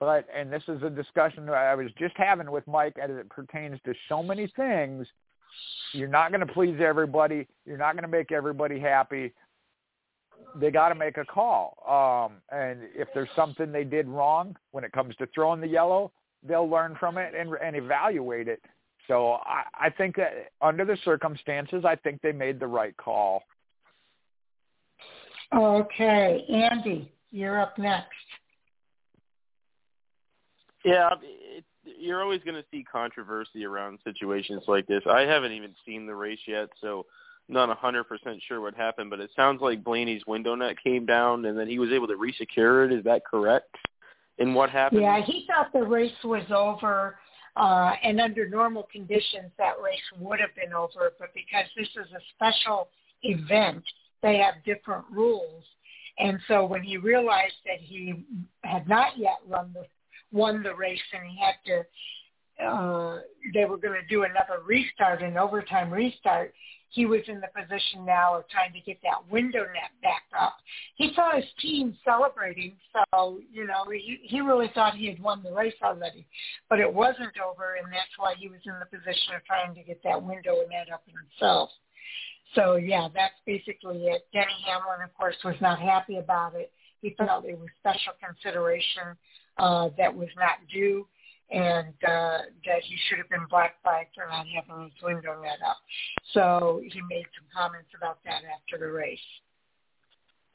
[0.01, 3.79] but and this is a discussion I was just having with Mike as it pertains
[3.85, 5.07] to so many things.
[5.93, 7.47] You're not going to please everybody.
[7.67, 9.35] You're not going to make everybody happy.
[10.59, 11.77] They got to make a call.
[11.87, 16.13] Um, and if there's something they did wrong when it comes to throwing the yellow,
[16.43, 18.63] they'll learn from it and, and evaluate it.
[19.07, 23.43] So I, I think that under the circumstances, I think they made the right call.
[25.55, 28.09] Okay, Andy, you're up next.
[30.85, 35.03] Yeah, it, you're always going to see controversy around situations like this.
[35.09, 37.07] I haven't even seen the race yet, so
[37.49, 38.05] not a 100%
[38.47, 41.79] sure what happened, but it sounds like Blaney's window net came down and then he
[41.79, 42.93] was able to resecure it.
[42.93, 43.74] Is that correct?
[44.39, 45.03] And what happened?
[45.03, 47.16] Yeah, he thought the race was over
[47.57, 51.12] uh, and under normal conditions, that race would have been over.
[51.19, 52.89] But because this is a special
[53.23, 53.85] event,
[54.23, 55.65] they have different rules.
[56.19, 58.24] And so when he realized that he
[58.62, 59.85] had not yet run the,
[60.31, 63.20] won the race and he had to, uh,
[63.55, 66.55] they were going to do another restart, an overtime restart,
[66.93, 70.57] he was in the position now of trying to get that window net back up.
[70.97, 75.43] He saw his team celebrating, so you know he he really thought he had won
[75.43, 76.27] the race already,
[76.69, 79.82] but it wasn't over, and that's why he was in the position of trying to
[79.82, 81.70] get that window net up himself.
[82.55, 84.27] So yeah, that's basically it.
[84.33, 86.73] Denny Hamlin, of course, was not happy about it.
[87.01, 89.16] He felt it was special consideration
[89.59, 91.07] uh, that was not due
[91.53, 95.59] and uh, that he should have been black flagged for not having his window net
[95.66, 95.77] up.
[96.33, 99.19] So he made some comments about that after the race.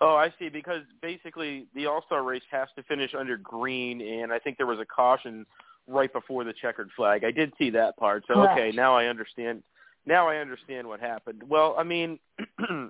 [0.01, 0.49] Oh, I see.
[0.49, 4.65] Because basically, the All Star race has to finish under green, and I think there
[4.65, 5.45] was a caution
[5.87, 7.23] right before the checkered flag.
[7.23, 8.23] I did see that part.
[8.27, 8.59] So Correct.
[8.59, 9.63] okay, now I understand.
[10.07, 11.43] Now I understand what happened.
[11.47, 12.17] Well, I mean,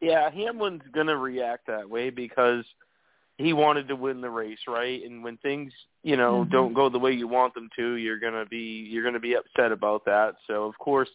[0.00, 2.64] yeah, Hamlin's gonna react that way because
[3.36, 5.02] he wanted to win the race, right?
[5.04, 5.72] And when things,
[6.02, 6.52] you know, Mm-hmm.
[6.52, 9.72] don't go the way you want them to, you're gonna be you're gonna be upset
[9.72, 10.36] about that.
[10.46, 11.10] So of course,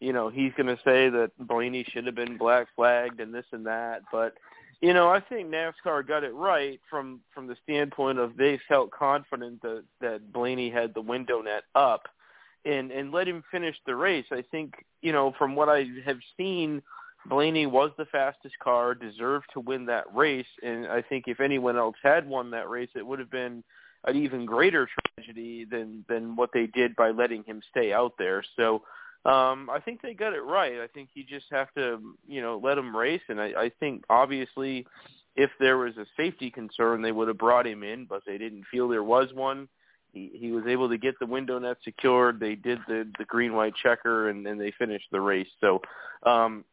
[0.00, 3.66] you know, he's gonna say that Blaney should have been black flagged and this and
[3.66, 4.02] that.
[4.10, 4.34] But
[4.80, 8.90] you know, I think NASCAR got it right from from the standpoint of they felt
[8.90, 12.08] confident that that Blaney had the window net up
[12.64, 14.26] and and let him finish the race.
[14.30, 16.82] I think you know from what I have seen
[17.26, 21.76] Blaney was the fastest car, deserved to win that race, and I think if anyone
[21.76, 23.62] else had won that race, it would have been
[24.04, 28.42] an even greater tragedy than than what they did by letting him stay out there.
[28.56, 28.82] So
[29.24, 30.80] um I think they got it right.
[30.80, 34.04] I think you just have to, you know, let him race and I, I think
[34.08, 34.86] obviously
[35.36, 38.64] if there was a safety concern they would have brought him in, but they didn't
[38.70, 39.68] feel there was one.
[40.34, 42.40] He was able to get the window net secured.
[42.40, 45.48] They did the the green white checker and then they finished the race.
[45.60, 45.80] So
[46.24, 46.64] um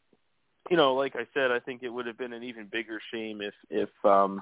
[0.69, 3.41] you know, like I said, I think it would have been an even bigger shame
[3.41, 4.41] if if um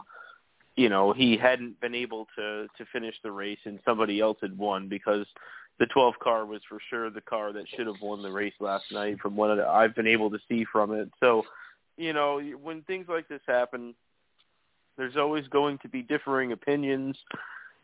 [0.76, 4.58] you know he hadn't been able to to finish the race and somebody else had
[4.58, 5.26] won because
[5.80, 8.86] the 12 car was for sure the car that should have won the race last
[8.92, 11.10] night from what I've been able to see from it.
[11.20, 11.44] So,
[11.98, 13.96] you know, when things like this happen,
[14.98, 17.18] There's always going to be differing opinions,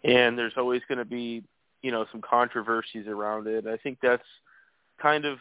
[0.04, 1.44] and there's always going to be
[1.82, 3.68] you know some controversies around it.
[3.68, 4.24] I think that's
[5.02, 5.40] kind of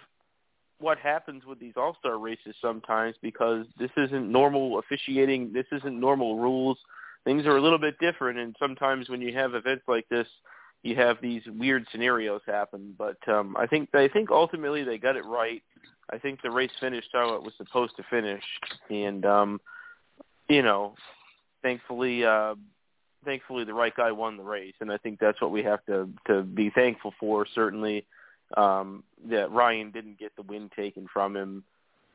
[0.81, 5.99] what happens with these all star races sometimes because this isn't normal officiating, this isn't
[5.99, 6.79] normal rules.
[7.25, 10.29] Things are a little bit different and sometimes when you have events like this
[10.85, 12.95] you have these weird scenarios happen.
[12.97, 15.63] But um I think I think ultimately they got it right.
[16.11, 18.45] I think the race finished how it was supposed to finish
[18.89, 19.61] and um
[20.49, 20.95] you know,
[21.63, 22.55] thankfully uh
[23.29, 26.09] thankfully the right guy won the race and I think that's what we have to
[26.27, 28.07] to be thankful for certainly
[28.57, 31.65] um, that Ryan didn't get the win taken from him.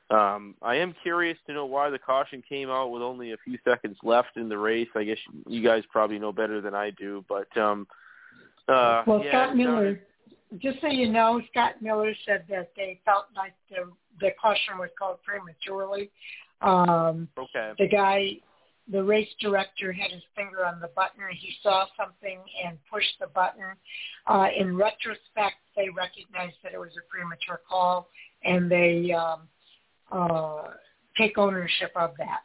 [0.10, 3.58] Um, I am curious to know why the caution came out with only a few
[3.64, 4.90] seconds left in the race.
[4.96, 5.18] I guess
[5.48, 7.88] you guys probably know better than I do, but um,
[8.68, 10.02] uh, well, yeah, Scott Miller.
[10.58, 14.90] Just so you know, Scott Miller said that they felt like the the caution was
[14.98, 16.10] called prematurely.
[16.62, 17.72] Um, okay.
[17.78, 18.38] The guy
[18.92, 21.22] the race director had his finger on the button.
[21.32, 23.64] He saw something and pushed the button.
[24.28, 28.10] Uh, in retrospect, they recognized that it was a premature call,
[28.44, 29.48] and they um,
[30.12, 30.72] uh,
[31.18, 32.42] take ownership of that.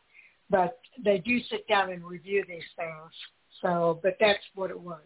[0.50, 3.12] But they do sit down and review these things.
[3.60, 5.02] So, but that's what it was.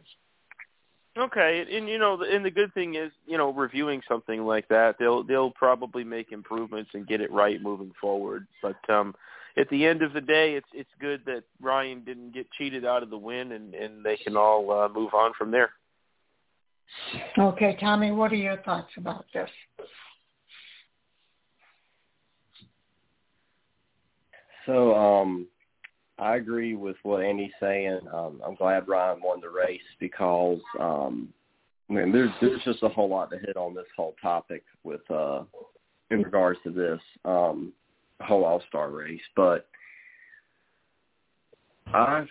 [1.16, 4.96] Okay, and you know, and the good thing is, you know, reviewing something like that,
[4.98, 8.46] they'll they'll probably make improvements and get it right moving forward.
[8.62, 9.14] But um
[9.56, 13.02] at the end of the day, it's it's good that Ryan didn't get cheated out
[13.02, 15.70] of the win, and and they can all uh, move on from there.
[17.38, 19.48] Okay, Tommy, what are your thoughts about this?
[24.66, 25.48] So, um,
[26.18, 28.00] I agree with what Andy's saying.
[28.12, 31.32] Um, I'm glad Ryan won the race because um,
[31.90, 35.08] I mean, there's there's just a whole lot to hit on this whole topic with
[35.10, 35.42] uh,
[36.10, 37.00] in regards to this.
[37.24, 37.72] Um,
[38.22, 39.66] whole All Star race, but
[41.94, 42.24] I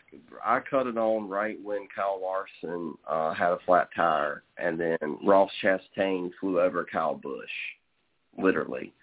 [0.43, 4.97] I cut it on right when Kyle Larson uh, had a flat tire, and then
[5.23, 7.49] Ross Chastain flew over Kyle Busch,
[8.38, 8.93] literally.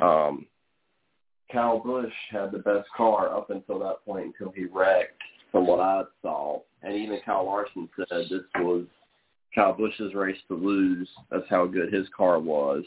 [0.00, 0.46] Um,
[1.52, 5.20] Kyle Busch had the best car up until that point until he wrecked,
[5.52, 8.86] from what I saw, and even Kyle Larson said this was
[9.54, 11.08] Kyle Busch's race to lose.
[11.30, 12.84] That's how good his car was.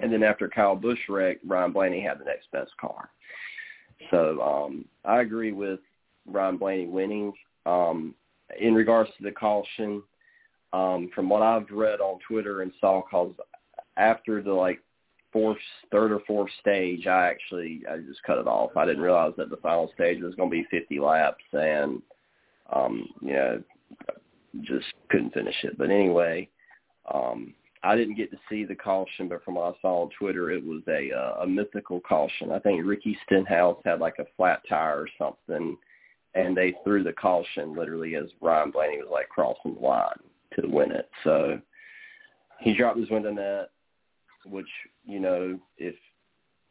[0.00, 3.10] And then after Kyle Busch wrecked, Ryan Blaney had the next best car.
[4.10, 5.80] So um, I agree with
[6.26, 7.32] Ryan Blaney winning.
[7.66, 8.14] Um,
[8.58, 10.02] in regards to the caution,
[10.72, 13.32] um, from what I've read on Twitter and saw, cause
[13.96, 14.80] after the like
[15.32, 15.58] fourth,
[15.90, 18.76] third or fourth stage, I actually I just cut it off.
[18.76, 22.02] I didn't realize that the final stage was going to be 50 laps, and
[22.72, 23.62] um, you know,
[24.62, 25.76] just couldn't finish it.
[25.78, 26.48] But anyway,
[27.12, 30.50] um, I didn't get to see the caution, but from what I saw on Twitter,
[30.50, 32.52] it was a uh, a mythical caution.
[32.52, 35.76] I think Ricky Stenhouse had like a flat tire or something,
[36.34, 40.18] and they threw the caution literally as Ryan Blaney was like crossing the line
[40.58, 41.08] to win it.
[41.24, 41.60] So
[42.60, 43.70] he dropped his window net,
[44.44, 44.68] which
[45.04, 45.94] you know if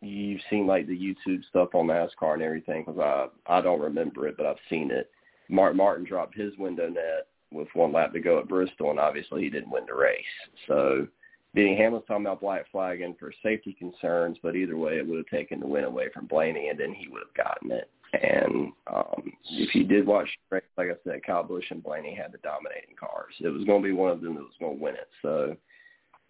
[0.01, 4.27] you've seen like the YouTube stuff on NASCAR and everything, because I I don't remember
[4.27, 5.09] it, but I've seen it.
[5.49, 9.43] Mark Martin dropped his window net with one lap to go at Bristol, and obviously
[9.43, 10.23] he didn't win the race.
[10.67, 11.07] So
[11.55, 15.27] Denny Hamlin's talking about black flagging for safety concerns, but either way, it would have
[15.27, 17.89] taken the win away from Blaney, and then he would have gotten it.
[18.13, 22.15] And um, if you did watch the race, like I said, Kyle Busch and Blaney
[22.15, 23.33] had the dominating cars.
[23.39, 25.09] It was going to be one of them that was going to win it.
[25.21, 25.55] So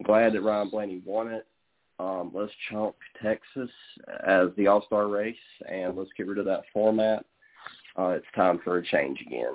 [0.00, 1.46] I'm glad that Ryan Blaney won it.
[2.00, 3.70] Um, let's chunk Texas
[4.26, 5.36] as the All-Star race,
[5.68, 7.24] and let's get rid of that format.
[7.98, 9.54] Uh, it's time for a change again.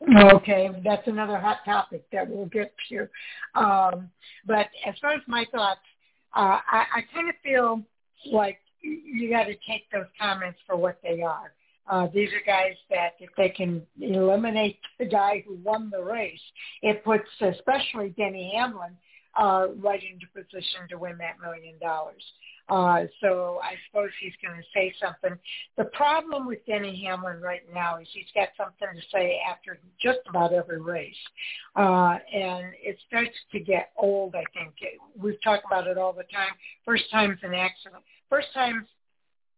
[0.00, 3.08] Okay, that's another hot topic that we'll get to.
[3.54, 4.10] Um,
[4.46, 5.80] but as far as my thoughts,
[6.36, 7.82] uh, I, I kind of feel
[8.30, 11.52] like you got to take those comments for what they are.
[11.90, 16.40] Uh, these are guys that if they can eliminate the guy who won the race,
[16.82, 18.96] it puts especially Denny Hamlin
[19.38, 22.22] uh, right into position to win that million dollars.
[22.68, 25.38] Uh, so I suppose he's going to say something.
[25.78, 30.18] The problem with Denny Hamlin right now is he's got something to say after just
[30.28, 31.16] about every race.
[31.76, 34.74] Uh, and it starts to get old, I think.
[35.18, 36.52] We've talked about it all the time.
[36.84, 38.02] First time's an accident.
[38.28, 38.86] First time's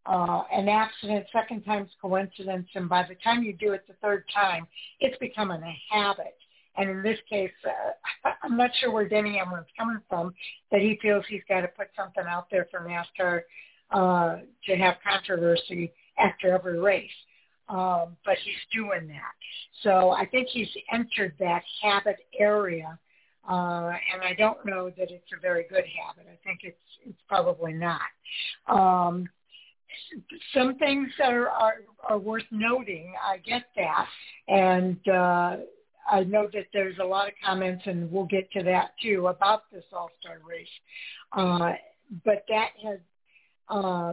[0.07, 4.25] uh, an accident, second time's coincidence, and by the time you do it the third
[4.33, 4.67] time,
[5.01, 6.37] it's becoming a habit.
[6.81, 10.35] And in this case, uh, I'm not sure where Denny Hamlin's coming from,
[10.73, 13.43] that he feels he's got to put something out there for NASCAR
[13.91, 17.11] uh, to have controversy after every race.
[17.69, 19.35] Um, but he's doing that.
[19.83, 22.99] So I think he's entered that habit area,
[23.49, 26.27] uh, and I don't know that it's a very good habit.
[26.27, 26.77] I think it's
[27.07, 28.01] it's probably not.
[28.67, 29.29] Um,
[30.53, 31.75] some things are, are
[32.09, 33.15] are worth noting.
[33.25, 34.09] I get that,
[34.49, 35.57] and uh,
[36.11, 39.71] I know that there's a lot of comments, and we'll get to that too about
[39.73, 40.69] this All Star race.
[41.33, 41.73] Uh,
[42.25, 42.99] but that has
[43.69, 44.13] uh,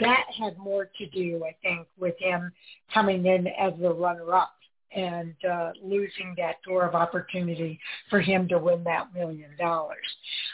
[0.00, 2.52] that had more to do, I think, with him
[2.92, 4.52] coming in as the runner-up
[4.94, 7.78] and uh, losing that door of opportunity
[8.08, 9.96] for him to win that million dollars.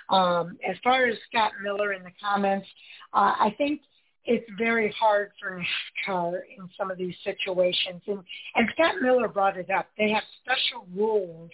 [0.09, 2.66] Um, as far as Scott Miller in the comments,
[3.12, 3.81] uh, I think
[4.26, 5.60] it's very hard for
[6.09, 8.02] NASCAR in some of these situations.
[8.06, 8.20] And,
[8.55, 9.88] and Scott Miller brought it up.
[9.98, 11.51] They have special rules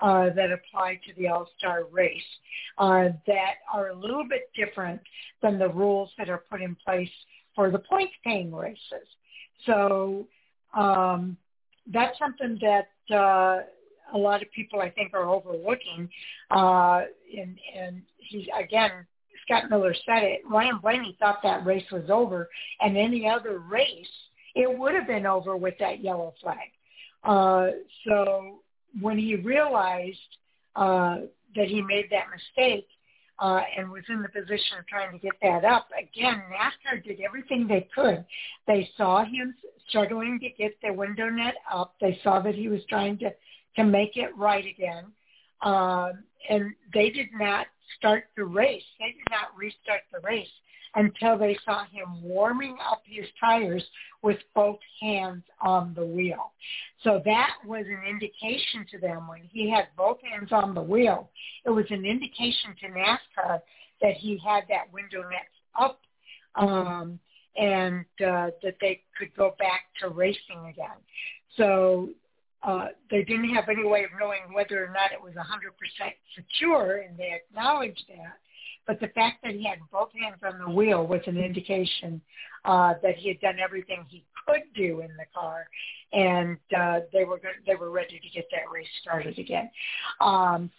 [0.00, 2.22] uh, that apply to the All-Star race
[2.78, 5.00] uh, that are a little bit different
[5.42, 7.10] than the rules that are put in place
[7.54, 9.06] for the points-paying races.
[9.66, 10.26] So
[10.76, 11.36] um,
[11.92, 13.62] that's something that uh,
[14.12, 16.08] a lot of people, I think, are overlooking.
[16.50, 17.02] Uh,
[17.38, 19.06] and, and he's, again,
[19.44, 22.48] Scott Miller said it, Ryan Blaney thought that race was over,
[22.80, 24.06] and any other race,
[24.54, 26.70] it would have been over with that yellow flag.
[27.22, 27.68] Uh,
[28.06, 28.58] so
[29.00, 30.18] when he realized
[30.76, 31.18] uh,
[31.56, 32.86] that he made that mistake
[33.38, 37.20] uh, and was in the position of trying to get that up, again, NASCAR did
[37.20, 38.24] everything they could.
[38.66, 39.54] They saw him
[39.88, 41.94] struggling to get the window net up.
[42.00, 43.30] They saw that he was trying to
[43.76, 45.06] to make it right again.
[45.60, 46.12] Uh,
[46.48, 47.66] and they did not
[47.98, 48.82] start the race.
[48.98, 50.48] They did not restart the race
[50.96, 53.84] until they saw him warming up his tires
[54.22, 56.52] with both hands on the wheel.
[57.02, 61.30] So that was an indication to them when he had both hands on the wheel.
[61.64, 63.60] It was an indication to NASCAR
[64.02, 65.48] that he had that window net
[65.78, 66.00] up
[66.54, 67.18] um,
[67.56, 70.96] and uh, that they could go back to racing again.
[71.56, 72.10] So
[72.64, 75.44] uh, they didn't have any way of knowing whether or not it was 100%
[76.34, 78.38] secure, and they acknowledged that.
[78.86, 82.20] But the fact that he had both hands on the wheel was an indication
[82.64, 85.66] uh, that he had done everything he could do in the car,
[86.12, 89.70] and uh, they were good, they were ready to get that race started again.
[90.20, 90.70] Um,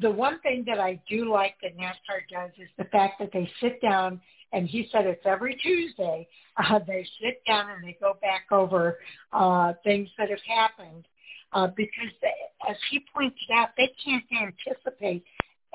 [0.00, 3.48] the one thing that I do like that NASCAR does is the fact that they
[3.60, 4.20] sit down
[4.52, 6.26] and he said it's every Tuesday.
[6.56, 8.98] Uh, they sit down and they go back over
[9.32, 11.04] uh, things that have happened
[11.52, 12.32] uh, because they,
[12.68, 15.24] as he pointed out, they can't anticipate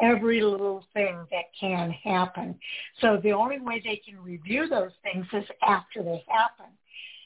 [0.02, 2.56] every little thing that can happen.
[3.00, 6.72] So the only way they can review those things is after they happen.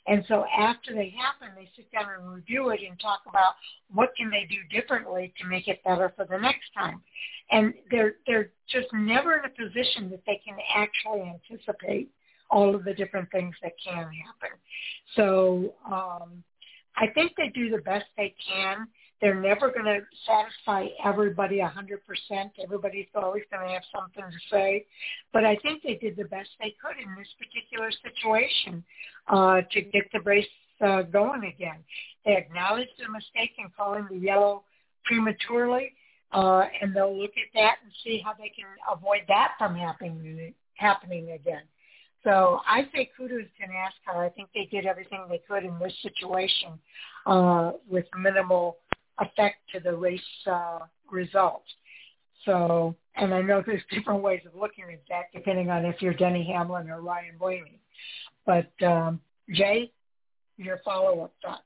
[0.07, 3.55] And so after they happen, they sit down and review it and talk about
[3.91, 7.01] what can they do differently to make it better for the next time.
[7.49, 12.09] And they're they're just never in a position that they can actually anticipate
[12.51, 14.57] all of the different things that can happen.
[15.15, 16.43] So um,
[16.97, 18.87] I think they do the best they can.
[19.21, 22.51] They're never going to satisfy everybody 100%.
[22.61, 24.85] Everybody's always going to have something to say.
[25.31, 28.83] But I think they did the best they could in this particular situation
[29.27, 30.45] uh, to get the race
[30.81, 31.77] uh, going again.
[32.25, 34.63] They acknowledged the mistake in calling the yellow
[35.05, 35.93] prematurely,
[36.33, 40.53] uh, and they'll look at that and see how they can avoid that from happening
[40.75, 41.61] happening again.
[42.25, 44.25] So I say kudos to NASCAR.
[44.25, 46.69] I think they did everything they could in this situation
[47.27, 48.77] uh, with minimal
[49.19, 50.19] effect to the race
[51.07, 51.61] uh.
[52.43, 56.15] So, and I know there's different ways of looking at that depending on if you're
[56.15, 57.79] Denny Hamlin or Ryan Blaney.
[58.45, 59.21] But um,
[59.51, 59.91] Jay,
[60.57, 61.61] your follow-up thoughts?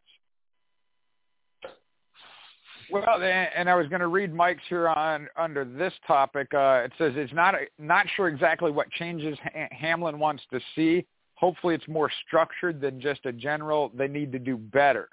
[2.92, 6.54] Well, and I was going to read Mike's here on under this topic.
[6.54, 9.38] Uh, it says it's not not sure exactly what changes
[9.72, 11.06] Hamlin wants to see.
[11.36, 13.92] Hopefully, it's more structured than just a general.
[13.94, 15.10] They need to do better.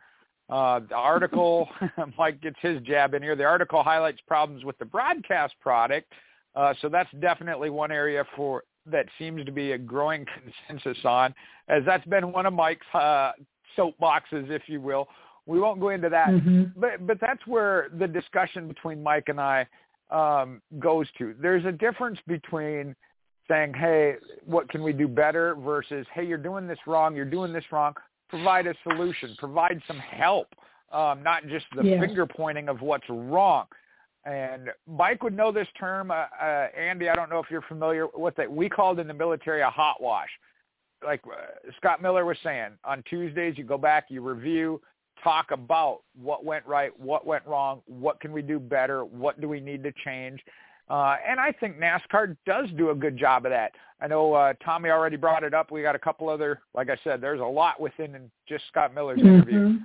[0.49, 1.69] Uh, the article,
[2.19, 3.37] Mike gets his jab in here.
[3.37, 6.13] The article highlights problems with the broadcast product,
[6.55, 10.25] uh, so that's definitely one area for that seems to be a growing
[10.69, 11.35] consensus on,
[11.69, 13.33] as that's been one of Mike's uh,
[13.77, 15.09] soapboxes, if you will,
[15.47, 16.65] we won't go into that, mm-hmm.
[16.77, 19.67] but but that's where the discussion between Mike and I
[20.11, 21.35] um, goes to.
[21.41, 22.95] There's a difference between
[23.49, 27.15] saying, "Hey, what can we do better?" versus, "Hey, you're doing this wrong.
[27.15, 27.95] You're doing this wrong.
[28.29, 29.37] Provide a solution.
[29.39, 30.49] Provide some help,
[30.91, 32.01] um, not just the yes.
[32.01, 33.67] finger pointing of what's wrong."
[34.25, 37.09] And Mike would know this term, uh, uh, Andy.
[37.09, 38.51] I don't know if you're familiar with it.
[38.51, 40.29] We called in the military a hot wash.
[41.05, 44.81] Like uh, Scott Miller was saying, on Tuesdays you go back, you review,
[45.23, 49.49] talk about what went right, what went wrong, what can we do better, what do
[49.49, 50.41] we need to change.
[50.89, 53.73] Uh, and I think NASCAR does do a good job of that.
[54.01, 55.73] I know uh, Tommy already brought it up.
[55.73, 59.19] We got a couple other, like I said, there's a lot within just Scott Miller's
[59.19, 59.29] mm-hmm.
[59.29, 59.79] interview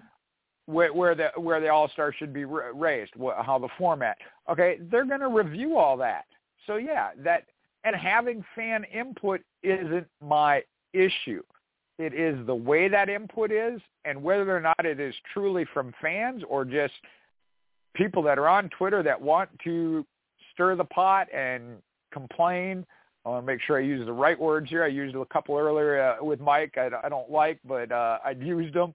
[0.65, 4.17] where, where the where the All Star should be raised, how the format.
[4.49, 6.25] Okay, they're going to review all that.
[6.67, 7.45] So yeah, that
[7.83, 10.63] and having fan input isn't my
[10.93, 11.41] issue.
[12.01, 15.93] It is the way that input is and whether or not it is truly from
[16.01, 16.93] fans or just
[17.93, 20.03] people that are on Twitter that want to
[20.51, 21.77] stir the pot and
[22.11, 22.85] complain.
[23.23, 24.83] I want to make sure I use the right words here.
[24.83, 26.73] I used a couple earlier uh, with Mike.
[26.75, 28.93] I, I don't like, but uh, I used them.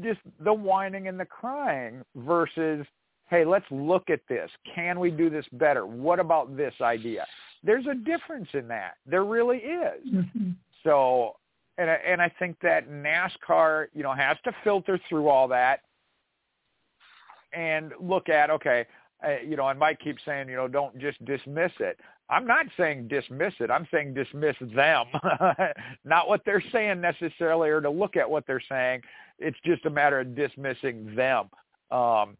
[0.00, 2.86] Just the whining and the crying versus,
[3.28, 4.48] hey, let's look at this.
[4.72, 5.84] Can we do this better?
[5.84, 7.26] What about this idea?
[7.64, 8.98] There's a difference in that.
[9.04, 10.06] There really is.
[10.14, 10.50] Mm-hmm.
[10.84, 11.34] So,
[11.80, 15.80] and I, and I think that NASCAR, you know, has to filter through all that
[17.52, 18.86] and look at okay,
[19.26, 21.98] uh, you know, and Mike keeps saying, you know, don't just dismiss it.
[22.28, 23.70] I'm not saying dismiss it.
[23.70, 25.06] I'm saying dismiss them,
[26.04, 29.00] not what they're saying necessarily, or to look at what they're saying.
[29.38, 31.48] It's just a matter of dismissing them.
[31.90, 32.36] Um,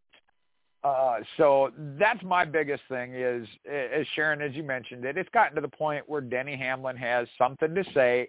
[0.84, 5.56] uh, so that's my biggest thing is, as Sharon, as you mentioned it, it's gotten
[5.56, 8.28] to the point where Denny Hamlin has something to say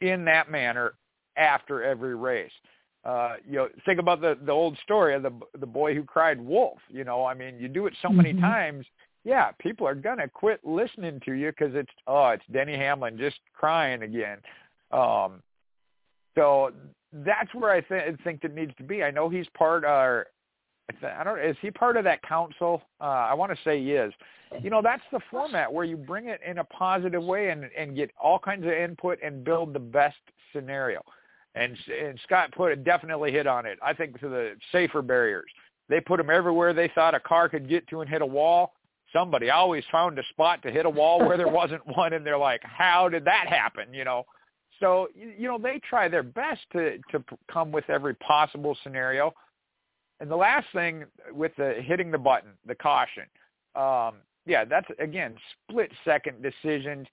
[0.00, 0.94] in that manner
[1.36, 2.52] after every race.
[3.04, 6.40] Uh you know think about the the old story of the the boy who cried
[6.40, 8.40] wolf you know i mean you do it so many Mhm.
[8.40, 8.86] times
[9.24, 13.38] yeah people are to quit listening to you cuz it's oh it's Denny Hamlin just
[13.54, 14.38] crying again.
[14.90, 15.42] Um
[16.34, 16.72] so
[17.12, 19.02] that's where i th- think it needs to be.
[19.04, 20.24] I know he's part uh
[21.02, 24.12] I don't is he part of that council uh i want to say he is
[24.62, 27.94] you know that's the format where you bring it in a positive way and and
[27.94, 30.16] get all kinds of input and build the best
[30.52, 31.02] scenario
[31.54, 33.78] and and Scott put it definitely hit on it.
[33.82, 35.50] I think to the safer barriers.
[35.88, 38.74] They put them everywhere they thought a car could get to and hit a wall.
[39.12, 42.38] Somebody always found a spot to hit a wall where there wasn't one, and they're
[42.38, 44.24] like, "How did that happen?" You know.
[44.80, 49.32] So you you know they try their best to to come with every possible scenario.
[50.20, 53.24] And the last thing with the hitting the button, the caution.
[53.74, 54.16] Um,
[54.46, 55.34] yeah, that's again
[55.68, 57.06] split second decisions.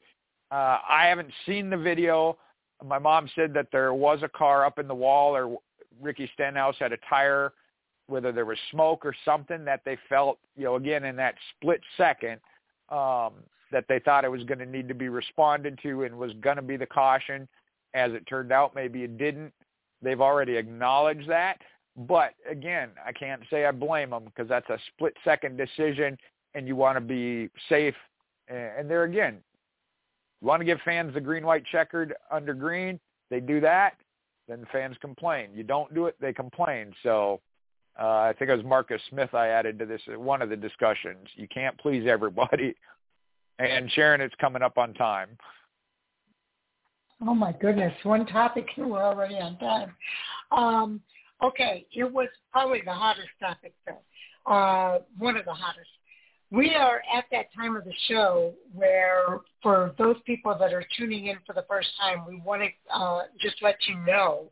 [0.52, 2.38] Uh, I haven't seen the video
[2.84, 5.58] my mom said that there was a car up in the wall or
[6.02, 7.54] Ricky Stenhouse had a tire,
[8.08, 11.82] whether there was smoke or something that they felt, you know, again in that split
[11.98, 12.40] second,
[12.90, 13.34] um,
[13.72, 16.58] that they thought it was going to need to be responded to and was going
[16.58, 17.48] to be the caution.
[17.94, 19.54] As it turned out, maybe it didn't.
[20.02, 21.60] They've already acknowledged that.
[21.96, 26.18] But again, I can't say I blame them because that's a split second decision
[26.54, 27.96] and you want to be safe.
[28.48, 29.40] And there again,
[30.42, 33.00] you want to give fans the green, white, checkered under green.
[33.30, 33.94] They do that,
[34.48, 35.50] then the fans complain.
[35.54, 36.94] You don't do it, they complain.
[37.02, 37.42] So
[38.00, 41.28] uh, I think it was Marcus Smith I added to this one of the discussions.
[41.36, 42.76] You can't please everybody.
[43.58, 45.30] And Sharon, it's coming up on time.
[47.26, 49.94] Oh my goodness, one topic and we're already on time.
[50.52, 51.02] Um,
[51.44, 54.52] okay, it was probably the hottest topic though.
[54.52, 55.90] Uh, one of the hottest.
[56.52, 61.26] We are at that time of the show where for those people that are tuning
[61.26, 64.52] in for the first time, we want to uh, just let you know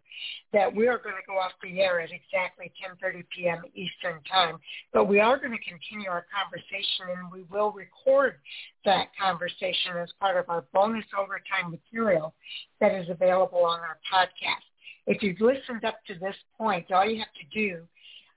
[0.54, 3.62] that we are going to go off the air at exactly 10.30 p.m.
[3.76, 4.58] Eastern Time.
[4.92, 8.38] But we are going to continue our conversation and we will record
[8.86, 12.34] that conversation as part of our bonus overtime material
[12.82, 14.73] that is available on our podcast.
[15.06, 17.82] If you've listened up to this point, all you have to do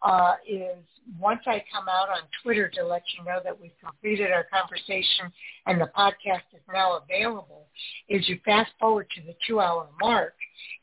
[0.02, 0.76] uh, is
[1.18, 5.32] once I come out on Twitter to let you know that we've completed our conversation
[5.66, 7.66] and the podcast is now available,
[8.08, 10.34] is you fast forward to the two hour mark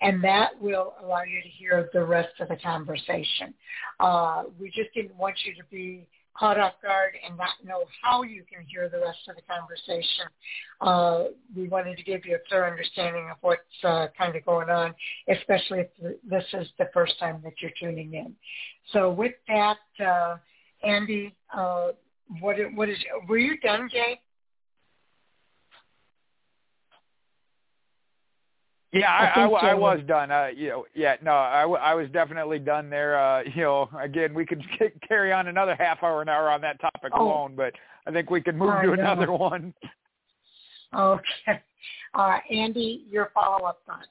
[0.01, 3.53] and that will allow you to hear the rest of the conversation.
[3.99, 6.07] Uh, we just didn't want you to be
[6.37, 10.25] caught off guard and not know how you can hear the rest of the conversation.
[10.81, 14.69] Uh, we wanted to give you a clear understanding of what's uh, kind of going
[14.69, 14.93] on,
[15.29, 18.33] especially if this is the first time that you're tuning in.
[18.91, 20.37] So with that, uh,
[20.83, 21.89] Andy, uh,
[22.39, 22.97] what what is
[23.27, 24.19] were you done, Jay?
[28.93, 30.29] Yeah, I, I I, I, was done.
[30.31, 33.17] Uh, you know, yeah, no, I, w- I was definitely done there.
[33.19, 34.61] Uh, you know, again, we could
[35.07, 37.25] carry on another half hour, an hour on that topic Oh.
[37.25, 37.73] alone, but
[38.07, 39.01] I think we can move I to know.
[39.01, 39.73] another one.
[40.95, 41.59] Okay.
[42.13, 44.07] Uh, Andy, your follow-up thoughts.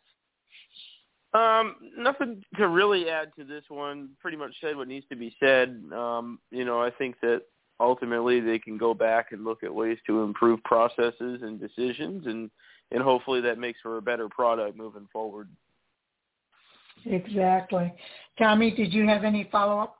[1.34, 4.10] Um, nothing to really add to this one.
[4.20, 5.82] Pretty much said what needs to be said.
[5.92, 7.42] Um, you know, I think that
[7.80, 12.50] ultimately they can go back and look at ways to improve processes and decisions, and
[12.92, 15.48] and hopefully that makes for a better product moving forward.
[17.04, 17.92] Exactly.
[18.38, 19.96] Tommy, did you have any follow-up?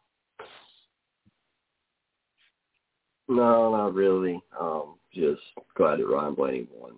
[3.29, 4.41] No, not really.
[4.61, 5.41] Um, just
[5.77, 6.93] glad that Ryan Blaney won.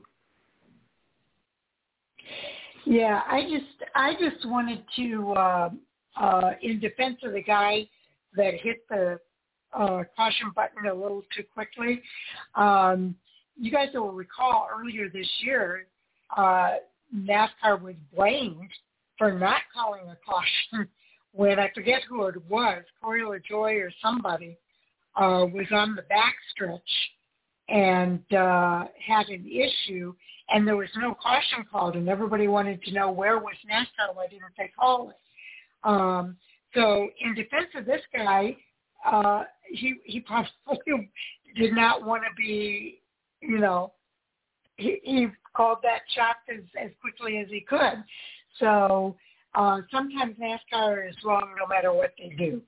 [2.87, 5.71] Yeah, I just I just wanted to uh,
[6.21, 7.89] uh, in defense of the guy
[8.37, 9.19] that hit the
[9.73, 12.03] uh, caution button a little too quickly.
[12.55, 13.15] Um,
[13.57, 15.87] you guys will recall earlier this year,
[16.37, 16.75] uh,
[17.15, 18.71] NASCAR was blamed
[19.19, 20.89] for not calling a caution
[21.33, 24.57] when I forget who it was, Corey LaJoie or somebody,
[25.17, 26.81] uh, was on the backstretch
[27.69, 30.15] and uh, had an issue,
[30.51, 34.27] and there was no caution called, and everybody wanted to know where was NASCAR, why
[34.27, 35.17] didn't they call it?
[35.83, 36.37] Um,
[36.75, 38.57] so in defense of this guy,
[39.05, 40.51] uh, he he probably
[41.57, 43.01] did not want to be,
[43.47, 43.93] you know,
[44.77, 48.05] he, he called that shot as as quickly as he could.
[48.59, 49.16] So
[49.55, 52.61] uh, sometimes NASCAR is wrong no matter what they do.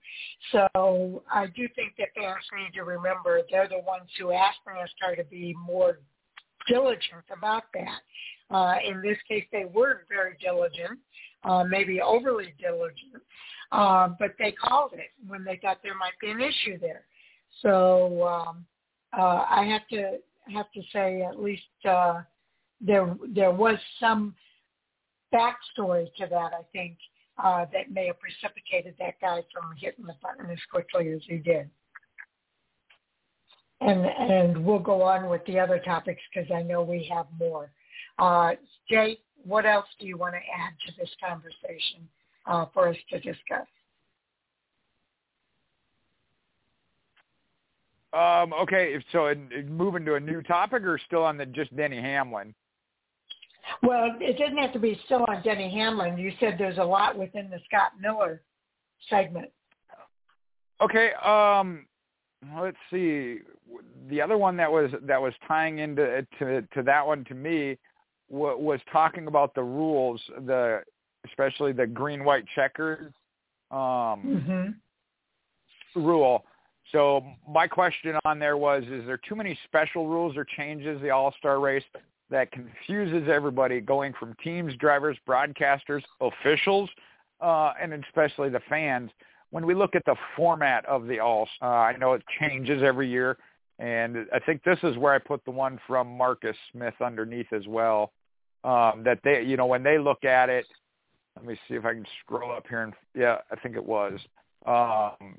[0.52, 5.16] So I do think that fans need to remember they're the ones who asked NASCAR
[5.16, 5.98] to be more
[6.68, 8.00] diligent about that.
[8.54, 10.98] Uh, in this case, they were very diligent,
[11.44, 13.22] uh, maybe overly diligent,
[13.72, 17.02] uh, but they called it when they thought there might be an issue there.
[17.62, 18.64] So um,
[19.16, 20.18] uh, I have to
[20.52, 22.22] have to say at least uh,
[22.80, 24.34] there there was some
[25.34, 26.52] backstory to that.
[26.52, 26.96] I think
[27.42, 31.36] uh, that may have precipitated that guy from hitting the button as quickly as he
[31.36, 31.68] did.
[33.80, 37.70] And and we'll go on with the other topics because I know we have more.
[38.18, 38.52] Uh,
[38.88, 42.08] Jay, what else do you want to add to this conversation
[42.46, 43.66] uh, for us to discuss?
[48.16, 49.34] Um, okay, so
[49.68, 52.54] moving to a new topic or still on the just Denny Hamlin?
[53.82, 56.16] Well, it doesn't have to be still on Denny Hamlin.
[56.16, 58.40] You said there's a lot within the Scott Miller
[59.10, 59.50] segment.
[60.80, 61.86] Okay, um,
[62.58, 63.38] let's see.
[64.08, 67.76] The other one that was that was tying into to to that one to me
[68.28, 70.82] was talking about the rules, the
[71.26, 73.12] especially the green white checkers
[73.70, 74.78] um,
[75.94, 76.06] mm-hmm.
[76.06, 76.44] rule.
[76.92, 81.10] So my question on there was: Is there too many special rules or changes the
[81.10, 81.84] All Star race
[82.30, 86.88] that confuses everybody, going from teams, drivers, broadcasters, officials,
[87.40, 89.10] uh, and especially the fans?
[89.50, 93.08] When we look at the format of the All, uh, I know it changes every
[93.08, 93.36] year,
[93.78, 97.66] and I think this is where I put the one from Marcus Smith underneath as
[97.66, 98.12] well.
[98.64, 100.66] Um, that they, you know, when they look at it,
[101.36, 104.18] let me see if I can scroll up here and yeah, I think it was.
[104.66, 105.36] Um,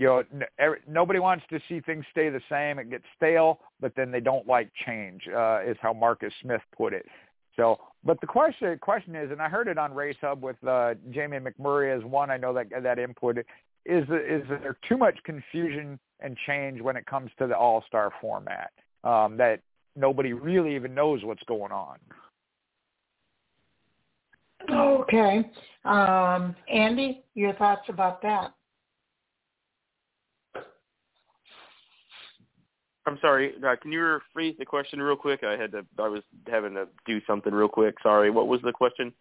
[0.00, 2.78] you know, nobody wants to see things stay the same.
[2.78, 5.20] It gets stale, but then they don't like change.
[5.28, 7.04] Uh, is how Marcus Smith put it.
[7.54, 10.94] So, but the question question is, and I heard it on Race Hub with uh,
[11.10, 12.30] Jamie McMurray as one.
[12.30, 13.44] I know that that input is
[14.04, 18.70] is there too much confusion and change when it comes to the All Star format
[19.04, 19.60] um, that
[19.96, 21.98] nobody really even knows what's going on.
[24.70, 25.50] Okay,
[25.84, 28.54] um, Andy, your thoughts about that?
[33.06, 33.54] I'm sorry.
[33.66, 35.42] Uh, can you rephrase the question real quick?
[35.42, 35.84] I had to.
[35.98, 37.94] I was having to do something real quick.
[38.02, 38.30] Sorry.
[38.30, 39.12] What was the question?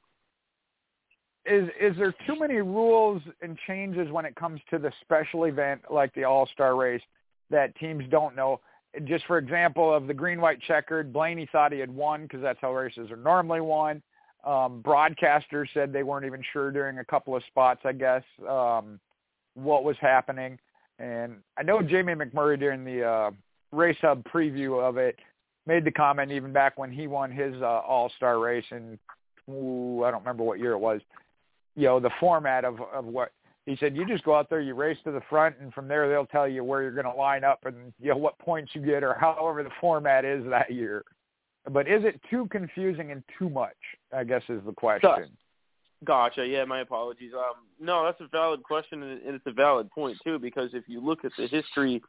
[1.46, 5.82] Is is there too many rules and changes when it comes to the special event
[5.90, 7.02] like the All Star race
[7.50, 8.60] that teams don't know?
[9.06, 12.60] Just for example, of the green white checkered, Blaney thought he had won because that's
[12.60, 14.02] how races are normally won.
[14.44, 19.00] Um, broadcasters said they weren't even sure during a couple of spots, I guess, um,
[19.54, 20.58] what was happening.
[20.98, 23.32] And I know Jamie McMurray during the uh,
[23.72, 25.18] Race Hub preview of it
[25.66, 28.66] made the comment even back when he won his uh, All Star race
[29.50, 31.02] ooh, I don't remember what year it was.
[31.76, 33.32] You know the format of of what
[33.66, 33.96] he said.
[33.96, 36.48] You just go out there, you race to the front, and from there they'll tell
[36.48, 39.14] you where you're going to line up and you know what points you get or
[39.14, 41.04] however the format is that year.
[41.72, 43.76] But is it too confusing and too much?
[44.16, 45.30] I guess is the question.
[46.06, 46.48] Gotcha.
[46.48, 47.34] Yeah, my apologies.
[47.34, 50.40] Um, no, that's a valid question, and it's a valid point too.
[50.40, 52.02] Because if you look at the history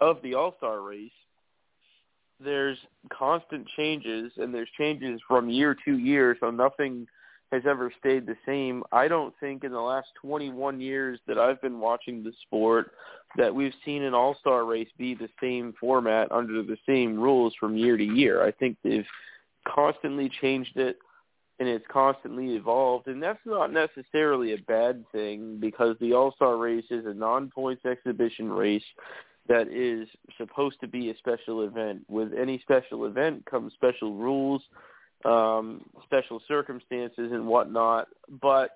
[0.00, 1.10] of the All Star race,
[2.40, 2.78] there's
[3.12, 7.06] constant changes, and there's changes from year to year, so nothing
[7.52, 8.84] has ever stayed the same.
[8.92, 12.92] I don't think in the last 21 years that I've been watching the sport
[13.36, 17.76] that we've seen an all-star race be the same format under the same rules from
[17.76, 18.44] year to year.
[18.44, 19.06] I think they've
[19.66, 20.98] constantly changed it
[21.58, 26.84] and it's constantly evolved and that's not necessarily a bad thing because the all-star race
[26.90, 28.84] is a non-points exhibition race
[29.48, 32.04] that is supposed to be a special event.
[32.08, 34.62] With any special event comes special rules,
[35.24, 38.08] um, special circumstances, and whatnot.
[38.40, 38.72] But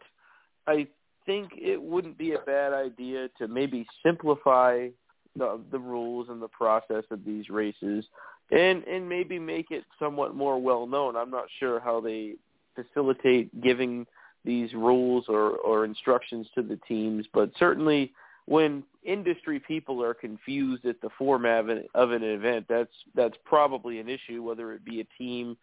[0.66, 0.86] I
[1.26, 4.88] think it wouldn't be a bad idea to maybe simplify
[5.36, 8.04] the the rules and the process of these races,
[8.50, 11.16] and and maybe make it somewhat more well known.
[11.16, 12.34] I'm not sure how they
[12.74, 14.06] facilitate giving
[14.44, 18.12] these rules or or instructions to the teams, but certainly
[18.46, 23.36] when industry people are confused at the format of an, of an event, that's that's
[23.44, 25.56] probably an issue, whether it be a team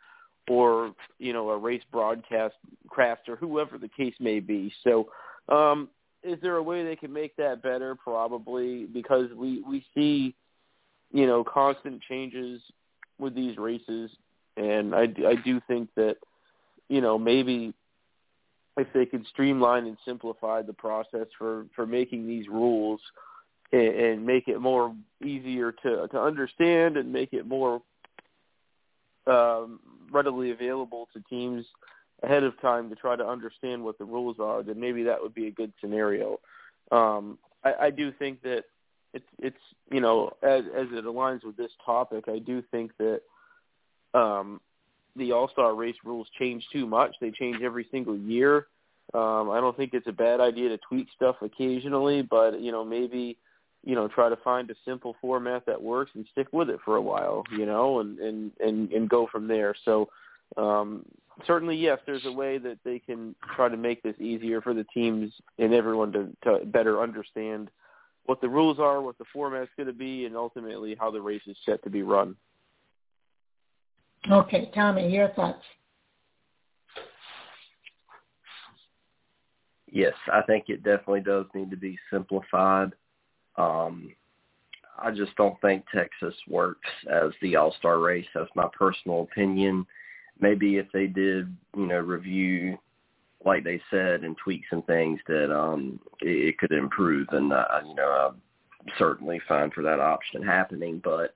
[0.50, 2.56] or you know a race broadcast
[2.88, 4.74] craft or whoever the case may be.
[4.84, 5.10] So,
[5.50, 5.90] um,
[6.24, 7.96] is there a way they can make that better?
[7.96, 10.36] Probably because we we see
[11.12, 12.62] you know constant changes
[13.20, 14.10] with these races,
[14.58, 16.18] and I I do think that
[16.88, 17.74] you know maybe
[18.80, 23.00] if they could streamline and simplify the process for for making these rules
[23.72, 27.82] and, and make it more easier to to understand and make it more
[29.28, 29.80] um,
[30.12, 31.66] readily available to teams
[32.24, 35.34] ahead of time to try to understand what the rules are, then maybe that would
[35.34, 36.40] be a good scenario.
[36.92, 38.64] Um, I, I do think that
[39.14, 39.58] it's it's
[39.92, 43.22] you know as as it aligns with this topic, I do think that
[44.14, 44.62] um,
[45.20, 47.16] the All Star race rules change too much.
[47.22, 48.68] They change every single year.
[49.14, 52.84] Um, I don't think it's a bad idea to tweak stuff occasionally, but you know
[52.84, 53.38] maybe
[53.84, 56.96] you know try to find a simple format that works and stick with it for
[56.96, 59.76] a while, you know, and and and, and go from there.
[59.86, 60.10] So
[60.58, 61.06] um,
[61.46, 64.86] certainly, yes, there's a way that they can try to make this easier for the
[64.94, 67.70] teams and everyone to, to better understand
[68.26, 71.42] what the rules are, what the format's going to be, and ultimately how the race
[71.48, 72.36] is set to be run.
[74.30, 75.64] Okay, Tommy, your thoughts.
[79.92, 82.92] Yes, I think it definitely does need to be simplified.
[83.58, 84.14] Um,
[85.02, 88.28] I just don't think Texas works as the All-Star race.
[88.36, 89.88] That's my personal opinion.
[90.40, 92.78] Maybe if they did, you know, review
[93.46, 97.66] like they said and tweak some things that um it, it could improve and uh,
[97.86, 101.34] you know I'm certainly fine for that option happening but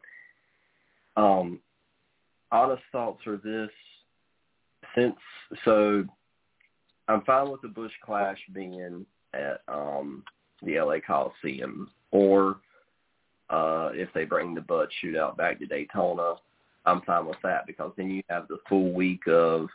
[1.15, 1.59] um
[2.53, 3.71] honest thoughts are this
[4.95, 5.15] since
[5.65, 6.05] so
[7.07, 10.23] I'm fine with the Busch Clash being at um
[10.61, 12.57] the LA Coliseum or
[13.49, 16.35] uh if they bring the Bud shootout back to Daytona,
[16.85, 19.67] I'm fine with that because then you have the full week of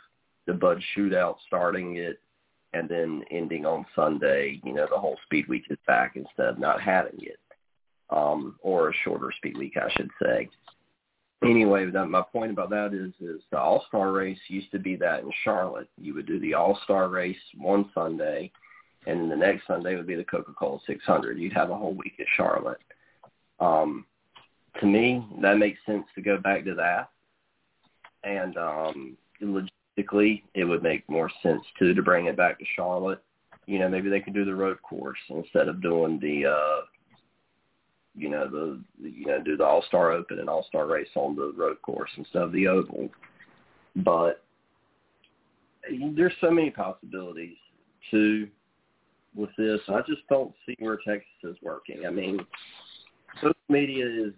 [0.47, 2.19] the Bud shootout starting it
[2.73, 6.59] and then ending on Sunday, you know, the whole speed week is back instead of
[6.59, 7.39] not having it.
[8.11, 10.49] Um, or a shorter speed week I should say
[11.43, 14.95] anyway, that, my point about that is is the All Star race used to be
[14.97, 15.89] that in Charlotte.
[15.97, 18.51] You would do the All Star race one Sunday,
[19.07, 21.37] and then the next Sunday would be the Coca Cola 600.
[21.37, 22.81] You'd have a whole week at Charlotte.
[23.59, 24.05] Um,
[24.79, 27.09] to me, that makes sense to go back to that,
[28.23, 33.23] and um, logistically, it would make more sense too to bring it back to Charlotte.
[33.65, 36.81] You know, maybe they could do the road course instead of doing the uh,
[38.19, 41.35] you know the you know do the All Star Open and All Star race on
[41.35, 43.09] the road course instead of the oval.
[43.95, 44.43] But
[46.15, 47.57] there's so many possibilities
[48.11, 48.47] too
[49.35, 49.79] with this.
[49.87, 52.05] I just don't see where Texas is working.
[52.05, 52.39] I mean,
[53.35, 54.33] social media is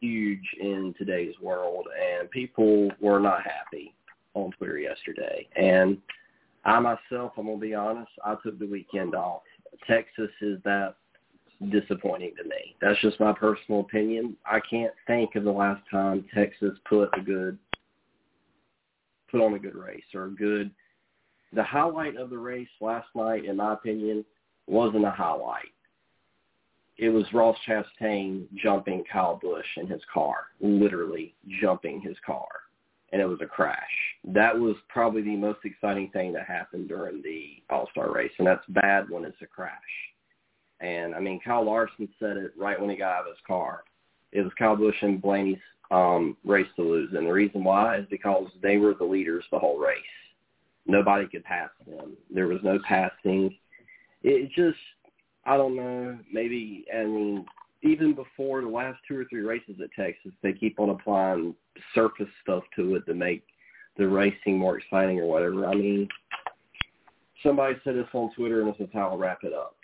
[0.00, 3.94] huge in today's world, and people were not happy
[4.34, 5.48] on Twitter yesterday.
[5.56, 5.98] And
[6.64, 9.42] I myself, I'm gonna be honest, I took the weekend off.
[9.86, 10.96] Texas is that
[11.70, 12.76] disappointing to me.
[12.80, 14.36] That's just my personal opinion.
[14.44, 17.58] I can't think of the last time Texas put a good
[19.30, 20.70] put on a good race or a good
[21.52, 24.24] the highlight of the race last night in my opinion
[24.66, 25.72] wasn't a highlight.
[26.96, 32.46] It was Ross Chastain jumping Kyle Busch in his car, literally jumping his car.
[33.12, 33.78] And it was a crash.
[34.24, 38.32] That was probably the most exciting thing that happened during the All-Star race.
[38.38, 39.72] And that's bad when it's a crash
[40.84, 43.84] and I mean, Kyle Larson said it right when he got out of his car.
[44.32, 45.56] It was Kyle Busch and Blaney's
[45.90, 49.58] um, race to lose, and the reason why is because they were the leaders the
[49.58, 49.98] whole race.
[50.86, 52.16] Nobody could pass them.
[52.32, 53.56] There was no passing.
[54.22, 54.78] It just,
[55.46, 56.18] I don't know.
[56.30, 57.46] Maybe I mean,
[57.82, 61.54] even before the last two or three races at Texas, they keep on applying
[61.94, 63.42] surface stuff to it to make
[63.96, 65.66] the racing more exciting or whatever.
[65.66, 66.08] I mean,
[67.42, 69.76] somebody said this on Twitter, and this is how I'll wrap it up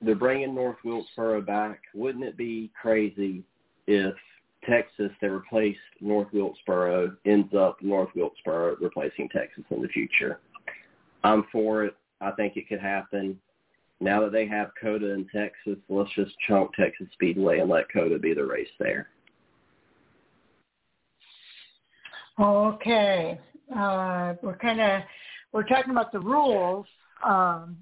[0.00, 1.80] they're bringing North Wilkesboro back.
[1.94, 3.42] Wouldn't it be crazy
[3.86, 4.14] if
[4.68, 10.40] Texas that replaced North Wilkesboro ends up North Wilkesboro replacing Texas in the future?
[11.22, 11.96] I'm for it.
[12.20, 13.38] I think it could happen.
[14.00, 18.18] Now that they have COTA in Texas, let's just chunk Texas Speedway and let COTA
[18.18, 19.08] be the race there.
[22.38, 23.38] Okay.
[23.76, 25.02] Uh, we're kind of
[25.52, 26.86] we're talking about the rules
[27.24, 27.76] um,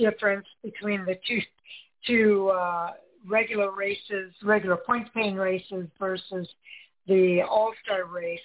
[0.00, 1.40] difference between the two
[2.06, 2.92] two uh,
[3.26, 6.48] regular races, regular points paying races versus
[7.06, 8.40] the All Star race,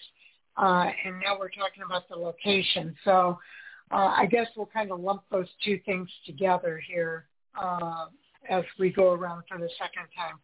[0.57, 2.95] uh, and now we're talking about the location.
[3.03, 3.39] So
[3.91, 7.25] uh, I guess we'll kind of lump those two things together here
[7.61, 8.05] uh,
[8.49, 10.39] as we go around for the second time.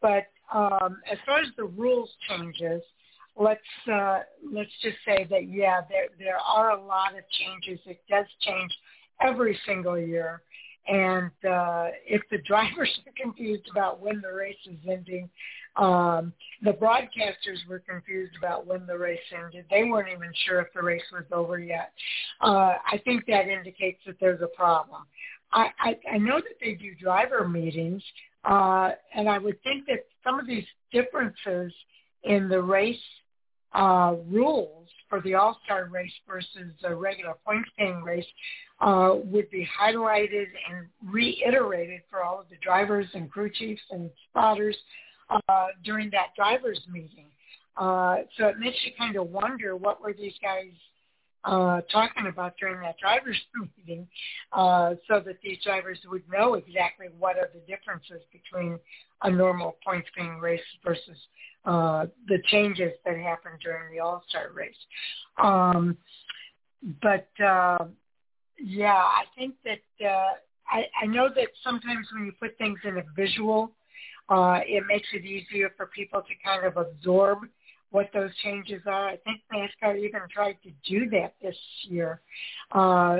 [0.00, 2.82] But um, as far as the rules changes,
[3.36, 3.60] let's
[3.92, 4.20] uh,
[4.52, 7.80] let's just say that yeah, there there are a lot of changes.
[7.86, 8.72] It does change
[9.20, 10.42] every single year.
[10.88, 15.28] And uh, if the drivers are confused about when the race is ending,
[15.76, 16.32] um,
[16.62, 19.66] the broadcasters were confused about when the race ended.
[19.70, 21.92] They weren't even sure if the race was over yet.
[22.40, 25.02] Uh, I think that indicates that there's a problem.
[25.52, 28.02] I, I, I know that they do driver meetings,
[28.44, 31.72] uh, and I would think that some of these differences
[32.24, 32.96] in the race
[33.72, 38.26] uh, rules for the All-Star race versus a regular point-paying race
[38.80, 44.10] uh, would be highlighted and reiterated for all of the drivers and crew chiefs and
[44.30, 44.76] spotters
[45.30, 47.26] uh, during that drivers meeting.
[47.76, 50.72] Uh, so it makes you kind of wonder what were these guys
[51.46, 53.40] uh, talking about during that drivers
[53.78, 54.06] meeting
[54.52, 58.78] uh, so that these drivers would know exactly what are the differences between
[59.22, 61.16] a normal points being race versus
[61.64, 64.74] uh, the changes that happened during the All-Star race.
[65.42, 65.96] Um,
[67.02, 67.86] but uh,
[68.58, 70.34] yeah, I think that uh,
[70.68, 73.72] I, I know that sometimes when you put things in a visual,
[74.28, 77.38] uh, it makes it easier for people to kind of absorb
[77.90, 79.08] what those changes are.
[79.08, 81.56] I think NASCAR even tried to do that this
[81.88, 82.20] year.
[82.72, 83.18] Uh,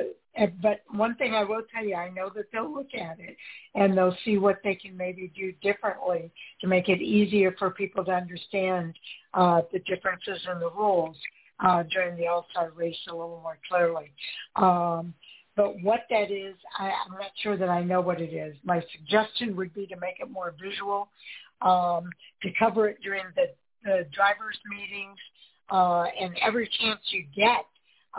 [0.60, 3.36] but one thing I will tell you, I know that they'll look at it
[3.74, 6.30] and they'll see what they can maybe do differently
[6.60, 8.94] to make it easier for people to understand
[9.34, 11.16] uh, the differences in the rules
[11.64, 14.12] uh, during the All-Star race a little more clearly.
[14.56, 15.14] Um,
[15.56, 18.54] but what that is, I, I'm not sure that I know what it is.
[18.62, 21.08] My suggestion would be to make it more visual,
[21.62, 22.10] um,
[22.42, 23.46] to cover it during the,
[23.86, 25.18] the drivers' meetings,
[25.70, 27.64] uh, and every chance you get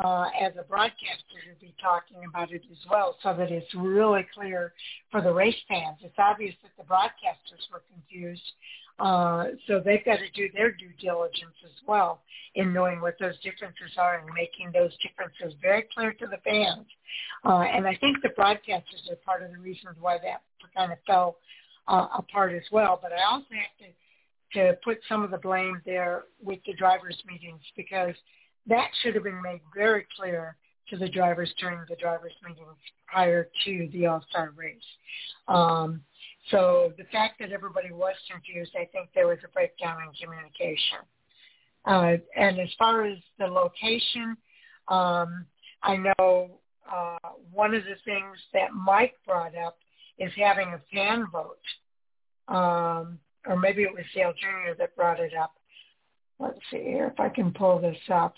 [0.02, 4.26] uh, as a broadcaster to be talking about it as well so that it's really
[4.34, 4.74] clear
[5.12, 5.98] for the race fans.
[6.02, 8.54] It's obvious that the broadcasters were confused
[9.00, 12.22] uh, so they've got to do their due diligence as well
[12.56, 16.86] in knowing what those differences are and making those differences very clear to the fans.
[17.46, 20.42] Uh, and I think the broadcasters are part of the reasons why that
[20.76, 21.38] kind of fell
[21.88, 23.00] uh, apart as well.
[23.02, 23.94] But I also have to
[24.58, 28.16] to put some of the blame there with the drivers' meetings because
[28.66, 30.56] that should have been made very clear
[30.90, 34.82] to the drivers during the drivers' meetings prior to the All-Star race.
[35.48, 36.02] Um,
[36.50, 41.00] so the fact that everybody was confused, I think there was a breakdown in communication.
[41.86, 44.36] Uh, and as far as the location,
[44.88, 45.46] um,
[45.84, 46.60] I know
[46.92, 47.18] uh,
[47.52, 49.78] one of the things that Mike brought up
[50.18, 51.58] is having a fan vote.
[52.48, 54.74] Um, or maybe it was Dale Jr.
[54.78, 55.54] that brought it up.
[56.40, 58.36] Let's see here if I can pull this up.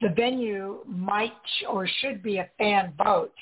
[0.00, 1.32] The venue might
[1.68, 3.34] or should be a fan vote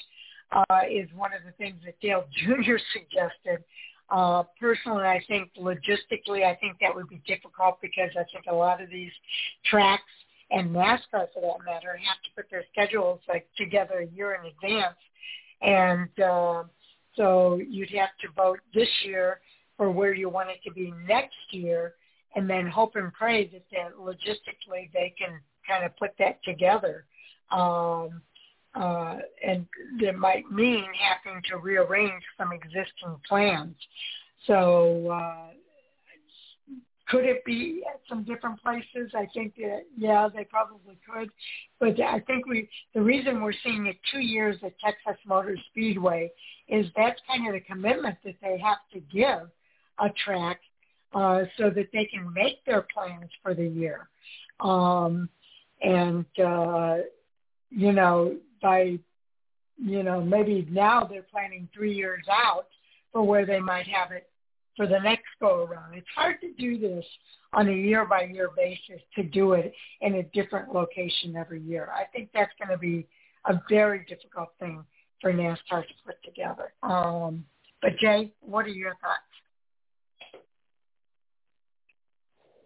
[0.53, 2.77] uh, is one of the things that Dale Jr.
[2.93, 3.65] suggested.
[4.11, 8.55] Uh, personally, I think logistically, I think that would be difficult because I think a
[8.55, 9.13] lot of these
[9.67, 10.03] tracks
[10.51, 14.51] and NASCAR, for that matter, have to put their schedules like together a year in
[14.51, 14.97] advance,
[15.61, 16.63] and uh,
[17.19, 19.41] so you'd have to vote this year
[19.77, 21.95] for where you want it to be next year,
[22.35, 25.39] and then hope and pray that, that logistically they can
[25.69, 27.05] kind of put that together.
[27.51, 28.23] Um,
[28.75, 29.17] uh,
[29.47, 29.67] and
[30.01, 33.75] that might mean having to rearrange some existing plans.
[34.47, 35.49] So uh,
[37.09, 39.13] could it be at some different places?
[39.15, 41.31] I think that yeah, they probably could,
[41.81, 46.31] but I think we the reason we're seeing it two years at Texas Motor Speedway
[46.69, 49.49] is that's kind of the commitment that they have to give
[49.99, 50.61] a track
[51.15, 54.09] uh, so that they can make their plans for the year.
[54.61, 55.29] Um,
[55.83, 56.99] and uh,
[57.71, 58.99] you know by,
[59.77, 62.67] you know, maybe now they're planning three years out
[63.13, 64.29] for where they might have it
[64.79, 65.95] for the next go around.
[65.95, 67.05] It's hard to do this
[67.53, 71.91] on a year by year basis to do it in a different location every year.
[71.93, 73.07] I think that's going to be
[73.47, 74.85] a very difficult thing
[75.21, 76.73] for NASCAR to put together.
[76.85, 77.45] Um,
[77.83, 80.43] but Jay, what are your thoughts?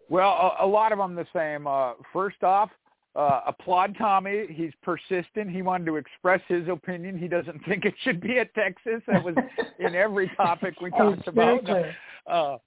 [0.07, 1.65] Well, a, a lot of them the same.
[1.65, 2.69] Uh, first off,
[3.15, 4.45] uh, applaud Tommy.
[4.49, 5.49] He's persistent.
[5.49, 7.17] He wanted to express his opinion.
[7.17, 9.01] He doesn't think it should be at Texas.
[9.07, 9.35] That was
[9.79, 11.67] in every topic we talked about.
[12.25, 12.57] Uh,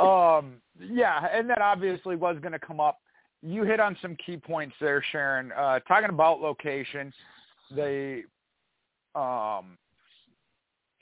[0.00, 3.00] um, yeah, and that obviously was going to come up.
[3.42, 5.52] You hit on some key points there, Sharon.
[5.52, 7.12] Uh, talking about location,
[7.74, 8.22] the
[9.14, 9.76] um,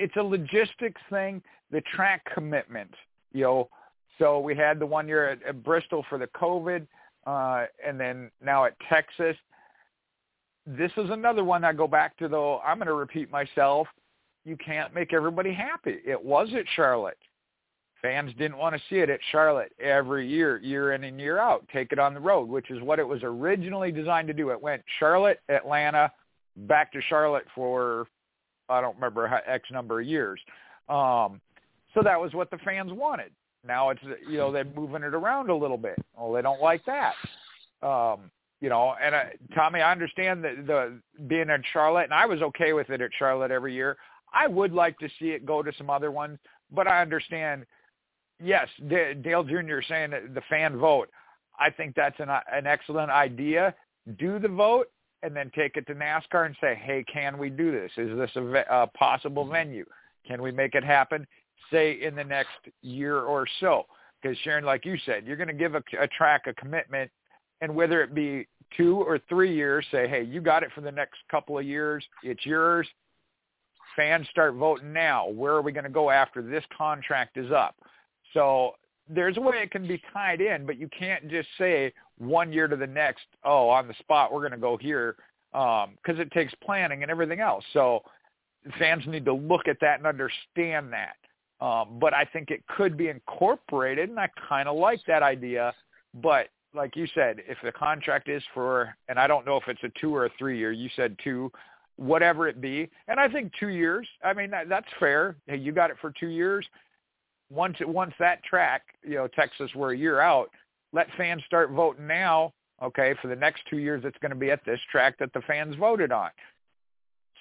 [0.01, 1.41] it's a logistics thing.
[1.71, 2.91] The track commitment,
[3.33, 3.69] you know.
[4.19, 6.89] So we had the one year at, at Bristol for the COVID
[7.27, 9.37] uh, and then now at Texas.
[10.67, 12.59] This is another one I go back to, though.
[12.61, 13.87] I'm going to repeat myself.
[14.45, 15.99] You can't make everybody happy.
[16.05, 17.19] It was at Charlotte.
[18.03, 21.67] Fans didn't want to see it at Charlotte every year, year in and year out.
[21.73, 24.51] Take it on the road, which is what it was originally designed to do.
[24.51, 26.13] It went Charlotte, Atlanta,
[26.57, 28.07] back to Charlotte for
[28.69, 30.41] I don't remember how, X number of years.
[30.89, 31.41] Um,
[31.95, 33.31] so that was what the fans wanted.
[33.67, 35.99] Now it's you know they're moving it around a little bit.
[36.17, 37.15] Well, they don't like that.
[37.83, 38.31] Um,
[38.61, 39.25] you know, and uh,
[39.55, 43.11] Tommy, I understand that the being at Charlotte, and I was okay with it at
[43.19, 43.97] Charlotte every year.
[44.33, 46.39] I would like to see it go to some other ones,
[46.71, 47.67] but I understand.
[48.43, 49.81] Yes, D- Dale Jr.
[49.89, 51.09] saying that the fan vote.
[51.59, 53.75] I think that's an an excellent idea.
[54.19, 54.89] Do the vote
[55.23, 57.91] and then take it to NASCAR and say, hey, can we do this?
[57.97, 59.85] Is this a, a possible venue?
[60.27, 61.27] Can we make it happen?
[61.71, 62.51] Say in the next
[62.83, 63.87] year or so.
[64.21, 67.11] Because Sharon, like you said, you're going to give a, a track a commitment,
[67.61, 70.91] and whether it be two or three years, say, hey, you got it for the
[70.91, 72.05] next couple of years.
[72.23, 72.87] It's yours.
[73.95, 75.29] Fans start voting now.
[75.29, 77.77] Where are we going to go after this contract is up?
[78.35, 78.73] So
[79.09, 82.69] there's a way it can be tied in, but you can't just say one year
[82.69, 85.17] to the next, oh, on the spot, we're going to go here
[85.53, 87.65] because um, it takes planning and everything else.
[87.73, 88.03] So
[88.79, 91.17] fans need to look at that and understand that.
[91.61, 95.73] Um, but I think it could be incorporated, and I kind of like that idea.
[96.15, 99.83] But like you said, if the contract is for, and I don't know if it's
[99.83, 101.51] a two or a three year, you said two,
[101.97, 104.07] whatever it be, and I think two years.
[104.23, 105.37] I mean that, that's fair.
[105.47, 106.67] Hey, you got it for two years.
[107.51, 110.51] Once once that track, you know, Texas, we're a year out
[110.97, 112.53] let fans start voting now,
[112.83, 115.43] okay, for the next two years it's going to be at this track that the
[115.43, 116.31] fans voted on.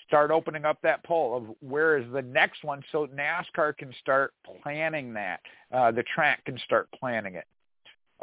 [0.08, 4.34] Start opening up that poll of where is the next one so NASCAR can start
[4.62, 5.40] planning that.
[5.74, 7.46] Uh, the track can start planning it.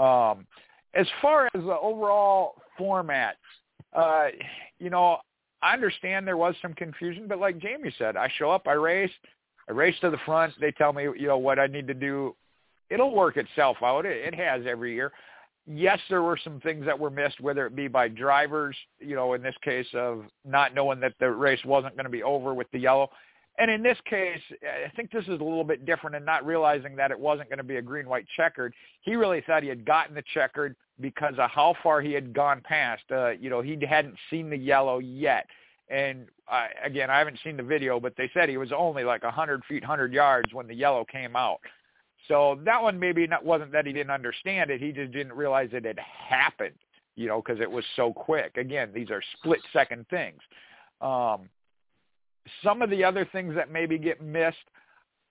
[0.01, 0.47] Um,
[0.95, 3.37] as far as the overall format,
[3.93, 4.29] uh,
[4.79, 5.19] you know,
[5.61, 9.11] I understand there was some confusion, but like Jamie said, I show up, I race,
[9.69, 10.55] I race to the front.
[10.61, 12.35] They tell me, you know, what I need to do
[12.93, 14.05] it'll work itself out.
[14.05, 15.13] It, it has every year.
[15.67, 19.35] Yes, there were some things that were missed, whether it be by drivers, you know,
[19.35, 22.67] in this case of not knowing that the race wasn't going to be over with
[22.73, 23.11] the yellow.
[23.59, 26.97] And in this case, I think this is a little bit different in not realizing
[26.97, 28.73] that it wasn't going to be a green, white checkered.
[29.03, 32.63] He really thought he had gotten the checkered because of how far he had gone
[32.65, 33.03] past.
[33.11, 35.47] Uh, you know, he hadn't seen the yellow yet.
[35.89, 39.23] And uh, again, I haven't seen the video, but they said he was only like
[39.23, 41.61] a 100 feet, 100 yards when the yellow came out.
[42.29, 44.81] So that one maybe not wasn't that he didn't understand it.
[44.81, 46.77] He just didn't realize it had happened,
[47.17, 48.57] you know, because it was so quick.
[48.57, 50.41] Again, these are split second things.
[51.01, 51.49] Um,
[52.63, 54.57] some of the other things that maybe get missed,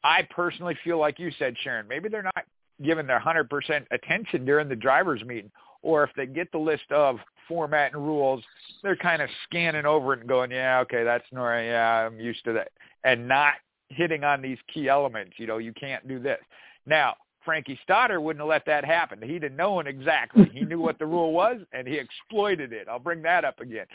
[0.03, 2.45] I personally feel like you said, Sharon, maybe they're not
[2.84, 5.52] given their 100% attention during the driver's meeting.
[5.84, 8.44] Or if they get the list of format and rules,
[8.84, 11.64] they're kind of scanning over it and going, yeah, okay, that's Nora.
[11.64, 12.70] Yeah, I'm used to that.
[13.03, 13.53] And not
[13.90, 15.34] hitting on these key elements.
[15.38, 16.40] You know, you can't do this.
[16.85, 19.22] Now, Frankie Stoddard wouldn't have let that happen.
[19.22, 20.50] He'd have known exactly.
[20.53, 22.88] He knew what the rule was, and he exploited it.
[22.88, 23.85] I'll bring that up again.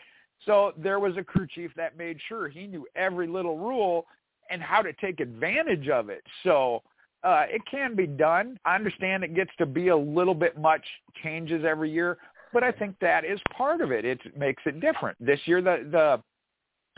[0.44, 4.06] So there was a crew chief that made sure he knew every little rule
[4.50, 6.22] and how to take advantage of it.
[6.44, 6.82] So
[7.24, 8.58] uh, it can be done.
[8.64, 10.84] I understand it gets to be a little bit much
[11.22, 12.18] changes every year,
[12.52, 14.04] but I think that is part of it.
[14.04, 15.16] It makes it different.
[15.24, 16.22] This year, the the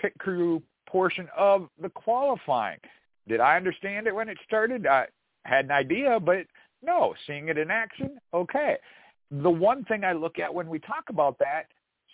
[0.01, 2.79] pit crew portion of the qualifying.
[3.29, 4.87] Did I understand it when it started?
[4.87, 5.07] I,
[5.45, 6.47] had an idea, but
[6.83, 8.77] no, seeing it in action, okay.
[9.31, 11.65] The one thing I look at when we talk about that,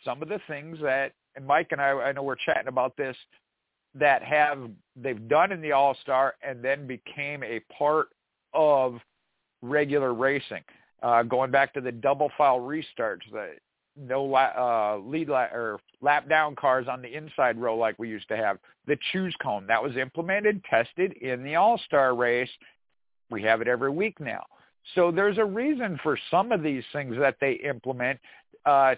[0.04, 3.16] some of the things that, and Mike and I, I know we're chatting about this,
[3.94, 8.08] that have they've done in the All Star and then became a part
[8.52, 8.98] of
[9.62, 10.62] regular racing.
[11.02, 13.50] Uh, going back to the double file restarts, the
[13.96, 18.28] no uh, lead la- or lap down cars on the inside row like we used
[18.28, 18.58] to have.
[18.86, 22.50] The choose cone that was implemented, tested in the All Star race,
[23.34, 24.44] we have it every week now.
[24.94, 28.20] So there's a reason for some of these things that they implement.
[28.64, 28.94] Uh,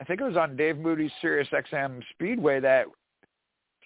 [0.00, 2.86] I think it was on Dave Moody's Sirius XM Speedway that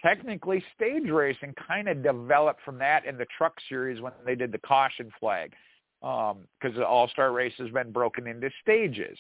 [0.03, 4.51] technically stage racing kind of developed from that in the truck series when they did
[4.51, 5.53] the caution flag
[6.01, 9.17] because um, the all-star race has been broken into stages.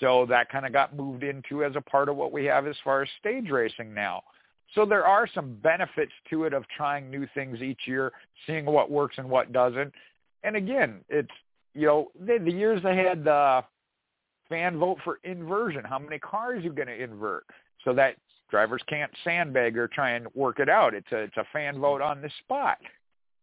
[0.00, 2.76] So that kind of got moved into as a part of what we have as
[2.84, 4.22] far as stage racing now.
[4.74, 8.12] So there are some benefits to it of trying new things each year,
[8.46, 9.92] seeing what works and what doesn't.
[10.42, 11.30] And again, it's
[11.74, 13.62] you know the, the years they had the
[14.48, 15.82] fan vote for inversion.
[15.84, 17.46] How many cars are you going to invert
[17.84, 18.16] so that
[18.50, 20.94] drivers can't sandbag or try and work it out?
[20.94, 22.78] It's a it's a fan vote on the spot.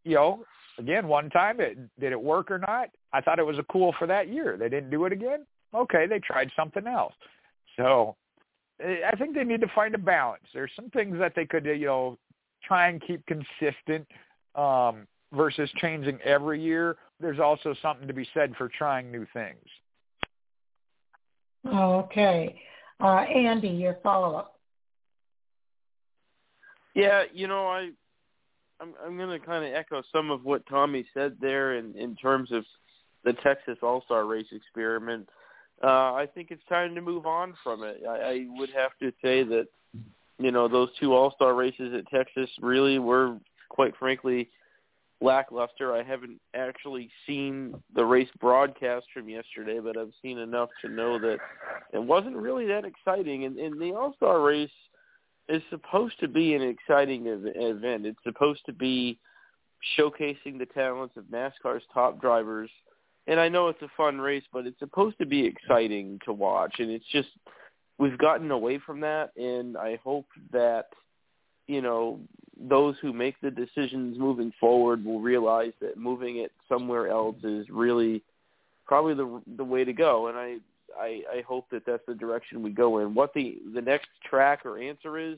[0.03, 0.45] You know,
[0.77, 2.89] again, one time it did it work or not?
[3.13, 4.57] I thought it was a cool for that year.
[4.57, 5.45] They didn't do it again.
[5.73, 7.13] Okay, they tried something else.
[7.77, 8.15] So
[8.81, 10.43] I think they need to find a balance.
[10.53, 12.17] There's some things that they could, you know,
[12.63, 14.07] try and keep consistent.
[14.55, 19.65] Um, versus changing every year, there's also something to be said for trying new things.
[21.67, 22.61] Okay.
[22.99, 24.59] Uh, Andy, your follow-up.
[26.93, 27.89] Yeah, you know, I
[28.79, 32.15] I'm I'm going to kind of echo some of what Tommy said there in in
[32.15, 32.63] terms of
[33.23, 35.27] the Texas All-Star Race experiment.
[35.27, 35.42] Uh,
[35.81, 38.01] Uh, I think it's time to move on from it.
[38.07, 39.67] I, I would have to say that
[40.39, 43.37] you know those two All-Star races at Texas really were,
[43.69, 44.49] quite frankly,
[45.21, 45.93] lackluster.
[45.93, 51.17] I haven't actually seen the race broadcast from yesterday, but I've seen enough to know
[51.19, 51.37] that
[51.93, 53.45] it wasn't really that exciting.
[53.45, 54.69] And, and the All Star race
[55.49, 58.05] is supposed to be an exciting event.
[58.05, 59.19] It's supposed to be
[59.97, 62.69] showcasing the talents of NASCAR's top drivers.
[63.27, 66.75] And I know it's a fun race, but it's supposed to be exciting to watch.
[66.79, 67.29] And it's just
[67.97, 69.31] we've gotten away from that.
[69.37, 70.87] And I hope that
[71.67, 72.19] you know
[72.59, 77.67] those who make the decisions moving forward will realize that moving it somewhere else is
[77.69, 78.21] really
[78.85, 80.57] probably the the way to go and i
[80.99, 84.65] i i hope that that's the direction we go in what the the next track
[84.65, 85.37] or answer is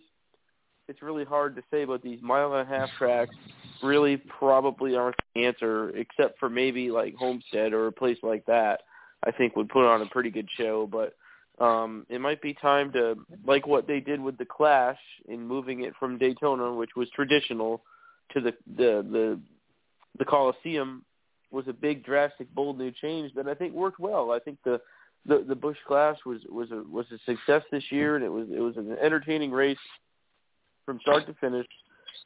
[0.88, 3.36] it's really hard to say but these mile and a half tracks
[3.84, 8.82] really probably aren't answer except for maybe like homestead or a place like that
[9.26, 11.14] i think would put on a pretty good show but
[11.60, 13.16] um, it might be time to
[13.46, 17.82] like what they did with the Clash in moving it from Daytona, which was traditional,
[18.34, 19.40] to the the the
[20.18, 21.04] the Coliseum
[21.52, 24.32] was a big, drastic, bold new change that I think worked well.
[24.32, 24.82] I think the
[25.26, 28.48] the the Busch Clash was was a was a success this year, and it was
[28.54, 29.78] it was an entertaining race
[30.86, 31.68] from start to finish.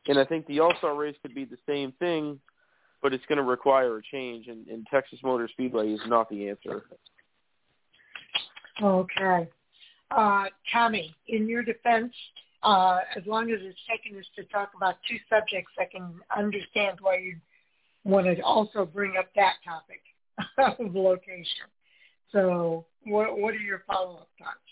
[0.07, 2.39] And I think the All Star race could be the same thing,
[3.01, 4.47] but it's going to require a change.
[4.47, 6.83] And, and Texas Motor Speedway is not the answer.
[8.81, 9.49] Okay.
[10.11, 12.13] Uh, Tommy, in your defense,
[12.63, 16.97] uh, as long as it's taking us to talk about two subjects, I can understand
[17.01, 17.35] why you
[18.03, 20.01] want to also bring up that topic
[20.79, 21.67] of location.
[22.31, 24.68] So what, what are your follow-up thoughts?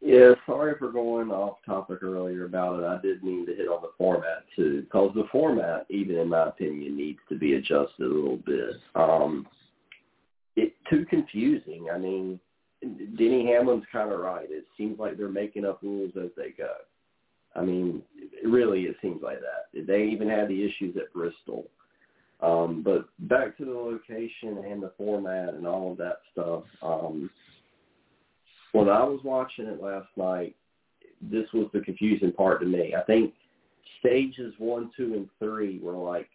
[0.00, 2.84] Yeah, sorry for going off topic earlier about it.
[2.84, 6.48] I did mean to hit on the format too, because the format, even in my
[6.48, 8.76] opinion, needs to be adjusted a little bit.
[8.94, 9.46] Um,
[10.54, 11.86] it too confusing.
[11.92, 12.38] I mean,
[12.82, 14.46] Denny Hamlin's kind of right.
[14.50, 16.72] It seems like they're making up rules as they go.
[17.54, 18.02] I mean,
[18.44, 19.86] really, it seems like that.
[19.86, 21.64] They even had the issues at Bristol.
[22.40, 26.64] Um, but back to the location and the format and all of that stuff.
[26.82, 27.30] Um,
[28.72, 30.54] when I was watching it last night,
[31.20, 32.94] this was the confusing part to me.
[32.94, 33.32] I think
[34.00, 36.28] stages one, two, and three were like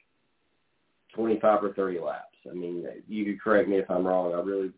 [1.14, 2.26] 25 or 30 laps.
[2.50, 4.34] I mean, you could correct me if I'm wrong.
[4.34, 4.72] I really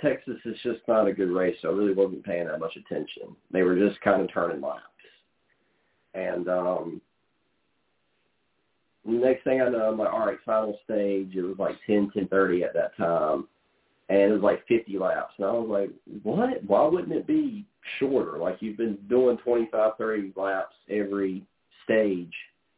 [0.00, 3.34] Texas is just not a good race, so I really wasn't paying that much attention.
[3.50, 4.82] They were just kind of turning laps.
[6.14, 7.00] And um
[9.04, 11.34] the next thing I know, I'm like, all right, final stage.
[11.34, 13.46] It was like ten, ten thirty at that time,
[14.08, 15.34] and it was like 50 laps.
[15.38, 15.90] And I was like,
[16.22, 16.62] what?
[16.66, 17.64] Why wouldn't it be
[17.98, 18.38] shorter?
[18.38, 21.42] Like you've been doing 25, 30 laps every
[21.84, 22.32] stage.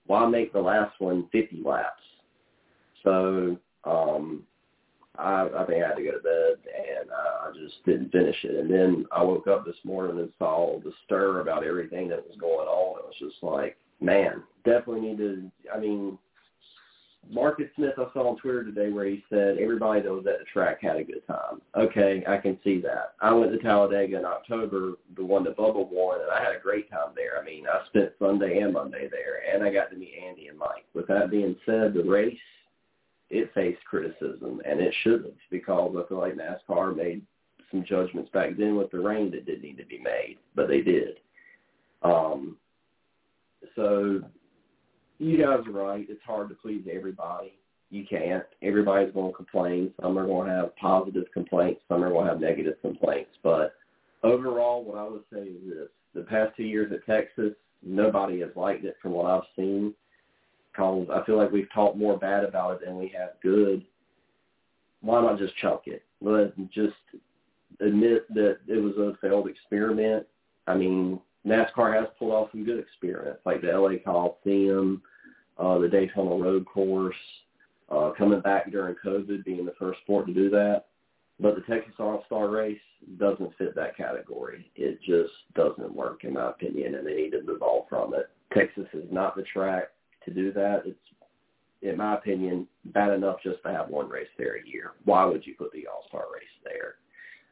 [0.06, 2.02] Why make the last one 50 laps?
[3.02, 4.42] So um,
[5.18, 8.36] I, I think I had to go to bed, and uh, I just didn't finish
[8.44, 8.55] it.
[8.56, 12.36] And then I woke up this morning and saw the stir about everything that was
[12.38, 12.98] going on.
[12.98, 15.50] It was just like, man, definitely need to.
[15.74, 16.18] I mean,
[17.30, 20.44] Marcus Smith, I saw on Twitter today where he said everybody that was at the
[20.52, 21.60] track had a good time.
[21.76, 23.14] Okay, I can see that.
[23.20, 26.62] I went to Talladega in October, the one that Bubba won, and I had a
[26.62, 27.40] great time there.
[27.40, 30.58] I mean, I spent Sunday and Monday there, and I got to meet Andy and
[30.58, 30.86] Mike.
[30.94, 32.38] With that being said, the race
[33.28, 37.22] it faced criticism, and it shouldn't because I feel like NASCAR made
[37.70, 40.80] some judgments back then with the rain that didn't need to be made, but they
[40.80, 41.16] did.
[42.02, 42.56] Um,
[43.74, 44.20] so
[45.18, 46.06] you guys are right.
[46.08, 47.52] It's hard to please everybody.
[47.90, 48.44] You can't.
[48.62, 49.92] Everybody's going to complain.
[50.00, 51.80] Some are going to have positive complaints.
[51.88, 53.30] Some are going to have negative complaints.
[53.42, 53.74] But
[54.22, 55.88] overall, what I would say is this.
[56.14, 59.94] The past two years at Texas, nobody has liked it from what I've seen
[60.72, 63.84] because I feel like we've talked more bad about it than we have good.
[65.00, 66.02] Why not just chunk it?
[66.20, 66.94] Let just
[67.80, 70.26] admit that it was a failed experiment.
[70.66, 75.00] I mean, NASCAR has pulled off some good experiments, like the LA Coliseum,
[75.58, 77.15] uh, the Daytona Road Course,
[77.89, 80.86] uh, coming back during COVID, being the first sport to do that.
[81.39, 82.78] But the Texas All-Star Race
[83.18, 84.70] doesn't fit that category.
[84.75, 88.31] It just doesn't work, in my opinion, and they need to move on from it.
[88.52, 89.91] Texas is not the track
[90.25, 90.83] to do that.
[90.86, 90.99] It's,
[91.83, 94.92] in my opinion, bad enough just to have one race there a year.
[95.05, 96.94] Why would you put the All-Star race there?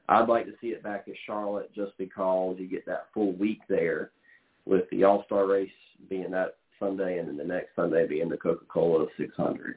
[0.08, 3.60] I'd like to see it back at Charlotte just because you get that full week
[3.68, 4.10] there
[4.66, 5.70] with the All-Star race
[6.08, 9.76] being that Sunday, and then the next Sunday being the Coca-Cola 600.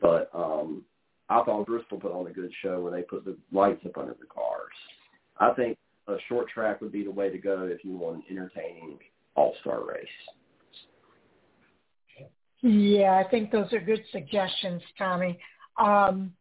[0.00, 0.82] But um,
[1.28, 4.14] I thought Bristol put on a good show when they put the lights up under
[4.18, 4.72] the cars.
[5.38, 5.78] I think
[6.08, 8.98] a short track would be the way to go if you want an entertaining
[9.36, 10.06] all-star race.
[12.60, 15.38] Yeah, I think those are good suggestions, Tommy.
[15.78, 16.32] Um,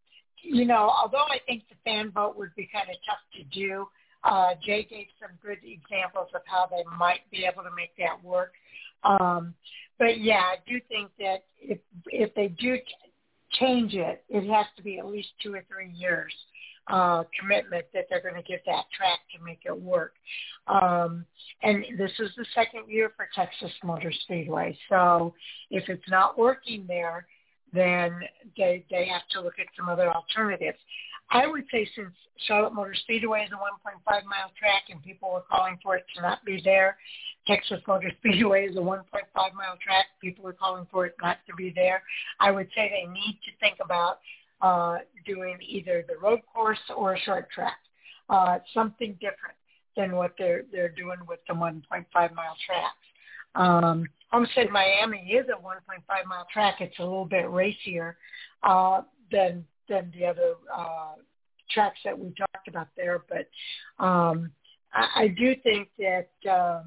[0.41, 3.87] you know, although I think the fan vote would be kind of tough to do,
[4.23, 8.23] uh, Jay gave some good examples of how they might be able to make that
[8.23, 8.53] work.
[9.03, 9.53] Um,
[9.97, 12.77] but yeah, I do think that if if they do
[13.59, 16.33] change it, it has to be at least two or three years
[16.87, 20.13] uh, commitment that they're going to give that track to make it work.
[20.67, 21.25] Um,
[21.63, 24.77] and this is the second year for Texas Motor Speedway.
[24.89, 25.33] So
[25.69, 27.27] if it's not working there,
[27.74, 28.19] then
[28.58, 30.77] they they have to look at some other alternatives.
[31.30, 32.11] I would say since
[32.48, 36.22] Charlotte Motor Speedway is a 1.5 mile track and people were calling for it to
[36.22, 36.98] not be there,
[37.48, 39.03] Texas Motor Speedway is a 1.5
[39.35, 40.08] mile track.
[40.19, 42.03] People are calling for it not to be there.
[42.40, 44.19] I would say they need to think about
[44.61, 47.77] uh, doing either the road course or a short track,
[48.30, 49.56] uh, something different
[49.95, 51.82] than what they're they're doing with the 1.5
[52.14, 52.95] mile tracks.
[53.55, 56.75] Um, Homestead Miami is a 1.5 mile track.
[56.80, 58.17] It's a little bit racier
[58.63, 61.15] uh, than than the other uh,
[61.69, 63.49] tracks that we talked about there, but
[64.03, 64.51] um,
[64.93, 66.30] I, I do think that.
[66.49, 66.83] Uh,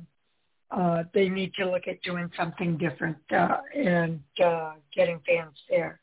[0.70, 6.00] uh, they need to look at doing something different uh, and uh, getting fans there.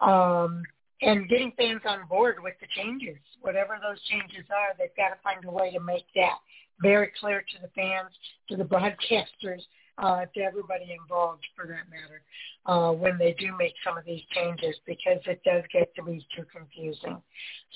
[0.00, 0.64] Um,
[1.02, 5.22] and getting fans on board with the changes, whatever those changes are, they've got to
[5.22, 6.38] find a way to make that
[6.82, 8.10] very clear to the fans,
[8.48, 9.62] to the broadcasters,
[9.98, 12.22] uh, to everybody involved for that matter,
[12.66, 16.24] uh, when they do make some of these changes because it does get to be
[16.36, 17.20] too confusing.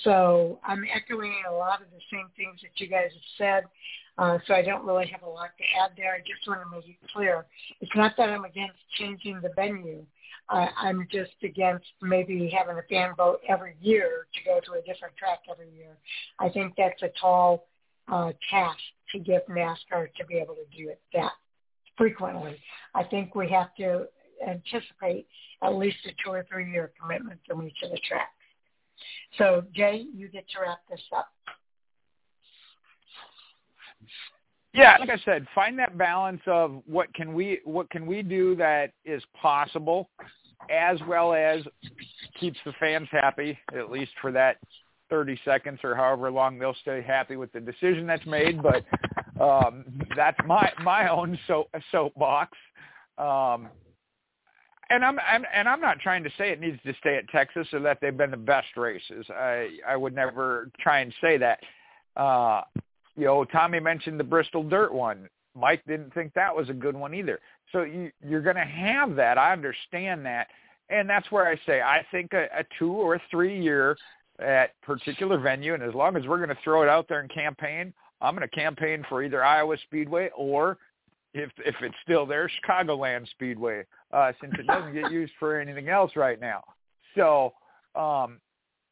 [0.04, 3.64] So I'm echoing a lot of the same things that you guys have said.
[4.18, 6.12] Uh, so I don't really have a lot to add there.
[6.14, 7.46] I just want to make it clear.
[7.80, 10.04] It's not that I'm against changing the venue.
[10.48, 15.16] I'm just against maybe having a fan vote every year to go to a different
[15.16, 15.96] track every year.
[16.38, 17.68] I think that's a tall
[18.08, 18.78] uh, task
[19.12, 21.32] to give NASCAR to be able to do it that
[22.02, 22.56] frequently.
[22.96, 24.06] I think we have to
[24.44, 25.28] anticipate
[25.62, 28.32] at least a two or three year commitment from each of the tracks.
[29.38, 31.28] So Jay, you get to wrap this up.
[34.74, 38.56] Yeah, like I said, find that balance of what can we what can we do
[38.56, 40.10] that is possible,
[40.70, 41.62] as well as
[42.40, 44.56] keeps the fans happy, at least for that
[45.08, 48.60] 30 seconds or however long they'll stay happy with the decision that's made.
[48.60, 48.82] But
[49.42, 49.84] um,
[50.16, 52.56] that's my my own so soapbox.
[53.18, 53.68] Um,
[54.90, 57.66] and I'm, I'm and I'm not trying to say it needs to stay at Texas
[57.72, 59.26] or that they've been the best races.
[59.30, 61.60] I I would never try and say that.
[62.16, 62.62] Uh,
[63.16, 65.28] you know, Tommy mentioned the Bristol Dirt one.
[65.54, 67.38] Mike didn't think that was a good one either.
[67.72, 69.36] So you, you're going to have that.
[69.36, 70.48] I understand that,
[70.88, 73.96] and that's where I say I think a, a two or three year
[74.38, 77.32] at particular venue, and as long as we're going to throw it out there and
[77.32, 80.78] campaign, I'm going to campaign for either Iowa Speedway or
[81.34, 85.88] if if it's still there, Chicagoland Speedway, uh, since it doesn't get used for anything
[85.88, 86.62] else right now.
[87.16, 87.52] So
[87.94, 88.40] um,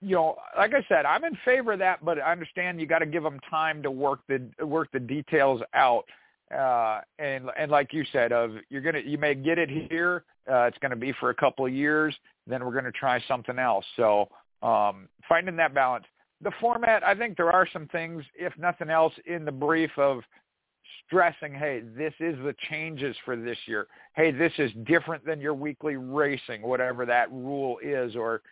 [0.03, 3.01] you know, like I said, I'm in favor of that, but I understand you got
[3.01, 6.05] to give them time to work the work the details out.
[6.55, 10.25] Uh, and and like you said, of you're gonna you may get it here.
[10.51, 12.15] Uh, it's going to be for a couple of years.
[12.47, 13.85] Then we're going to try something else.
[13.97, 14.29] So
[14.63, 16.05] um, finding that balance.
[16.43, 20.23] The format, I think there are some things, if nothing else, in the brief of
[21.07, 23.87] stressing, hey, this is the changes for this year.
[24.15, 28.43] Hey, this is different than your weekly racing, whatever that rule is, or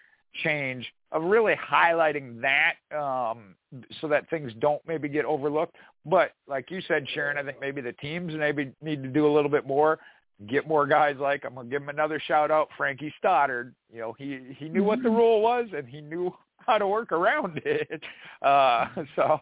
[0.44, 3.54] change of really highlighting that um,
[4.00, 5.76] so that things don't maybe get overlooked.
[6.04, 9.32] But like you said, Sharon, I think maybe the teams maybe need to do a
[9.32, 9.98] little bit more.
[10.46, 13.74] Get more guys like I'm gonna give him another shout out, Frankie Stoddard.
[13.92, 15.18] You know, he he knew what the mm-hmm.
[15.18, 16.32] rule was and he knew
[16.66, 18.02] how to work around it.
[18.40, 19.40] Uh, so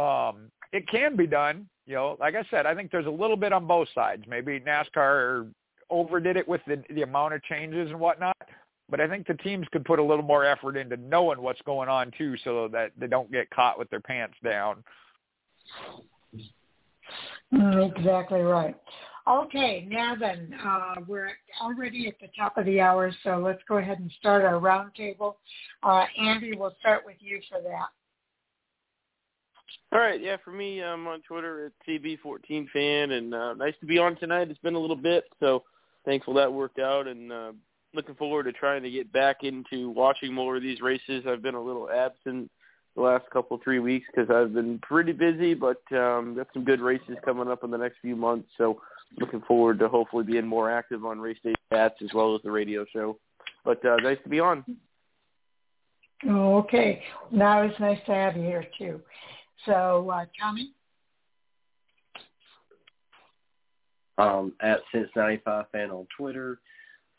[0.00, 1.68] um, it can be done.
[1.86, 4.22] You know, like I said, I think there's a little bit on both sides.
[4.28, 5.50] Maybe NASCAR
[5.90, 8.36] overdid it with the the amount of changes and whatnot,
[8.88, 11.88] but I think the teams could put a little more effort into knowing what's going
[11.88, 14.84] on too, so that they don't get caught with their pants down.
[17.52, 18.76] Exactly right.
[19.28, 23.76] Okay, now then, uh, we're already at the top of the hour, so let's go
[23.76, 25.34] ahead and start our roundtable.
[25.82, 27.88] Uh, Andy, we'll start with you for that.
[29.92, 33.98] All right, yeah, for me, I'm on Twitter at CB14fan, and uh, nice to be
[33.98, 34.50] on tonight.
[34.50, 35.64] It's been a little bit, so
[36.06, 37.52] thankful that worked out, and uh,
[37.92, 41.24] looking forward to trying to get back into watching more of these races.
[41.28, 42.50] I've been a little absent
[42.96, 46.80] the last couple three weeks because I've been pretty busy, but um, got some good
[46.80, 48.48] races coming up in the next few months.
[48.58, 48.80] So
[49.18, 52.50] looking forward to hopefully being more active on Race Day Chats as well as the
[52.50, 53.18] radio show.
[53.64, 54.64] But uh, nice to be on.
[56.26, 57.02] Okay.
[57.30, 59.00] Now it's nice to have you here too.
[59.66, 60.72] So, uh, Tommy?
[64.18, 66.60] Um, at Cincinnati Five Fan on Twitter.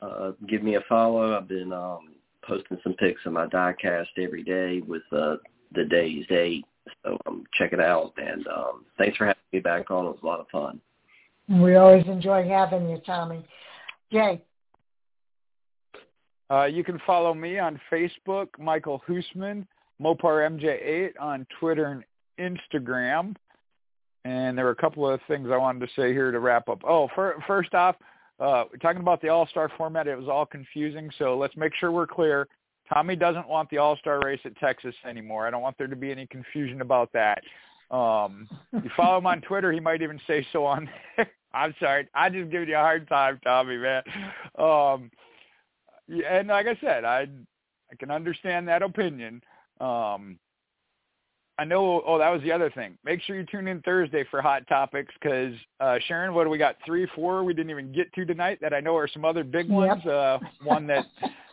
[0.02, 1.36] Uh, give me a follow.
[1.36, 5.38] I've been um, posting some pics of my diecast every day with uh,
[5.74, 6.66] the day's date.
[7.04, 8.14] So um, check it out.
[8.18, 10.06] And um, thanks for having me back on.
[10.06, 10.82] It was a lot of fun.
[11.50, 13.44] We always enjoy having you, Tommy.
[14.12, 14.42] Jay.
[16.52, 19.66] Uh, you can follow me on Facebook, Michael Hoosman,
[20.02, 22.04] Mopar MJ8 on Twitter
[22.38, 23.36] and Instagram.
[24.26, 26.82] And there were a couple of things I wanted to say here to wrap up.
[26.88, 27.96] Oh, for, first off,
[28.40, 31.10] uh, talking about the All-Star format, it was all confusing.
[31.18, 32.48] So let's make sure we're clear.
[32.92, 35.48] Tommy doesn't want the All-Star race at Texas anymore.
[35.48, 37.42] I don't want there to be any confusion about that.
[37.92, 41.30] Um, you follow him on Twitter, he might even say so on there.
[41.54, 42.08] I'm sorry.
[42.14, 44.04] I just giving you a hard time, Tommy, man.
[44.58, 45.10] Um,
[46.28, 47.28] and like I said, I
[47.92, 49.42] I can understand that opinion.
[49.80, 50.38] Um,
[51.58, 52.02] I know.
[52.06, 52.98] Oh, that was the other thing.
[53.04, 56.58] Make sure you tune in Thursday for hot topics because uh, Sharon, what do we
[56.58, 56.78] got?
[56.86, 59.70] Three, four we didn't even get to tonight that I know are some other big
[59.70, 60.02] ones.
[60.06, 60.14] Yep.
[60.14, 61.06] Uh, one that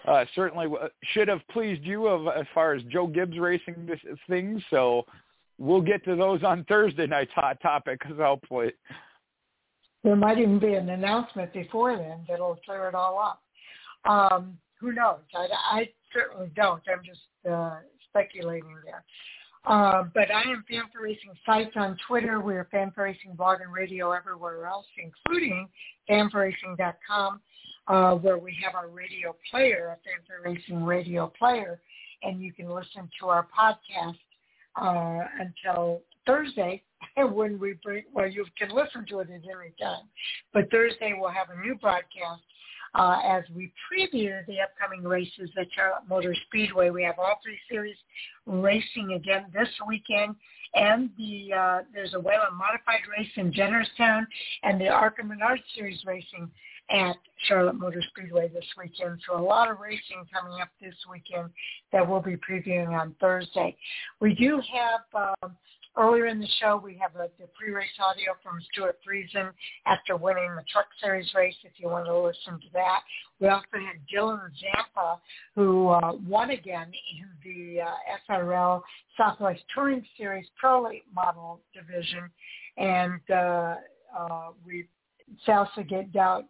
[0.06, 0.68] uh, certainly
[1.12, 3.98] should have pleased you of as far as Joe Gibbs racing this,
[4.28, 4.62] things.
[4.70, 5.04] So
[5.58, 8.72] we'll get to those on Thursday night's hot topics hopefully.
[10.04, 13.42] There might even be an announcement before then that'll clear it all up.
[14.10, 15.18] Um, who knows?
[15.34, 16.82] I, I certainly don't.
[16.88, 17.20] I'm just
[17.50, 17.78] uh,
[18.08, 19.04] speculating there.
[19.66, 22.40] Uh, but I am Fan4Racing Sites on Twitter.
[22.40, 25.68] We're Fan4Racing Blog and Radio everywhere else, including
[26.08, 27.40] fanforracing.com,
[27.88, 31.80] uh, where we have our radio player, a Fan4Racing radio player,
[32.22, 34.18] and you can listen to our podcast
[34.80, 36.82] uh, until Thursday
[37.16, 40.04] when we bring, well, you can listen to it at any time.
[40.52, 42.42] But Thursday we'll have a new broadcast
[42.94, 46.90] uh, as we preview the upcoming races at Charlotte Motor Speedway.
[46.90, 47.96] We have all three series
[48.46, 50.34] racing again this weekend,
[50.74, 54.26] and the uh, there's a Whelen modified race in Jennerstown,
[54.62, 56.50] and the ARCA Menard Series racing
[56.90, 57.16] at
[57.46, 59.20] Charlotte Motor Speedway this weekend.
[59.26, 61.50] So a lot of racing coming up this weekend
[61.92, 63.76] that we'll be previewing on Thursday.
[64.20, 65.56] We do have um,
[65.98, 69.50] Earlier in the show, we have the pre-race audio from Stewart Friesen
[69.86, 73.00] after winning the Truck Series race, if you want to listen to that.
[73.40, 75.18] We also had Dylan Zampa,
[75.54, 77.94] who uh, won again in the uh,
[78.30, 78.82] SRL
[79.16, 82.28] Southwest Touring Series Pro Late Model Division.
[82.76, 83.76] And uh,
[84.18, 84.84] uh, we,
[85.44, 86.44] Sal Sigala,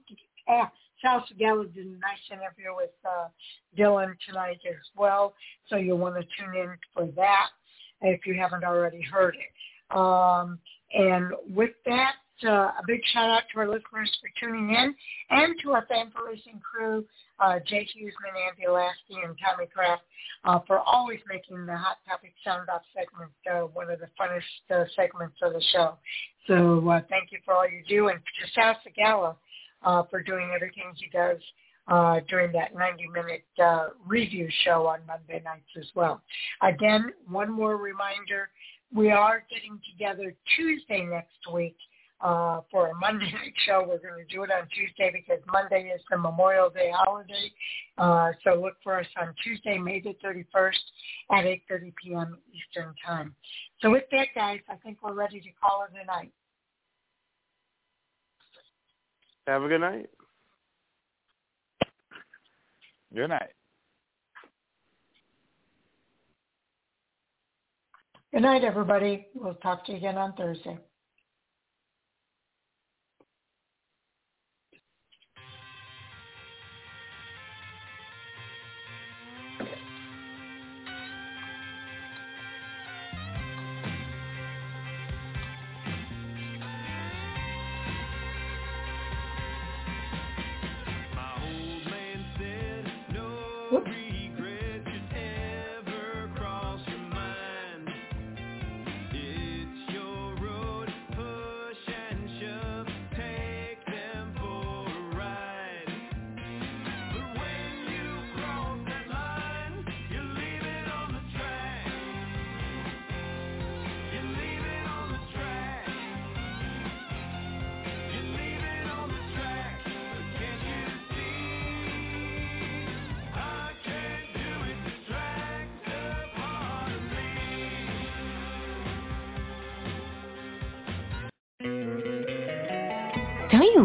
[0.48, 0.70] ah,
[1.02, 3.28] Sal Sigala did a nice interview with uh,
[3.78, 5.34] Dylan tonight as well,
[5.68, 7.48] so you'll want to tune in for that
[8.02, 9.96] if you haven't already heard it.
[9.96, 10.58] Um,
[10.92, 12.14] and with that,
[12.44, 14.94] uh, a big shout out to our listeners for tuning in
[15.30, 17.04] and to our Fan4Racing crew,
[17.40, 20.02] uh, Jake Huseman, Andy Lasky, and Tommy Kraft,
[20.44, 24.42] uh, for always making the Hot Topic Sound Off segment uh, one of the funnest
[24.74, 25.96] uh, segments of the show.
[26.46, 29.36] So uh, thank you for all you do, and to Sal Sigala
[29.84, 31.38] uh, for doing everything he does
[31.88, 36.22] uh, during that 90-minute uh, review show on Monday nights as well.
[36.62, 38.50] Again, one more reminder,
[38.94, 41.76] we are getting together Tuesday next week
[42.20, 43.80] uh, for a Monday night show.
[43.80, 47.52] We're going to do it on Tuesday because Monday is the Memorial Day holiday.
[47.98, 50.72] Uh, so look for us on Tuesday, May the 31st
[51.32, 52.38] at 8.30 p.m.
[52.52, 53.34] Eastern Time.
[53.80, 56.32] So with that, guys, I think we're ready to call it a night.
[59.46, 60.10] Have a good night.
[63.14, 63.50] Good night.
[68.32, 69.28] Good night, everybody.
[69.34, 70.78] We'll talk to you again on Thursday.